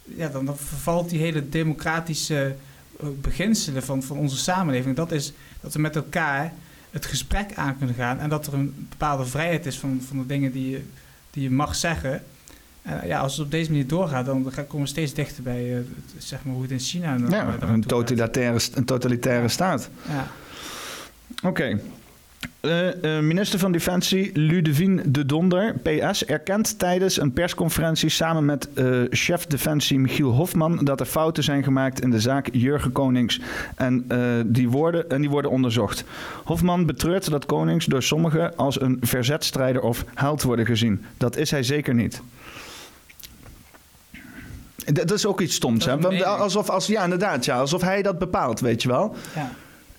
ja, 0.04 0.28
dan, 0.28 0.44
dan 0.44 0.56
vervalt 0.56 1.10
die 1.10 1.20
hele 1.20 1.48
democratische 1.48 2.54
eh, 3.00 3.06
beginselen 3.20 3.82
van, 3.82 4.02
van 4.02 4.16
onze 4.16 4.36
samenleving. 4.36 4.96
Dat 4.96 5.12
is 5.12 5.32
dat 5.60 5.72
we 5.72 5.80
met 5.80 5.96
elkaar 5.96 6.52
het 6.90 7.06
gesprek 7.06 7.54
aan 7.54 7.78
kunnen 7.78 7.94
gaan 7.94 8.18
en 8.18 8.28
dat 8.28 8.46
er 8.46 8.54
een 8.54 8.86
bepaalde 8.88 9.24
vrijheid 9.24 9.66
is 9.66 9.78
van, 9.78 10.00
van 10.08 10.18
de 10.18 10.26
dingen 10.26 10.52
die 10.52 10.70
je, 10.70 10.82
die 11.30 11.42
je 11.42 11.50
mag 11.50 11.74
zeggen. 11.74 12.22
En 12.82 13.06
ja, 13.06 13.20
als 13.20 13.36
het 13.36 13.44
op 13.44 13.50
deze 13.50 13.70
manier 13.70 13.86
doorgaat, 13.86 14.26
dan 14.26 14.52
komen 14.54 14.80
we 14.80 14.86
steeds 14.86 15.14
dichter 15.14 15.42
bij 15.42 15.76
eh, 15.76 15.80
zeg 16.18 16.44
maar, 16.44 16.54
hoe 16.54 16.62
het 16.62 16.70
in 16.70 16.78
China 16.78 17.16
Ja, 17.28 17.56
een 17.60 17.84
totalitaire, 17.84 18.60
een 18.74 18.84
totalitaire 18.84 19.48
staat. 19.48 19.90
Ja. 20.08 20.26
Oké. 21.42 21.80
Uh, 22.62 23.18
minister 23.20 23.58
van 23.58 23.72
Defensie 23.72 24.30
Ludovine 24.34 25.10
de 25.10 25.26
Donder, 25.26 25.74
PS, 25.82 26.24
erkent 26.24 26.78
tijdens 26.78 27.20
een 27.20 27.32
persconferentie 27.32 28.08
samen 28.08 28.44
met 28.44 28.68
uh, 28.74 29.02
chef 29.10 29.46
Defensie 29.46 29.98
Michiel 29.98 30.30
Hofman 30.30 30.84
dat 30.84 31.00
er 31.00 31.06
fouten 31.06 31.42
zijn 31.42 31.62
gemaakt 31.62 32.00
in 32.00 32.10
de 32.10 32.20
zaak 32.20 32.48
Jurgen 32.52 32.92
Konings. 32.92 33.40
En, 33.76 34.06
die, 34.46 34.68
worden, 34.68 35.10
en 35.10 35.20
die 35.20 35.30
worden 35.30 35.50
onderzocht. 35.50 36.04
Hofman 36.44 36.86
betreurt 36.86 37.30
dat 37.30 37.46
Konings 37.46 37.86
door 37.86 38.02
sommigen 38.02 38.56
als 38.56 38.80
een 38.80 38.98
verzetstrijder 39.00 39.82
of 39.82 40.04
held 40.14 40.42
worden 40.42 40.66
gezien. 40.66 41.04
Dat 41.16 41.36
is 41.36 41.50
hij 41.50 41.62
zeker 41.62 41.94
niet. 41.94 42.22
Dat 44.92 45.12
is 45.12 45.26
ook 45.26 45.40
iets 45.40 45.54
stoms, 45.54 45.84
hè? 45.84 46.24
Alsof, 46.24 46.70
als, 46.70 46.86
ja, 46.86 47.04
inderdaad, 47.04 47.44
ja, 47.44 47.58
alsof 47.58 47.82
hij 47.82 48.02
dat 48.02 48.18
bepaalt, 48.18 48.60
weet 48.60 48.82
je 48.82 48.88
wel. 48.88 49.14
Ja. 49.34 49.50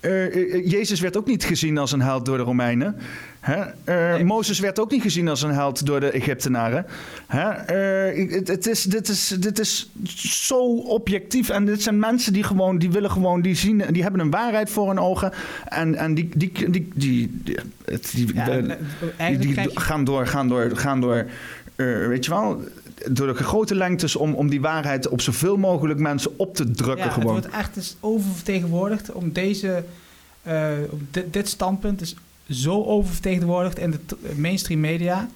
Uh, 0.05 0.65
Jezus 0.69 0.99
werd 0.99 1.17
ook 1.17 1.27
niet 1.27 1.43
gezien 1.43 1.77
als 1.77 1.91
een 1.91 2.01
held 2.01 2.25
door 2.25 2.37
de 2.37 2.43
Romeinen. 2.43 2.95
Hè? 3.39 3.63
Uh, 4.17 4.23
Mozes 4.23 4.59
werd 4.59 4.79
ook 4.79 4.91
niet 4.91 5.01
gezien 5.01 5.27
als 5.27 5.41
een 5.41 5.53
held 5.53 5.85
door 5.85 5.99
de 5.99 6.11
Egyptenaren. 6.11 6.85
Hè? 7.27 7.73
Het, 8.33 8.47
het, 8.47 8.67
is, 8.67 8.83
dit, 8.83 9.09
is, 9.09 9.27
dit 9.27 9.59
is 9.59 9.89
zo 10.15 10.77
objectief. 10.77 11.49
En 11.49 11.65
dit 11.65 11.81
zijn 11.81 11.99
mensen 11.99 12.33
die 12.33 12.43
gewoon, 12.43 12.77
die 12.77 12.91
willen 12.91 13.11
gewoon, 13.11 13.41
die 13.41 13.55
zien, 13.55 13.83
die 13.91 14.01
hebben 14.01 14.21
een 14.21 14.29
waarheid 14.29 14.69
voor 14.69 14.87
hun 14.87 14.99
ogen. 14.99 15.31
En, 15.65 15.95
en 15.95 16.13
die, 16.13 16.29
die, 16.35 16.51
die, 16.53 16.69
die, 16.69 16.89
die, 16.95 17.31
die, 19.37 19.37
die 19.37 19.79
gaan 19.79 20.03
door, 20.03 20.27
gaan 20.27 20.47
door, 20.47 20.71
gaan 20.77 21.01
door. 21.01 21.25
weet 22.07 22.25
je 22.25 22.31
wel? 22.31 22.63
Door 23.09 23.27
de 23.27 23.43
grote 23.43 23.75
lengtes 23.75 24.15
om, 24.15 24.33
om 24.33 24.49
die 24.49 24.61
waarheid 24.61 25.07
op 25.07 25.21
zoveel 25.21 25.57
mogelijk 25.57 25.99
mensen 25.99 26.39
op 26.39 26.55
te 26.55 26.71
drukken. 26.71 27.05
Ja, 27.05 27.11
gewoon. 27.11 27.35
Het 27.35 27.43
wordt 27.43 27.57
echt 27.57 27.73
dus 27.73 27.95
oververtegenwoordigd 27.99 29.11
om 29.11 29.31
deze, 29.31 29.83
uh, 30.47 30.71
dit, 31.11 31.33
dit, 31.33 31.49
standpunt 31.49 32.01
is 32.01 32.15
zo 32.49 32.83
oververtegenwoordigd 32.83 33.79
in 33.79 33.91
de 33.91 34.17
mainstream 34.35 34.79
media 34.79 35.27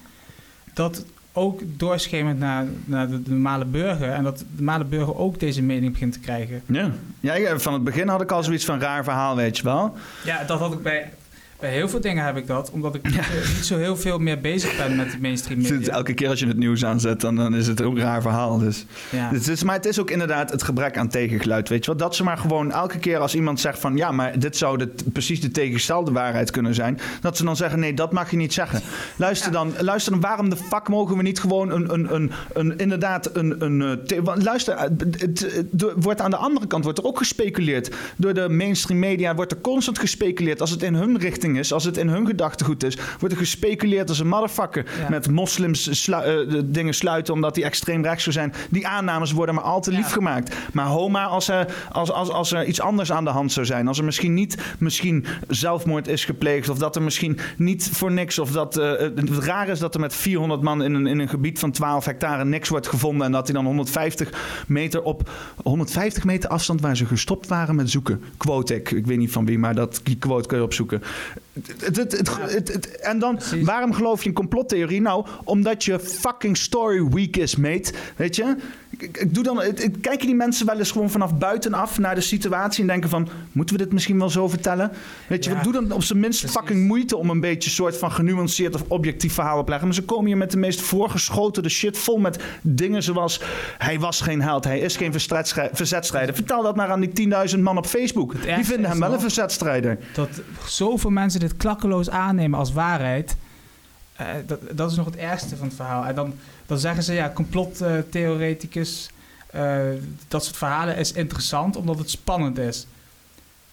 dat 0.74 1.04
ook 1.32 1.60
doorschemert 1.76 2.38
naar, 2.38 2.66
naar 2.84 3.08
de, 3.08 3.20
normale 3.24 3.64
burger. 3.64 4.10
En 4.10 4.22
dat 4.22 4.38
de 4.38 4.44
normale 4.56 4.84
burger 4.84 5.16
ook 5.16 5.40
deze 5.40 5.62
mening 5.62 5.92
begint 5.92 6.12
te 6.12 6.20
krijgen. 6.20 6.62
Ja. 6.66 6.92
ja, 7.20 7.58
van 7.58 7.72
het 7.72 7.84
begin 7.84 8.08
had 8.08 8.20
ik 8.20 8.32
al 8.32 8.42
zoiets 8.42 8.64
van 8.64 8.80
raar 8.80 9.04
verhaal, 9.04 9.36
weet 9.36 9.56
je 9.56 9.62
wel. 9.62 9.96
Ja, 10.24 10.44
dat 10.44 10.58
had 10.58 10.72
ik 10.72 10.82
bij 10.82 11.12
bij 11.58 11.70
heel 11.70 11.88
veel 11.88 12.00
dingen 12.00 12.24
heb 12.24 12.36
ik 12.36 12.46
dat, 12.46 12.70
omdat 12.70 12.94
ik 12.94 13.04
niet 13.10 13.64
zo 13.64 13.76
heel 13.76 13.96
veel 13.96 14.18
meer 14.18 14.40
bezig 14.40 14.76
ben 14.76 14.96
met 14.96 15.10
de 15.10 15.18
mainstream 15.20 15.60
media. 15.60 15.92
Elke 15.92 16.14
keer 16.14 16.28
als 16.28 16.38
je 16.38 16.46
het 16.46 16.56
nieuws 16.56 16.84
aanzet, 16.84 17.20
dan, 17.20 17.36
dan 17.36 17.54
is 17.54 17.66
het 17.66 17.82
ook 17.82 17.94
een 17.94 18.02
raar 18.02 18.22
verhaal. 18.22 18.58
Dus. 18.58 18.86
Ja. 19.10 19.30
Het 19.32 19.64
maar 19.64 19.74
het 19.74 19.86
is 19.86 20.00
ook 20.00 20.10
inderdaad 20.10 20.50
het 20.50 20.62
gebrek 20.62 20.96
aan 20.96 21.08
tegengeluid, 21.08 21.68
weet 21.68 21.84
je 21.84 21.90
wel. 21.90 22.00
Dat 22.00 22.16
ze 22.16 22.24
maar 22.24 22.38
gewoon 22.38 22.72
elke 22.72 22.98
keer 22.98 23.18
als 23.18 23.34
iemand 23.34 23.60
zegt 23.60 23.78
van... 23.78 23.96
ja, 23.96 24.12
maar 24.12 24.38
dit 24.38 24.56
zou 24.56 24.78
de, 24.78 24.94
precies 25.12 25.40
de 25.40 25.50
tegengestelde 25.50 26.12
waarheid 26.12 26.50
kunnen 26.50 26.74
zijn... 26.74 27.00
dat 27.20 27.36
ze 27.36 27.44
dan 27.44 27.56
zeggen, 27.56 27.78
nee, 27.78 27.94
dat 27.94 28.12
mag 28.12 28.30
je 28.30 28.36
niet 28.36 28.52
zeggen. 28.52 28.80
Luister, 29.16 29.52
dan, 29.52 29.72
luister 29.78 30.12
dan, 30.12 30.20
waarom 30.20 30.50
de 30.50 30.56
fuck 30.56 30.88
mogen 30.88 31.16
we 31.16 31.22
niet 31.22 31.40
gewoon 31.40 31.70
een, 31.70 31.92
een, 31.92 32.14
een, 32.14 32.32
een 32.52 32.78
inderdaad 32.78 33.36
een... 33.36 33.64
een 33.64 34.06
eh, 34.06 34.34
luister, 34.34 34.74
eh, 34.74 34.82
het, 35.18 35.46
wordt 35.96 36.20
aan 36.20 36.30
de 36.30 36.36
andere 36.36 36.66
kant 36.66 36.84
wordt 36.84 36.98
er 36.98 37.04
ook 37.04 37.18
gespeculeerd. 37.18 37.94
Door 38.16 38.34
de 38.34 38.48
mainstream 38.48 39.00
media 39.00 39.34
wordt 39.34 39.52
er 39.52 39.60
constant 39.60 39.98
gespeculeerd... 39.98 40.60
als 40.60 40.70
het 40.70 40.82
in 40.82 40.94
hun 40.94 41.18
richting 41.18 41.47
is, 41.56 41.72
als 41.72 41.84
het 41.84 41.96
in 41.96 42.08
hun 42.08 42.26
gedachtegoed 42.26 42.84
is, 42.84 42.98
wordt 43.18 43.34
er 43.34 43.40
gespeculeerd 43.40 44.08
als 44.08 44.18
een 44.18 44.28
motherfucker. 44.28 44.84
Met 45.08 45.30
moslims 45.30 46.08
uh, 46.08 46.28
dingen 46.64 46.94
sluiten 46.94 47.34
omdat 47.34 47.54
die 47.54 47.64
extreem 47.64 48.02
rechts 48.02 48.22
zou 48.22 48.34
zijn. 48.34 48.54
Die 48.70 48.86
aannames 48.86 49.32
worden 49.32 49.54
maar 49.54 49.64
al 49.64 49.80
te 49.80 49.92
lief 49.92 50.10
gemaakt. 50.10 50.56
Maar 50.72 50.86
Homa, 50.86 51.24
als 51.24 51.48
er, 51.48 51.66
als, 51.92 52.12
als, 52.12 52.30
als 52.30 52.52
er 52.52 52.64
iets 52.64 52.80
anders 52.80 53.12
aan 53.12 53.24
de 53.24 53.30
hand 53.30 53.52
zou 53.52 53.66
zijn, 53.66 53.88
als 53.88 53.98
er 53.98 54.04
misschien 54.04 54.34
niet 54.34 54.56
misschien 54.78 55.26
zelfmoord 55.48 56.08
is 56.08 56.24
gepleegd, 56.24 56.68
of 56.68 56.78
dat 56.78 56.96
er 56.96 57.02
misschien 57.02 57.38
niet 57.56 57.90
voor 57.92 58.12
niks, 58.12 58.38
of 58.38 58.50
dat 58.50 58.78
uh, 58.78 58.90
het 58.98 59.30
raar 59.30 59.68
is 59.68 59.78
dat 59.78 59.94
er 59.94 60.00
met 60.00 60.14
400 60.14 60.62
man 60.62 60.82
in 60.82 60.94
een, 60.94 61.06
in 61.06 61.18
een 61.18 61.28
gebied 61.28 61.58
van 61.58 61.70
12 61.70 62.04
hectare 62.04 62.44
niks 62.44 62.68
wordt 62.68 62.88
gevonden 62.88 63.26
en 63.26 63.32
dat 63.32 63.46
hij 63.46 63.54
dan 63.54 63.64
150 63.64 64.64
meter 64.66 65.02
op 65.02 65.30
150 65.62 66.24
meter 66.24 66.50
afstand 66.50 66.80
waar 66.80 66.96
ze 66.96 67.06
gestopt 67.06 67.46
waren 67.46 67.74
met 67.74 67.90
zoeken. 67.90 68.22
Quote 68.36 68.74
ik, 68.74 68.90
ik 68.90 69.06
weet 69.06 69.18
niet 69.18 69.32
van 69.32 69.44
wie, 69.44 69.58
maar 69.58 69.74
dat, 69.74 70.00
die 70.02 70.16
quote 70.16 70.48
kun 70.48 70.58
je 70.58 70.64
opzoeken. 70.64 71.02
Het, 71.80 72.98
en 73.00 73.18
dan, 73.18 73.40
waarom 73.62 73.92
geloof 73.92 74.22
je 74.22 74.28
in 74.28 74.34
complottheorie? 74.34 75.00
Nou, 75.00 75.26
omdat 75.44 75.84
je 75.84 76.00
fucking 76.00 76.56
story 76.56 77.08
weak 77.08 77.36
is, 77.36 77.56
mate. 77.56 77.92
Weet 78.16 78.36
je? 78.36 78.56
Ik, 79.02 79.34
doe 79.34 79.44
dan, 79.44 79.62
ik, 79.62 79.92
kijken 80.00 80.26
die 80.26 80.34
mensen 80.34 80.66
wel 80.66 80.78
eens 80.78 80.90
gewoon 80.90 81.10
vanaf 81.10 81.38
buitenaf 81.38 81.98
naar 81.98 82.14
de 82.14 82.20
situatie 82.20 82.80
en 82.80 82.86
denken 82.86 83.10
van, 83.10 83.28
moeten 83.52 83.76
we 83.76 83.82
dit 83.82 83.92
misschien 83.92 84.18
wel 84.18 84.30
zo 84.30 84.48
vertellen? 84.48 84.90
Weet 85.26 85.44
je, 85.44 85.50
ja, 85.50 85.56
we 85.56 85.62
doen 85.62 85.72
dan 85.72 85.92
op 85.92 86.02
zijn 86.02 86.20
minst 86.20 86.50
fucking 86.50 86.86
moeite 86.86 87.16
om 87.16 87.30
een 87.30 87.40
beetje 87.40 87.70
soort 87.70 87.96
van 87.96 88.12
genuanceerd 88.12 88.74
of 88.74 88.84
objectief 88.88 89.32
verhaal 89.32 89.64
te 89.64 89.70
leggen. 89.70 89.88
Maar 89.88 89.96
ze 89.96 90.04
komen 90.04 90.26
hier 90.26 90.36
met 90.36 90.50
de 90.50 90.56
meest 90.56 90.80
voorgeschotene 90.80 91.68
shit 91.68 91.98
vol 91.98 92.18
met 92.18 92.42
dingen 92.62 93.02
zoals, 93.02 93.42
hij 93.78 93.98
was 93.98 94.20
geen 94.20 94.42
held, 94.42 94.64
hij 94.64 94.78
is 94.78 94.96
geen 94.96 95.12
verzetstrijder. 95.72 96.34
Vertel 96.34 96.62
dat 96.62 96.76
maar 96.76 96.90
aan 96.90 97.00
die 97.00 97.28
10.000 97.54 97.58
man 97.58 97.76
op 97.76 97.86
Facebook. 97.86 98.42
Die 98.42 98.64
vinden 98.64 98.90
hem 98.90 99.00
wel 99.00 99.12
een 99.12 99.20
verzetstrijder. 99.20 99.98
Dat 100.14 100.28
zoveel 100.66 101.10
mensen 101.10 101.40
dit 101.40 101.56
klakkeloos 101.56 102.10
aannemen 102.10 102.58
als 102.58 102.72
waarheid. 102.72 103.36
Uh, 104.20 104.26
dat, 104.46 104.60
dat 104.70 104.90
is 104.90 104.96
nog 104.96 105.06
het 105.06 105.16
ergste 105.16 105.56
van 105.56 105.66
het 105.66 105.76
verhaal. 105.76 106.04
En 106.04 106.14
dan 106.14 106.34
dan 106.68 106.78
zeggen 106.78 107.02
ze 107.02 107.12
ja, 107.12 107.32
complottheoreticus. 107.34 109.10
Uh, 109.54 109.78
dat 110.28 110.44
soort 110.44 110.56
verhalen 110.56 110.96
is 110.96 111.12
interessant 111.12 111.76
omdat 111.76 111.98
het 111.98 112.10
spannend 112.10 112.58
is. 112.58 112.86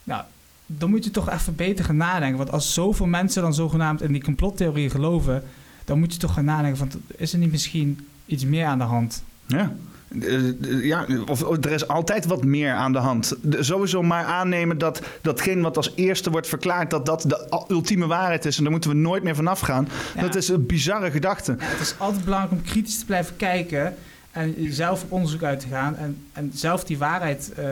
Nou, 0.03 0.23
dan 0.65 0.89
moet 0.89 1.03
je 1.03 1.11
toch 1.11 1.29
even 1.29 1.55
beter 1.55 1.85
gaan 1.85 1.97
nadenken. 1.97 2.37
Want 2.37 2.51
als 2.51 2.73
zoveel 2.73 3.05
mensen 3.05 3.41
dan 3.41 3.53
zogenaamd 3.53 4.01
in 4.01 4.11
die 4.11 4.23
complottheorie 4.23 4.89
geloven, 4.89 5.43
dan 5.85 5.99
moet 5.99 6.13
je 6.13 6.19
toch 6.19 6.33
gaan 6.33 6.45
nadenken 6.45 6.77
van 6.77 7.01
is 7.15 7.33
er 7.33 7.39
niet 7.39 7.51
misschien 7.51 8.07
iets 8.25 8.45
meer 8.45 8.65
aan 8.65 8.77
de 8.77 8.83
hand? 8.83 9.23
Ja. 9.45 9.75
Eh, 10.07 10.83
ja, 10.83 11.05
of, 11.27 11.65
er 11.65 11.71
is 11.71 11.87
altijd 11.87 12.25
wat 12.25 12.43
meer 12.43 12.73
aan 12.73 12.91
de 12.91 12.97
hand. 12.97 13.33
sowieso 13.59 14.01
maar 14.01 14.23
aannemen 14.23 14.77
dat 14.77 15.01
datgene 15.21 15.61
wat 15.61 15.77
als 15.77 15.91
eerste 15.95 16.29
wordt 16.29 16.47
verklaard, 16.47 16.89
dat 16.89 17.05
dat 17.05 17.21
de 17.21 17.65
ultieme 17.67 18.07
waarheid 18.07 18.45
is. 18.45 18.57
En 18.57 18.63
daar 18.63 18.71
moeten 18.71 18.89
we 18.89 18.95
nooit 18.95 19.23
meer 19.23 19.35
vanaf 19.35 19.59
gaan. 19.59 19.87
Dat 20.19 20.35
is 20.35 20.47
een 20.47 20.65
bizarre 20.65 21.11
gedachte. 21.11 21.55
Ja, 21.59 21.65
het 21.65 21.79
is 21.79 21.95
altijd 21.97 22.23
belangrijk 22.23 22.53
om 22.53 22.61
kritisch 22.61 22.99
te 22.99 23.05
blijven 23.05 23.35
kijken 23.35 23.95
en 24.31 24.55
zelf 24.69 25.03
op 25.03 25.11
onderzoek 25.11 25.43
uit 25.43 25.59
te 25.59 25.67
gaan. 25.67 25.97
En, 25.97 26.17
en 26.33 26.51
zelf 26.53 26.83
die 26.83 26.97
waarheid, 26.97 27.51
uh, 27.59 27.65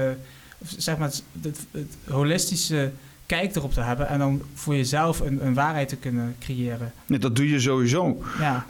zeg 0.78 0.98
maar, 0.98 1.12
het, 1.42 1.60
het 1.72 1.98
holistische 2.08 2.92
kijk 3.26 3.56
erop 3.56 3.74
te 3.74 3.82
hebben 3.82 4.08
en 4.08 4.20
dan 4.20 4.42
voor 4.54 4.76
jezelf 4.76 5.20
een, 5.20 5.46
een 5.46 5.54
waarheid 5.54 5.88
te 5.88 5.96
kunnen 5.96 6.36
creëren. 6.40 6.92
Nee, 7.06 7.20
dat 7.20 7.36
doe 7.36 7.50
je 7.50 7.60
sowieso. 7.60 8.18
Ja. 8.40 8.66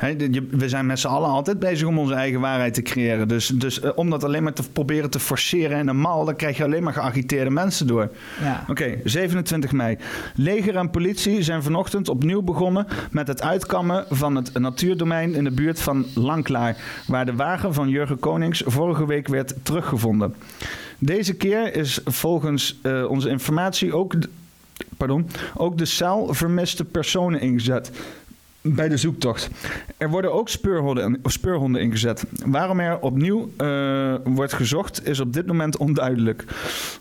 we 0.50 0.70
zijn 0.70 0.86
met 0.86 1.00
z'n 1.00 1.08
allen 1.08 1.30
altijd 1.30 1.60
bezig 1.60 1.88
om 1.88 2.00
onze 2.00 2.14
eigen 2.14 2.40
waarheid 2.40 2.74
te 2.74 2.82
creëren. 2.82 3.28
Dus, 3.28 3.48
dus 3.48 3.82
uh, 3.82 3.90
om 3.96 4.10
dat 4.10 4.24
alleen 4.24 4.44
maar 4.44 4.54
te 4.54 4.70
proberen 4.70 5.10
te 5.10 5.20
forceren 5.20 5.78
in 5.78 5.88
een 5.88 6.00
mal, 6.00 6.26
dan 6.26 6.36
krijg 6.36 6.58
je 6.58 6.64
alleen 6.64 6.84
maar 6.84 6.94
geagiteerde 6.94 7.50
mensen 7.50 7.88
door. 7.88 8.12
Ja. 8.42 8.66
Oké, 8.68 9.00
27 9.04 9.72
mei. 9.72 9.98
Leger 10.36 10.76
en 10.76 10.90
politie 10.90 11.44
zijn 11.44 11.64
vanochtend 11.64 12.10
opnieuw 12.10 12.42
begonnen 12.42 12.88
met 13.12 13.28
het 13.28 13.42
uitkammen 13.42 14.06
van 14.10 14.36
het 14.36 14.60
natuurdomein 14.60 15.34
in 15.34 15.44
de 15.44 15.52
buurt 15.52 15.82
van 15.82 16.06
Langklaar, 16.16 16.78
waar 17.08 17.26
de 17.26 17.36
wagen 17.36 17.74
van 17.74 17.90
Jurgen 17.90 18.20
Konings 18.20 18.64
vorige 18.66 19.06
week 19.06 19.28
werd 19.28 19.54
teruggevonden. 19.64 20.36
Deze 21.00 21.34
keer 21.34 21.76
is 21.76 22.00
volgens 22.06 22.80
uh, 22.84 23.10
onze 23.10 23.30
informatie 23.30 23.94
ook 23.94 24.14
pardon, 24.98 25.30
ook 25.58 25.78
de 25.78 25.86
cel 25.86 26.34
vermiste 26.34 26.86
personen 26.86 27.42
ingezet 27.42 27.92
bij 28.64 28.90
de 28.90 28.98
zoektocht. 28.98 29.50
Er 29.98 30.10
worden 30.10 30.34
ook 30.34 30.50
speurhonden, 30.50 31.20
speurhonden 31.24 31.82
ingezet. 31.82 32.26
Waarom 32.46 32.80
er 32.80 33.00
opnieuw 33.00 33.52
uh, 33.58 34.16
wordt 34.24 34.54
gezocht 34.54 35.08
is 35.08 35.20
op 35.20 35.34
dit 35.34 35.46
moment 35.46 35.78
onduidelijk. 35.78 36.44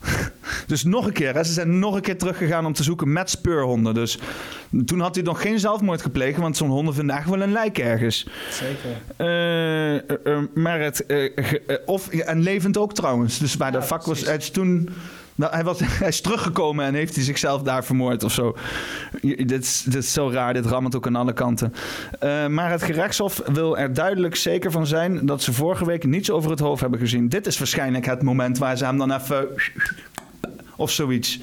dus 0.66 0.84
nog 0.84 1.06
een 1.06 1.12
keer, 1.12 1.34
hè, 1.34 1.44
ze 1.44 1.52
zijn 1.52 1.78
nog 1.78 1.94
een 1.94 2.00
keer 2.00 2.18
teruggegaan 2.18 2.66
om 2.66 2.72
te 2.72 2.82
zoeken 2.82 3.12
met 3.12 3.30
speurhonden. 3.30 3.94
Dus 3.94 4.18
toen 4.84 5.00
had 5.00 5.14
hij 5.14 5.24
nog 5.24 5.40
geen 5.40 5.58
zelfmoord 5.58 6.02
gepleegd, 6.02 6.38
want 6.38 6.56
zo'n 6.56 6.70
honden 6.70 6.94
vinden 6.94 7.16
echt 7.16 7.28
wel 7.28 7.42
een 7.42 7.52
lijk 7.52 7.78
ergens. 7.78 8.26
Zeker. 8.50 8.90
Uh, 9.16 9.94
uh, 10.24 10.38
maar 10.54 10.80
het, 10.80 11.06
of, 11.86 12.08
en 12.08 12.40
levend 12.40 12.76
ook 12.76 12.94
trouwens. 12.94 13.38
Dus 13.38 13.56
waar 13.56 13.72
de 13.72 13.82
vak 13.82 14.04
was, 14.04 14.26
het 14.26 14.52
toen 14.52 14.88
nou, 15.34 15.52
hij, 15.52 15.64
was, 15.64 15.80
hij 16.02 16.08
is 16.08 16.20
teruggekomen 16.20 16.84
en 16.84 16.94
heeft 16.94 17.14
hij 17.14 17.24
zichzelf 17.24 17.62
daar 17.62 17.84
vermoord 17.84 18.24
of 18.24 18.32
zo. 18.32 18.56
dit, 19.20 19.62
is, 19.62 19.82
dit 19.82 20.02
is 20.02 20.12
zo 20.12 20.30
raar, 20.30 20.52
dit 20.52 20.66
rammelt 20.66 20.96
ook 20.96 21.06
aan 21.06 21.16
alle 21.16 21.32
kanten. 21.32 21.74
Uh, 22.22 22.46
maar 22.46 22.70
het 22.70 22.82
gerechtshof 22.82 23.42
wil 23.52 23.78
er 23.78 23.94
duidelijk 23.94 24.36
zeker 24.36 24.70
van 24.70 24.86
zijn 24.86 25.26
dat 25.26 25.42
ze 25.42 25.52
vorige 25.52 25.86
week 25.86 26.04
niets 26.04 26.30
over 26.30 26.50
het 26.50 26.60
hoofd 26.60 26.80
hebben 26.80 27.00
gezien. 27.00 27.28
Dit 27.28 27.46
is 27.46 27.58
waarschijnlijk 27.58 28.06
het 28.06 28.22
moment 28.22 28.58
waar 28.58 28.76
ze 28.76 28.84
hem 28.84 28.98
dan 28.98 29.12
even. 29.12 29.48
of 30.76 30.90
zoiets. 30.90 31.40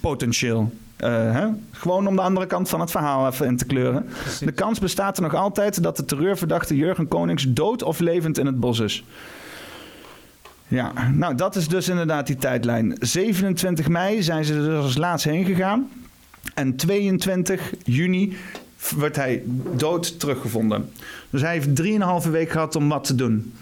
Potentieel. 0.00 0.72
Uh, 1.00 1.08
hè? 1.32 1.46
Gewoon 1.70 2.06
om 2.06 2.16
de 2.16 2.22
andere 2.22 2.46
kant 2.46 2.68
van 2.68 2.80
het 2.80 2.90
verhaal 2.90 3.26
even 3.26 3.46
in 3.46 3.56
te 3.56 3.66
kleuren. 3.66 4.08
De 4.40 4.52
kans 4.52 4.78
bestaat 4.78 5.16
er 5.16 5.22
nog 5.22 5.34
altijd 5.34 5.82
dat 5.82 5.96
de 5.96 6.04
terreurverdachte 6.04 6.76
Jurgen 6.76 7.08
Konings 7.08 7.46
dood 7.48 7.82
of 7.82 7.98
levend 7.98 8.38
in 8.38 8.46
het 8.46 8.60
bos 8.60 8.78
is. 8.78 9.04
Ja, 10.68 10.92
nou 11.12 11.34
dat 11.34 11.56
is 11.56 11.68
dus 11.68 11.88
inderdaad 11.88 12.26
die 12.26 12.36
tijdlijn. 12.36 12.96
27 13.00 13.88
mei 13.88 14.22
zijn 14.22 14.44
ze 14.44 14.54
er 14.54 14.64
dus 14.64 14.82
als 14.82 14.96
laatst 14.96 15.24
heen 15.24 15.44
gegaan. 15.44 15.88
En 16.54 16.76
22 16.76 17.72
juni 17.84 18.36
wordt 18.96 19.16
hij 19.16 19.42
dood 19.76 20.20
teruggevonden. 20.20 20.90
Dus 21.30 21.40
hij 21.40 21.52
heeft 21.52 21.82
3,5 22.26 22.30
week 22.30 22.50
gehad 22.50 22.76
om 22.76 22.88
wat 22.88 23.04
te 23.04 23.14
doen. 23.14 23.54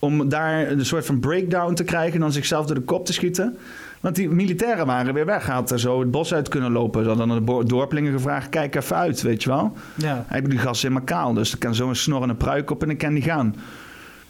Om 0.00 0.28
daar 0.28 0.70
een 0.70 0.86
soort 0.86 1.06
van 1.06 1.20
breakdown 1.20 1.74
te 1.74 1.84
krijgen 1.84 2.14
en 2.14 2.20
dan 2.20 2.32
zichzelf 2.32 2.66
door 2.66 2.74
de 2.74 2.80
kop 2.80 3.06
te 3.06 3.12
schieten. 3.12 3.58
Want 4.00 4.14
die 4.14 4.28
militairen 4.28 4.86
waren 4.86 5.14
weer 5.14 5.26
weg. 5.26 5.46
Hij 5.46 5.54
had 5.54 5.70
er 5.70 5.80
zo 5.80 6.00
het 6.00 6.10
bos 6.10 6.34
uit 6.34 6.48
kunnen 6.48 6.72
lopen. 6.72 7.02
Ze 7.02 7.08
hadden 7.08 7.30
aan 7.30 7.44
de 7.44 7.64
dorpelingen 7.64 8.12
gevraagd, 8.12 8.48
kijk 8.48 8.74
even 8.74 8.96
uit, 8.96 9.22
weet 9.22 9.42
je 9.42 9.48
wel. 9.48 9.76
Ja. 9.94 10.24
Hij 10.26 10.38
heeft 10.38 10.50
die 10.50 10.58
gas 10.58 10.84
in 10.84 11.04
kaal, 11.04 11.32
dus 11.34 11.52
er 11.52 11.58
kan 11.58 11.74
zo'n 11.74 11.94
snorrende 11.94 12.34
pruik 12.34 12.70
op 12.70 12.82
en 12.82 12.88
dan 12.88 12.96
kan 12.96 13.14
die 13.14 13.22
gaan. 13.22 13.54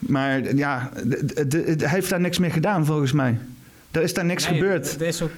Maar 0.08 0.54
ja, 0.54 0.90
hij 1.08 1.88
heeft 1.88 2.10
daar 2.10 2.20
niks 2.20 2.38
mee 2.38 2.50
gedaan 2.50 2.86
volgens 2.86 3.12
mij. 3.12 3.38
Er 3.90 4.02
is 4.02 4.14
daar 4.14 4.24
niks 4.24 4.48
Nee, 4.48 4.58
gebeurd. 4.58 5.00
Er 5.00 5.06
is 5.06 5.22
ook 5.22 5.30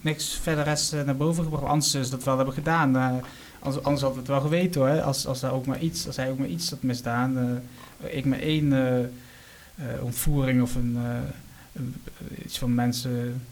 niks 0.00 0.38
verder 0.42 0.64
rest 0.64 0.92
eh, 0.92 1.02
naar 1.02 1.16
boven 1.16 1.44
gebracht. 1.44 1.64
Anders 1.64 1.94
is 1.94 2.10
dat 2.10 2.24
wel 2.24 2.36
hebben 2.36 2.54
gedaan. 2.54 2.96
Anders, 2.96 3.84
anders 3.84 4.02
hadden 4.02 4.12
we 4.12 4.18
het 4.18 4.28
wel 4.28 4.40
geweten 4.40 4.80
hoor. 4.80 5.00
Als, 5.00 5.26
als, 5.26 5.40
hij 5.40 5.50
ook 5.50 5.66
maar 5.66 5.80
iets, 5.80 6.06
als 6.06 6.16
hij 6.16 6.30
ook 6.30 6.38
maar 6.38 6.48
iets 6.48 6.70
had 6.70 6.82
misdaan. 6.82 7.38
eh, 8.00 8.16
ik 8.16 8.24
maar 8.24 8.38
één 8.38 8.72
eh, 8.72 9.84
ontvoering 10.02 10.62
of 10.62 10.74
een, 10.74 10.98
iets 12.44 12.58
van 12.58 12.74
mensen 12.74 13.42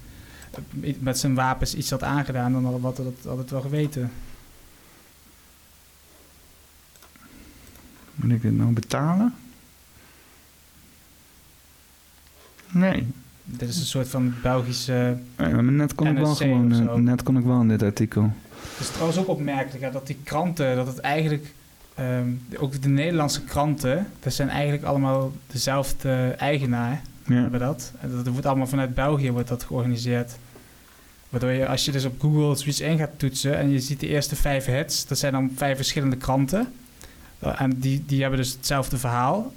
met 0.99 1.19
zijn 1.19 1.35
wapens 1.35 1.75
iets 1.75 1.91
had 1.91 2.03
aangedaan, 2.03 2.53
dan 2.53 2.65
hadden 2.65 2.95
we 2.95 3.13
dat 3.23 3.39
het 3.39 3.51
wel 3.51 3.61
geweten. 3.61 4.11
Moet 8.15 8.33
ik 8.33 8.43
het 8.43 8.57
nou 8.57 8.73
betalen? 8.73 9.35
Nee. 12.71 13.07
Dit 13.45 13.69
is 13.69 13.79
een 13.79 13.85
soort 13.87 14.09
van 14.09 14.35
Belgische. 14.43 15.17
Nee, 15.37 15.53
maar 15.53 15.63
net 15.65 15.95
kon 15.95 16.07
ik 16.07 16.17
wel 16.17 16.35
gewoon, 16.35 16.73
eh, 16.89 16.95
net 16.95 17.23
kon 17.23 17.37
ik 17.39 17.45
wel 17.45 17.61
in 17.61 17.69
dit 17.69 17.83
artikel. 17.83 18.33
Het 18.73 18.81
is 18.81 18.89
trouwens 18.91 19.19
ook 19.19 19.29
opmerkelijk 19.29 19.85
hè, 19.85 19.91
dat 19.91 20.07
die 20.07 20.17
kranten, 20.23 20.77
dat 20.77 20.87
het 20.87 20.99
eigenlijk, 20.99 21.55
ehm, 21.95 22.29
ook 22.59 22.83
de 22.83 22.89
Nederlandse 22.89 23.43
kranten, 23.45 24.07
dat 24.21 24.33
zijn 24.33 24.49
eigenlijk 24.49 24.83
allemaal 24.85 25.33
dezelfde 25.47 26.35
eigenaar, 26.39 27.03
Ja. 27.27 27.35
hebben 27.35 27.61
dat. 27.61 27.93
En 28.01 28.11
dat 28.11 28.27
wordt 28.27 28.47
allemaal 28.47 28.67
vanuit 28.67 28.95
België 28.95 29.31
wordt 29.31 29.49
dat 29.49 29.65
georganiseerd. 29.65 30.33
Waardoor 31.29 31.51
je, 31.51 31.67
als 31.69 31.85
je 31.85 31.93
dus 31.93 32.05
op 32.05 32.21
Google 32.21 32.57
zoiets 32.57 32.81
in 32.81 32.99
gaat 32.99 33.11
toetsen 33.19 33.57
en 33.59 33.71
je 33.71 33.81
ziet 33.81 34.01
de 34.01 34.09
eerste 34.09 34.37
vijf 34.37 34.65
hits, 34.65 35.07
dat 35.07 35.19
zijn 35.19 35.33
dan 35.33 35.51
vijf 35.57 35.77
verschillende 35.77 36.17
kranten. 36.17 36.73
En 37.39 37.79
die, 37.79 38.03
die 38.07 38.21
hebben 38.21 38.39
dus 38.39 38.53
hetzelfde 38.53 38.99
verhaal. 38.99 39.53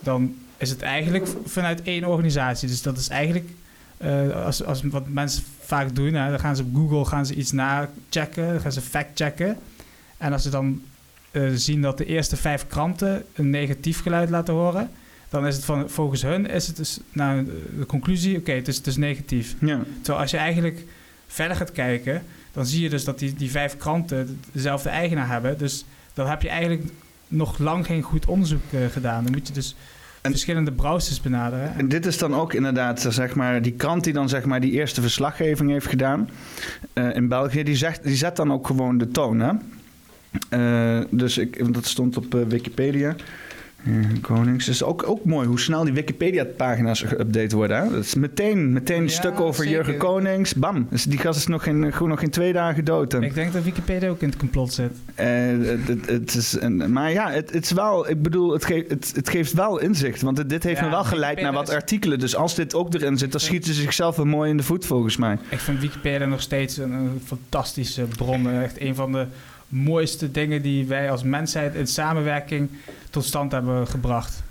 Dan 0.00 0.34
is 0.62 0.70
het 0.70 0.82
eigenlijk 0.82 1.26
vanuit 1.44 1.82
één 1.82 2.04
organisatie. 2.04 2.68
Dus 2.68 2.82
dat 2.82 2.98
is 2.98 3.08
eigenlijk, 3.08 3.50
eh, 3.96 4.44
als, 4.44 4.64
als 4.64 4.82
wat 4.82 5.08
mensen 5.08 5.42
vaak 5.60 5.94
doen, 5.94 6.14
hè, 6.14 6.30
dan 6.30 6.40
gaan 6.40 6.56
ze 6.56 6.62
op 6.62 6.74
Google 6.74 7.04
gaan 7.04 7.26
ze 7.26 7.34
iets 7.34 7.52
nachecken, 7.52 8.52
dan 8.52 8.60
gaan 8.60 8.72
ze 8.72 8.80
fact-checken. 8.80 9.56
En 10.16 10.32
als 10.32 10.42
ze 10.42 10.50
dan 10.50 10.82
eh, 11.30 11.42
zien 11.54 11.82
dat 11.82 11.98
de 11.98 12.04
eerste 12.04 12.36
vijf 12.36 12.66
kranten 12.66 13.24
een 13.34 13.50
negatief 13.50 14.02
geluid 14.02 14.30
laten 14.30 14.54
horen, 14.54 14.90
dan 15.28 15.46
is 15.46 15.54
het 15.56 15.64
van, 15.64 15.90
volgens 15.90 16.22
hun 16.22 16.46
is 16.46 16.66
het 16.66 16.76
dus 16.76 17.00
nou, 17.12 17.48
de 17.78 17.86
conclusie, 17.86 18.38
oké, 18.38 18.52
het 18.52 18.68
is 18.68 18.82
dus 18.82 18.96
negatief. 18.96 19.54
Ja. 19.60 19.80
Terwijl 19.94 20.18
als 20.22 20.30
je 20.30 20.36
eigenlijk 20.36 20.84
verder 21.26 21.56
gaat 21.56 21.72
kijken, 21.72 22.22
dan 22.52 22.66
zie 22.66 22.82
je 22.82 22.88
dus 22.88 23.04
dat 23.04 23.18
die, 23.18 23.34
die 23.34 23.50
vijf 23.50 23.76
kranten 23.76 24.40
dezelfde 24.52 24.88
eigenaar 24.88 25.28
hebben. 25.28 25.58
Dus 25.58 25.84
dan 26.14 26.26
heb 26.26 26.42
je 26.42 26.48
eigenlijk 26.48 26.84
nog 27.28 27.58
lang 27.58 27.86
geen 27.86 28.02
goed 28.02 28.26
onderzoek 28.26 28.62
eh, 28.70 28.80
gedaan. 28.86 29.24
Dan 29.24 29.32
moet 29.32 29.46
je 29.46 29.52
dus 29.52 29.76
En- 30.22 30.30
verschillende 30.30 30.72
browsers 30.72 31.20
benaderen. 31.20 31.74
En 31.76 31.88
dit 31.88 32.06
is 32.06 32.18
dan 32.18 32.34
ook 32.34 32.52
inderdaad, 32.54 33.04
eh, 33.04 33.12
zeg 33.12 33.34
maar, 33.34 33.62
die 33.62 33.72
krant 33.72 34.04
die 34.04 34.12
dan 34.12 34.28
zeg 34.28 34.44
maar 34.44 34.60
die 34.60 34.72
eerste 34.72 35.00
verslaggeving 35.00 35.70
heeft 35.70 35.86
gedaan 35.86 36.28
eh, 36.92 37.16
in 37.16 37.28
België, 37.28 37.62
die, 37.62 37.76
zegt, 37.76 38.02
die 38.02 38.16
zet 38.16 38.36
dan 38.36 38.52
ook 38.52 38.66
gewoon 38.66 38.98
de 38.98 39.08
toon, 39.08 39.40
hè? 39.40 39.52
Eh, 40.48 41.04
dus 41.10 41.38
ik, 41.38 41.74
dat 41.74 41.86
stond 41.86 42.16
op 42.16 42.32
Wikipedia. 42.48 43.14
Eh, 43.86 43.92
Konings. 44.20 44.66
Het 44.66 44.74
is 44.74 44.82
ook, 44.82 45.08
ook 45.08 45.24
mooi 45.24 45.46
hoe 45.46 45.60
snel 45.60 45.84
die 45.84 45.92
Wikipedia-pagina's 45.92 47.04
geüpdate 47.04 47.54
worden. 47.54 47.76
Hè? 47.82 47.90
Dat 47.90 48.04
is 48.04 48.14
meteen, 48.14 48.72
meteen 48.72 48.96
een 48.96 49.02
Ja, 49.04 49.08
stuk 49.10 49.40
over 49.40 49.64
zeker. 49.64 49.70
Jurgen 49.78 49.96
Konings. 49.96 50.54
Bam. 50.54 50.86
Dus 50.90 51.04
die 51.04 51.18
gast 51.18 51.38
is 51.38 51.46
nog 51.46 51.62
geen, 51.62 51.78
nog 52.00 52.20
geen 52.20 52.30
twee 52.30 52.52
dagen 52.52 52.84
dood. 52.84 53.14
Ik 53.14 53.34
denk 53.34 53.52
dat 53.52 53.62
Wikipedia 53.62 54.08
ook 54.08 54.20
in 54.20 54.28
het 54.28 54.38
complot 54.38 54.72
zit. 54.72 54.90
Eh, 55.14 55.26
het, 55.60 55.88
het, 55.88 56.06
het 56.08 56.34
is 56.34 56.56
een, 56.60 56.92
maar 56.92 57.12
ja, 57.12 57.30
het, 57.30 57.52
het 57.52 57.64
is 57.64 57.72
wel, 57.72 58.10
ik 58.10 58.22
bedoel, 58.22 58.52
het, 58.52 58.64
geeft 58.64 58.90
het, 58.90 59.12
het 59.14 59.28
geeft 59.28 59.52
wel 59.52 59.78
inzicht. 59.78 60.22
Want 60.22 60.48
dit 60.48 60.62
heeft 60.62 60.78
Ja, 60.78 60.84
me 60.84 60.90
wel 60.90 61.04
geleid 61.04 61.40
naar 61.40 61.52
wat 61.52 61.68
is- 61.68 61.74
artikelen. 61.74 62.18
Dus 62.18 62.36
als 62.36 62.54
dit 62.54 62.74
ook 62.74 62.94
erin 62.94 63.18
zit, 63.18 63.32
dan 63.32 63.40
schieten 63.40 63.74
ze 63.74 63.80
zichzelf 63.80 64.16
wel 64.16 64.26
mooi 64.26 64.50
in 64.50 64.56
de 64.56 64.62
voet 64.62 64.86
volgens 64.86 65.16
mij. 65.16 65.38
Ik 65.48 65.58
vind 65.58 65.80
Wikipedia 65.80 66.26
nog 66.26 66.40
steeds 66.40 66.76
een, 66.76 66.92
een 66.92 67.20
fantastische 67.24 68.02
bron. 68.16 68.50
Echt 68.50 68.80
een 68.80 68.94
van 68.94 69.12
de 69.12 69.26
mooiste 69.72 70.30
dingen 70.30 70.62
die 70.62 70.86
wij 70.86 71.10
als 71.10 71.22
mensheid 71.22 71.74
in 71.74 71.86
samenwerking 71.86 72.70
tot 73.10 73.24
stand 73.24 73.52
hebben 73.52 73.86
gebracht. 73.86 74.42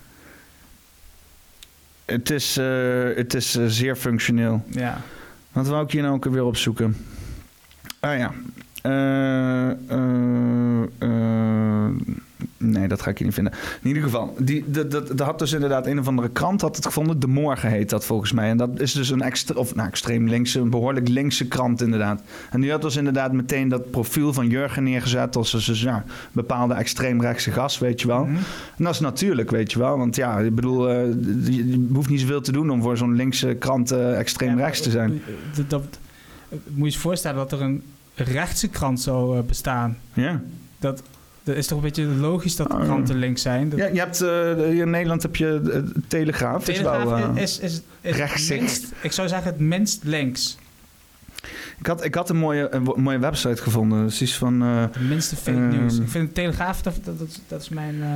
Het 2.05 2.29
is, 2.29 2.57
eh, 2.57 3.15
het 3.15 3.33
is 3.33 3.55
eh, 3.55 3.65
zeer 3.67 3.95
functioneel. 3.95 4.63
Ja. 4.69 5.01
Wat 5.51 5.67
wou 5.67 5.83
ik 5.83 5.91
hier 5.91 6.01
nou 6.01 6.13
ook 6.13 6.25
weer 6.25 6.43
opzoeken? 6.43 6.97
Ah 7.99 8.17
ja. 8.17 8.33
Eh, 8.81 9.71
nee, 12.61 12.87
dat 12.87 13.01
ga 13.01 13.09
ik 13.09 13.23
niet 13.23 13.33
vinden. 13.33 13.53
In 13.81 13.87
ieder 13.87 14.03
geval, 14.03 14.35
die, 14.37 14.63
dat, 14.67 14.91
dat, 14.91 15.07
dat 15.07 15.19
had 15.19 15.39
dus 15.39 15.51
inderdaad 15.51 15.87
een 15.87 15.99
of 15.99 16.07
andere 16.07 16.29
krant 16.29 16.61
had 16.61 16.75
het 16.75 16.85
gevonden. 16.85 17.19
De 17.19 17.27
Morgen 17.27 17.69
heet 17.69 17.89
dat 17.89 18.05
volgens 18.05 18.31
mij. 18.31 18.49
En 18.49 18.57
dat 18.57 18.79
is 18.79 18.91
dus 18.93 19.09
een 19.09 19.21
extra, 19.21 19.55
of 19.55 19.75
nou, 19.75 19.87
extreem 19.87 20.27
linkse, 20.27 20.59
een 20.59 20.69
behoorlijk 20.69 21.07
linkse 21.07 21.47
krant 21.47 21.81
inderdaad. 21.81 22.21
En 22.49 22.61
die 22.61 22.71
had 22.71 22.81
dus 22.81 22.95
inderdaad 22.95 23.31
meteen 23.31 23.69
dat 23.69 23.91
profiel 23.91 24.33
van 24.33 24.47
Jurgen 24.47 24.83
neergezet 24.83 25.35
als 25.35 25.51
dus, 25.51 25.65
dus, 25.65 25.81
ja, 25.81 26.03
bepaalde 26.31 26.73
extreemrechtse 26.73 27.51
gast, 27.51 27.79
weet 27.79 28.01
je 28.01 28.07
wel. 28.07 28.25
Mhm. 28.25 28.35
En 28.77 28.83
dat 28.83 28.93
is 28.93 28.99
natuurlijk, 28.99 29.51
weet 29.51 29.71
je 29.71 29.79
wel. 29.79 29.97
Want 29.97 30.15
ja, 30.15 30.39
ik 30.39 30.55
bedoel, 30.55 30.89
eh, 30.89 30.95
je, 31.45 31.87
hoeft 31.93 32.09
niet 32.09 32.19
zoveel 32.19 32.41
te 32.41 32.51
doen 32.51 32.69
om 32.69 32.81
voor 32.81 32.97
zo'n 32.97 33.15
linkse 33.15 33.55
krant 33.59 33.91
eh, 33.91 34.19
extreem 34.19 34.57
Ja, 34.57 34.63
rechts 34.63 34.81
te 34.81 34.89
zijn. 34.89 35.21
Dat, 35.55 35.69
dat, 35.69 35.99
moet 36.49 36.87
je 36.87 36.93
je 36.93 36.99
voorstellen 36.99 37.37
dat 37.37 37.51
er 37.51 37.61
een 37.61 37.83
rechtse 38.15 38.67
krant 38.67 39.01
zou 39.01 39.37
eh, 39.37 39.43
bestaan. 39.43 39.97
Ja. 40.13 40.41
Dat, 40.79 41.03
dat 41.43 41.55
is 41.55 41.67
toch 41.67 41.77
een 41.77 41.83
beetje 41.83 42.03
logisch 42.05 42.55
dat 42.55 42.67
de 42.67 42.73
Oh. 42.75 42.81
kranten 42.83 43.15
links 43.15 43.41
zijn. 43.41 43.69
Dat, 43.69 43.79
Ja, 43.79 43.85
je 43.85 43.99
hebt, 43.99 44.21
eh, 44.21 44.79
in 44.79 44.89
Nederland 44.89 45.21
heb 45.21 45.35
je 45.35 45.59
de 45.63 45.91
Telegraaf. 46.07 46.63
Dat 46.65 46.75
is 46.75 46.81
wel, 46.81 46.93
Telegraaf 46.93 47.35
eh, 47.35 47.41
is, 47.43 47.59
is, 47.59 47.81
het 48.01 48.49
minst, 48.49 48.85
ik 49.01 49.11
zou 49.11 49.27
zeggen 49.27 49.51
het 49.51 49.59
minst 49.59 50.03
links. 50.03 50.57
ik, 51.79 51.85
had, 51.87 52.03
ik 52.05 52.15
had 52.15 52.29
een 52.29 52.37
mooie, 52.37 52.67
een 52.73 52.83
mooie 52.95 53.19
website 53.19 53.61
gevonden. 53.61 54.03
Dus 54.03 54.21
is 54.21 54.35
van 54.37 54.61
eh, 54.61 54.81
Het 54.81 55.07
minste 55.07 55.35
fake 55.35 55.57
Ehm. 55.57 55.69
news. 55.69 55.97
Ik 55.99 56.09
vind 56.09 56.27
de 56.27 56.33
Telegraaf, 56.33 56.81
dat, 56.81 56.95
dat, 57.03 57.39
dat, 57.47 57.61
is 57.61 57.69
mijn... 57.69 58.01
eh, 58.01 58.15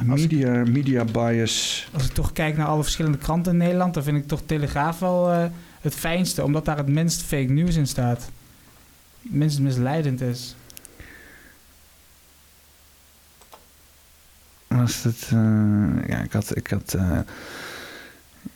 ik- 0.00 0.06
media, 0.06 0.50
media 0.64 1.04
Bias. 1.04 1.88
als 1.92 2.04
ik 2.06 2.12
toch 2.12 2.32
kijk 2.32 2.56
naar 2.56 2.66
alle 2.66 2.82
verschillende 2.82 3.18
kranten 3.18 3.52
in 3.52 3.58
Nederland... 3.58 3.94
dan 3.94 4.02
vind 4.02 4.16
ik 4.16 4.26
toch 4.26 4.42
Telegraaf 4.46 4.98
wel 4.98 5.30
eh, 5.32 5.44
het 5.80 5.94
fijnste. 5.94 6.44
Omdat 6.44 6.64
daar 6.64 6.76
het 6.76 6.88
minst 6.88 7.22
fake 7.22 7.52
news 7.52 7.76
in 7.76 7.86
staat. 7.86 8.30
Het 9.22 9.32
minst 9.32 9.60
misleidend 9.60 10.20
is. 10.20 10.54
Was 14.76 15.02
het, 15.02 15.30
eh, 15.32 16.08
ja, 16.08 16.18
ik 16.18 16.32
had, 16.32 16.56
ik 16.56 16.66
had 16.66 16.94
eh, 16.94 17.18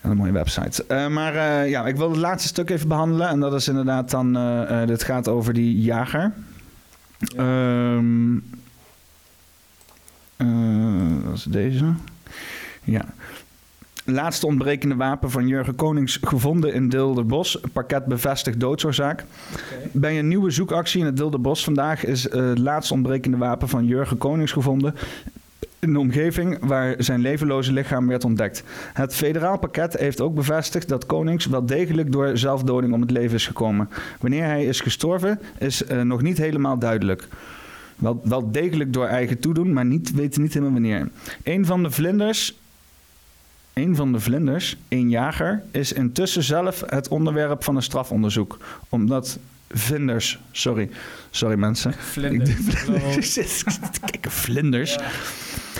een 0.01 0.17
mooie 0.17 0.31
website. 0.31 0.85
Eh, 0.87 1.07
maar 1.07 1.67
ja, 1.67 1.87
ik 1.87 1.95
wil 1.95 2.09
het 2.09 2.19
laatste 2.19 2.47
stuk 2.47 2.69
even 2.69 2.87
behandelen. 2.87 3.27
En 3.29 3.39
dat 3.39 3.53
is 3.53 3.67
inderdaad 3.67 4.09
dan, 4.09 4.37
eh, 4.37 4.87
dit 4.87 5.03
gaat 5.03 5.27
over 5.27 5.53
die 5.53 5.81
jager. 5.81 6.31
Ehm 7.35 8.37
eh, 10.35 11.23
dat 11.23 11.33
is 11.33 11.43
deze. 11.43 11.85
Ja. 12.83 13.05
Laatste 14.05 14.45
ontbrekende 14.45 14.95
wapen 14.95 15.31
van 15.31 15.47
Jurgen 15.47 15.75
Konings 15.75 16.19
gevonden 16.21 16.73
in 16.73 16.89
Dilderbos. 16.89 17.59
Parket 17.73 18.05
bevestigt 18.05 18.59
doodsoorzaak. 18.59 19.25
Bij 19.91 20.19
een 20.19 20.27
nieuwe 20.27 20.51
zoekactie 20.51 20.99
in 20.99 21.05
het 21.05 21.17
Dilderbos 21.17 21.63
vandaag 21.63 22.05
is 22.05 22.23
het 22.23 22.57
laatste 22.57 22.93
ontbrekende 22.93 23.37
wapen 23.37 23.69
van 23.69 23.85
Jurgen 23.85 24.17
Konings 24.17 24.51
gevonden 24.51 24.95
in 25.79 25.93
de 25.93 25.99
omgeving 25.99 26.57
waar 26.61 26.95
zijn 26.97 27.19
levenloze 27.19 27.73
lichaam 27.73 28.07
werd 28.07 28.23
ontdekt. 28.23 28.63
Het 28.93 29.15
federaal 29.15 29.59
pakket 29.59 29.93
heeft 29.97 30.21
ook 30.21 30.35
bevestigd 30.35 30.87
dat 30.87 31.05
Konings 31.05 31.45
wel 31.45 31.65
degelijk 31.65 32.11
door 32.11 32.37
zelfdoding 32.37 32.93
om 32.93 33.01
het 33.01 33.11
leven 33.11 33.35
is 33.35 33.47
gekomen. 33.47 33.89
Wanneer 34.19 34.43
hij 34.43 34.65
is 34.65 34.79
gestorven 34.79 35.39
is 35.57 35.83
eh, 35.83 36.01
nog 36.01 36.21
niet 36.21 36.37
helemaal 36.37 36.79
duidelijk. 36.79 37.27
Wel, 37.95 38.21
wel 38.23 38.51
degelijk 38.51 38.93
door 38.93 39.05
eigen 39.05 39.39
toedoen, 39.39 39.73
maar 39.73 39.85
niet, 39.85 40.11
weten 40.11 40.41
niet 40.41 40.53
helemaal 40.53 40.73
wanneer. 40.73 41.09
Een 41.43 41.65
van 41.65 41.83
de 41.83 41.91
vlinders, 41.91 42.57
een 43.73 43.95
van 43.95 44.11
de 44.11 44.19
vlinders, 44.19 44.77
een 44.87 45.09
jager, 45.09 45.63
is 45.71 45.93
intussen 45.93 46.43
zelf 46.43 46.83
het 46.85 47.07
onderwerp 47.07 47.63
van 47.63 47.75
een 47.75 47.81
strafonderzoek. 47.81 48.57
Omdat 48.89 49.39
vlinders, 49.69 50.39
sorry, 50.51 50.89
sorry 51.29 51.55
mensen. 51.55 51.93
Vlinders. 51.93 53.63
Kijken, 54.11 54.31
vlinders. 54.31 54.97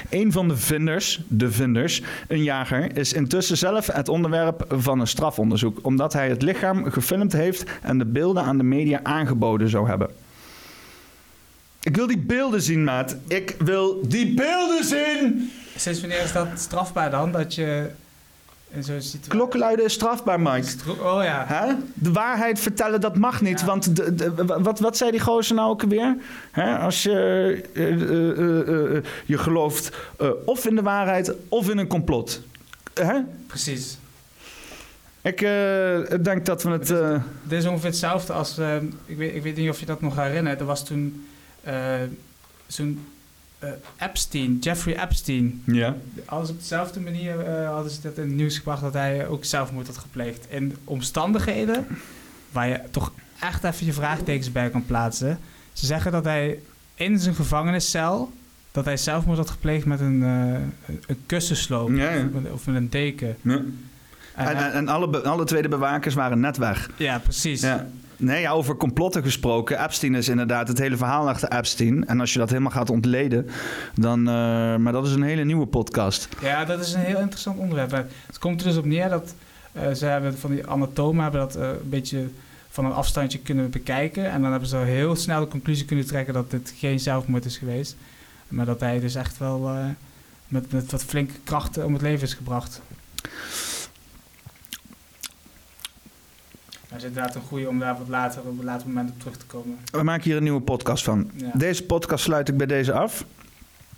Een 0.09 0.31
van 0.31 0.47
de 0.47 0.57
vinders, 0.57 1.21
de 1.27 1.51
vinders, 1.51 2.01
een 2.27 2.43
jager, 2.43 2.97
is 2.97 3.13
intussen 3.13 3.57
zelf 3.57 3.87
het 3.87 4.09
onderwerp 4.09 4.65
van 4.69 4.99
een 4.99 5.07
strafonderzoek. 5.07 5.79
Omdat 5.81 6.13
hij 6.13 6.29
het 6.29 6.41
lichaam 6.41 6.91
gefilmd 6.91 7.33
heeft 7.33 7.63
en 7.81 7.97
de 7.97 8.05
beelden 8.05 8.43
aan 8.43 8.57
de 8.57 8.63
media 8.63 8.99
aangeboden 9.03 9.69
zou 9.69 9.87
hebben. 9.87 10.09
Ik 11.81 11.95
wil 11.95 12.07
die 12.07 12.17
beelden 12.19 12.61
zien, 12.61 12.83
maat. 12.83 13.15
Ik 13.27 13.55
wil 13.59 14.07
die 14.07 14.33
beelden 14.33 14.83
zien! 14.83 15.51
Sinds 15.75 15.99
wanneer 15.99 16.23
is 16.23 16.31
dat 16.31 16.47
strafbaar 16.55 17.11
dan? 17.11 17.31
Dat 17.31 17.55
je 17.55 17.89
Klokkenluiden 19.27 19.85
is 19.85 19.93
strafbaar, 19.93 20.39
Mike. 20.39 20.67
Stro- 20.67 20.91
Oh 21.17 21.23
ja. 21.23 21.43
Hè? 21.47 21.73
De 21.93 22.11
waarheid 22.11 22.59
vertellen, 22.59 23.01
dat 23.01 23.17
mag 23.17 23.41
niet. 23.41 23.59
Ja. 23.59 23.65
Want 23.65 23.95
de, 23.95 24.15
de- 24.15 24.33
wat, 24.45 24.79
wat 24.79 24.97
zei 24.97 25.11
die 25.11 25.19
gozer 25.19 25.55
nou 25.55 25.69
ook 25.69 25.81
weer? 25.81 26.15
Als 26.79 27.03
je, 27.03 27.11
eh, 27.73 27.93
eh, 27.93 28.95
eh, 28.97 29.03
je 29.25 29.37
gelooft 29.37 29.91
of 30.45 30.65
in 30.65 30.75
de 30.75 30.81
waarheid 30.81 31.33
of 31.49 31.69
in 31.69 31.77
een 31.77 31.87
complot. 31.87 32.41
Hè? 32.93 33.19
Precies. 33.47 33.97
Ik 35.21 35.37
denk 36.23 36.45
dat 36.45 36.63
we 36.63 36.69
het... 36.69 36.87
Dit 37.43 37.59
is 37.59 37.65
ongeveer 37.65 37.89
hetzelfde 37.89 38.33
als... 38.33 38.57
ik, 39.05 39.17
weet, 39.17 39.35
ik 39.35 39.43
weet 39.43 39.55
niet 39.55 39.69
of 39.69 39.79
je 39.79 39.85
dat 39.85 40.01
nog 40.01 40.15
herinnert. 40.15 40.59
Er 40.59 40.65
was 40.65 40.85
toen 40.85 41.27
zo'n 42.67 43.05
eh, 43.59 43.69
Epstein, 43.97 44.57
Jeffrey 44.59 45.01
Epstein. 45.03 45.63
ja. 45.65 45.95
Alles 46.25 46.49
op 46.49 46.59
dezelfde 46.59 46.99
manier 46.99 47.39
eh, 47.39 47.69
hadden 47.69 47.91
ze 47.91 48.01
dat 48.01 48.17
in 48.17 48.23
het 48.23 48.33
nieuws 48.35 48.57
gebracht... 48.57 48.81
dat 48.81 48.93
hij 48.93 49.27
ook 49.27 49.45
zelfmoord 49.45 49.87
had 49.87 49.97
gepleegd. 49.97 50.45
In 50.49 50.75
omstandigheden 50.83 51.87
waar 52.51 52.67
je 52.67 52.79
toch 52.91 53.11
echt 53.39 53.63
even 53.63 53.85
je 53.85 53.93
vraagtekens 53.93 54.51
bij 54.51 54.69
kan 54.69 54.85
plaatsen. 54.85 55.39
Ze 55.73 55.85
zeggen 55.85 56.11
dat 56.11 56.23
hij 56.23 56.59
in 56.95 57.19
zijn 57.19 57.35
gevangeniscel... 57.35 58.31
dat 58.71 58.85
hij 58.85 58.97
zelfmoord 58.97 59.37
had 59.37 59.49
gepleegd 59.49 59.85
met 59.85 59.99
een, 59.99 60.23
eh, 60.23 60.95
een 61.07 61.19
kussensloop. 61.25 61.89
Ja, 61.89 62.11
ja. 62.11 62.25
Of, 62.25 62.31
met, 62.41 62.51
of 62.51 62.65
met 62.65 62.75
een 62.75 62.89
deken. 62.89 63.37
Ja. 63.41 63.61
En 64.35 64.73
En, 64.73 64.87
alle, 64.87 65.21
alle 65.23 65.43
tweede 65.45 65.67
bewakers 65.67 66.15
waren 66.15 66.39
net 66.39 66.57
weg. 66.57 66.89
ja, 66.97 67.19
precies. 67.19 67.65
Nee, 68.21 68.41
ja, 68.41 68.51
over 68.51 68.75
complotten 68.75 69.23
gesproken. 69.23 69.83
Epstein 69.83 70.15
is 70.15 70.27
inderdaad 70.29 70.67
het 70.67 70.77
hele 70.77 70.97
verhaal 70.97 71.29
achter 71.29 71.51
Epstein. 71.51 72.07
En 72.07 72.19
als 72.19 72.33
je 72.33 72.39
dat 72.39 72.49
helemaal 72.49 72.71
gaat 72.71 72.89
ontleden, 72.89 73.47
dan... 73.95 74.19
eh, 74.19 74.75
maar 74.75 74.91
dat 74.91 75.05
is 75.05 75.13
een 75.13 75.23
hele 75.23 75.43
nieuwe 75.45 75.65
podcast. 75.65 76.29
Ja, 76.41 76.65
dat 76.65 76.79
is 76.79 76.93
een 76.93 76.99
heel 76.99 77.19
interessant 77.19 77.57
onderwerp. 77.57 77.91
Het 78.27 78.39
komt 78.39 78.61
er 78.61 78.67
dus 78.67 78.77
op 78.77 78.85
neer 78.85 79.09
dat 79.09 79.33
eh, 79.71 79.91
ze 79.91 80.05
hebben 80.05 80.37
van 80.37 80.51
die 80.51 80.67
anatomen 80.67 81.23
hebben 81.23 81.41
dat 81.41 81.55
eh, 81.55 81.67
een 81.67 81.89
beetje 81.89 82.27
van 82.69 82.85
een 82.85 82.91
afstandje 82.91 83.39
kunnen 83.39 83.69
bekijken. 83.69 84.31
En 84.31 84.41
dan 84.41 84.51
hebben 84.51 84.69
ze 84.69 84.77
heel 84.77 85.15
snel 85.15 85.39
de 85.39 85.47
conclusie 85.47 85.85
kunnen 85.85 86.05
trekken 86.05 86.33
dat 86.33 86.51
dit 86.51 86.73
geen 86.77 86.99
zelfmoord 86.99 87.45
is 87.45 87.57
geweest. 87.57 87.95
Maar 88.47 88.65
dat 88.65 88.79
hij 88.79 88.99
dus 88.99 89.15
echt 89.15 89.37
wel 89.37 89.71
met, 90.47 90.71
met 90.71 90.91
wat 90.91 91.03
flinke 91.03 91.33
krachten 91.43 91.85
om 91.85 91.93
het 91.93 92.01
leven 92.01 92.27
is 92.27 92.33
gebracht. 92.33 92.81
Maar 96.89 96.99
het 96.99 97.07
is 97.09 97.15
inderdaad 97.15 97.35
een 97.35 97.47
goede 97.49 97.67
om 97.67 97.79
daar 97.79 97.97
wat 97.97 98.07
later 98.07 98.41
op 98.41 98.59
een 98.59 98.65
later 98.65 98.87
moment 98.87 99.09
op 99.09 99.19
terug 99.19 99.37
te 99.37 99.45
komen. 99.45 99.77
We 99.91 100.03
maken 100.03 100.23
hier 100.23 100.37
een 100.37 100.43
nieuwe 100.43 100.61
podcast 100.61 101.03
van. 101.03 101.29
Ja. 101.35 101.51
Deze 101.53 101.83
podcast 101.83 102.23
sluit 102.23 102.47
ik 102.49 102.57
bij 102.57 102.67
deze 102.67 102.93
af. 102.93 103.25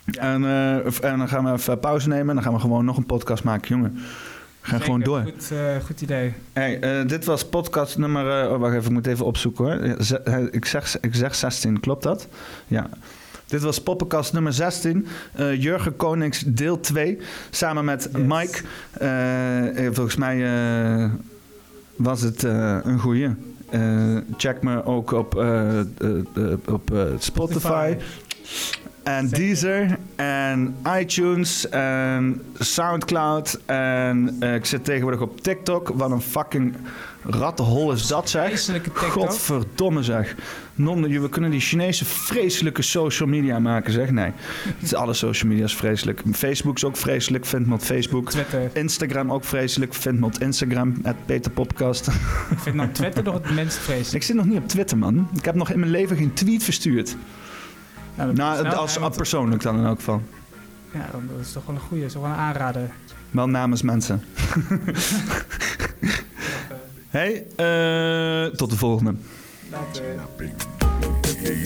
Ja. 0.04 0.20
En, 0.22 0.44
eh, 0.44 1.10
en 1.10 1.18
dan 1.18 1.28
gaan 1.28 1.44
we 1.44 1.52
even 1.52 1.78
pauze 1.80 2.08
nemen. 2.08 2.28
En 2.28 2.34
dan 2.34 2.42
gaan 2.44 2.52
we 2.52 2.60
gewoon 2.60 2.84
nog 2.84 2.96
een 2.96 3.06
podcast 3.06 3.44
maken, 3.44 3.68
jongen. 3.68 3.92
We 3.94 4.00
gaan 4.68 4.78
Zeker, 4.78 4.84
gewoon 4.84 5.00
door. 5.00 5.22
Goed, 5.22 5.50
eh, 5.50 5.76
goed 5.84 6.00
idee. 6.00 6.32
Hey, 6.52 6.80
eh, 6.80 7.06
dit 7.08 7.24
was 7.24 7.44
podcast 7.48 7.98
nummer... 7.98 8.50
oh, 8.50 8.58
wacht 8.60 8.74
even, 8.74 8.86
ik 8.86 8.92
moet 8.92 9.06
even 9.06 9.24
opzoeken 9.24 9.64
hoor. 9.64 9.74
Ik 10.50 10.64
zeg, 10.64 11.00
ik 11.00 11.14
zeg 11.14 11.34
16, 11.34 11.80
klopt 11.80 12.02
dat? 12.02 12.28
Ja. 12.66 12.88
Dit 13.46 13.62
was 13.62 13.82
poppenkast 13.82 14.32
nummer 14.32 14.52
16. 14.52 15.06
eh, 15.32 15.62
Jurgen 15.62 15.96
Konings 15.96 16.42
deel 16.46 16.80
2. 16.80 17.18
Samen 17.50 17.84
met 17.84 18.08
Yes. 18.12 18.22
Mike. 18.26 19.92
Volgens 19.92 20.16
mij 20.16 20.36
was 21.96 22.20
het 22.20 22.44
eh, 22.44 22.78
een 22.82 22.98
goeie. 22.98 23.34
Eh, 23.70 24.16
check 24.36 24.62
me 24.62 24.84
ook 24.84 25.10
op, 25.10 25.38
eh, 25.38 25.80
op 26.68 26.92
Spotify. 27.18 27.96
En. 29.02 29.28
Deezer 29.28 29.98
en 30.16 30.76
iTunes 30.98 31.68
en 31.68 32.42
Soundcloud. 32.58 33.60
En 33.66 34.42
ik 34.42 34.64
zit 34.64 34.84
tegenwoordig 34.84 35.20
op 35.20 35.40
TikTok. 35.40 35.88
Wat 35.88 36.10
een 36.10 36.20
fucking 36.20 36.74
rattenhol 37.24 37.92
is 37.92 38.06
dat 38.06 38.30
zeg. 38.30 38.68
Godverdomme 38.92 40.02
zeg. 40.02 40.34
Non, 40.74 41.20
we 41.20 41.28
kunnen 41.28 41.50
die 41.50 41.60
Chinese 41.60 42.04
vreselijke 42.04 42.82
social 42.82 43.28
media 43.28 43.58
maken 43.58 43.92
zeg. 43.92 44.10
Nee, 44.10 44.32
het 44.64 44.82
is 44.82 44.94
alle 44.94 45.14
social 45.14 45.50
media 45.50 45.64
is 45.64 45.74
vreselijk. 45.76 46.22
Facebook 46.32 46.76
is 46.76 46.84
ook 46.84 46.96
vreselijk, 46.96 47.46
vind 47.46 47.66
me 47.66 47.74
op 47.74 47.80
Facebook. 47.80 48.30
Twitter. 48.30 48.70
Instagram 48.72 49.32
ook 49.32 49.44
vreselijk, 49.44 49.94
vind 49.94 50.20
me 50.20 50.26
op 50.26 50.38
Instagram. 50.38 50.96
At 51.02 51.26
Peter 51.26 51.50
Podcast. 51.50 52.06
Ik 52.50 52.58
vind 52.58 52.76
dan 52.76 52.92
Twitter 52.92 53.24
nog 53.24 53.34
het 53.34 53.50
minst 53.50 53.76
vreselijk. 53.76 54.14
ik 54.14 54.22
zit 54.22 54.36
nog 54.36 54.44
niet 54.44 54.58
op 54.58 54.68
Twitter 54.68 54.98
man. 54.98 55.28
Ik 55.36 55.44
heb 55.44 55.54
nog 55.54 55.70
in 55.70 55.78
mijn 55.78 55.90
leven 55.90 56.16
geen 56.16 56.32
tweet 56.32 56.62
verstuurd. 56.62 57.16
Nou, 58.14 58.34
snel, 58.34 58.64
als, 58.66 58.96
want- 58.96 59.16
persoonlijk 59.16 59.62
dan 59.62 59.78
in 59.78 59.84
elk 59.84 59.98
geval. 59.98 60.22
Ja, 60.92 61.08
dan 61.12 61.28
dat 61.36 61.46
is 61.46 61.52
toch 61.52 61.66
wel 61.66 61.74
een 61.74 61.80
goede, 61.80 62.04
is 62.04 62.12
toch 62.12 62.22
wel 62.22 62.30
een 62.30 62.36
aanrader. 62.36 62.90
Wel 63.30 63.48
namens 63.48 63.82
mensen. 63.82 64.20
hey, 67.08 67.46
eh, 67.56 68.54
tot 68.56 68.70
de 68.70 68.76
volgende. 68.76 69.14
Later. 69.72 70.20
Hey, 71.40 71.64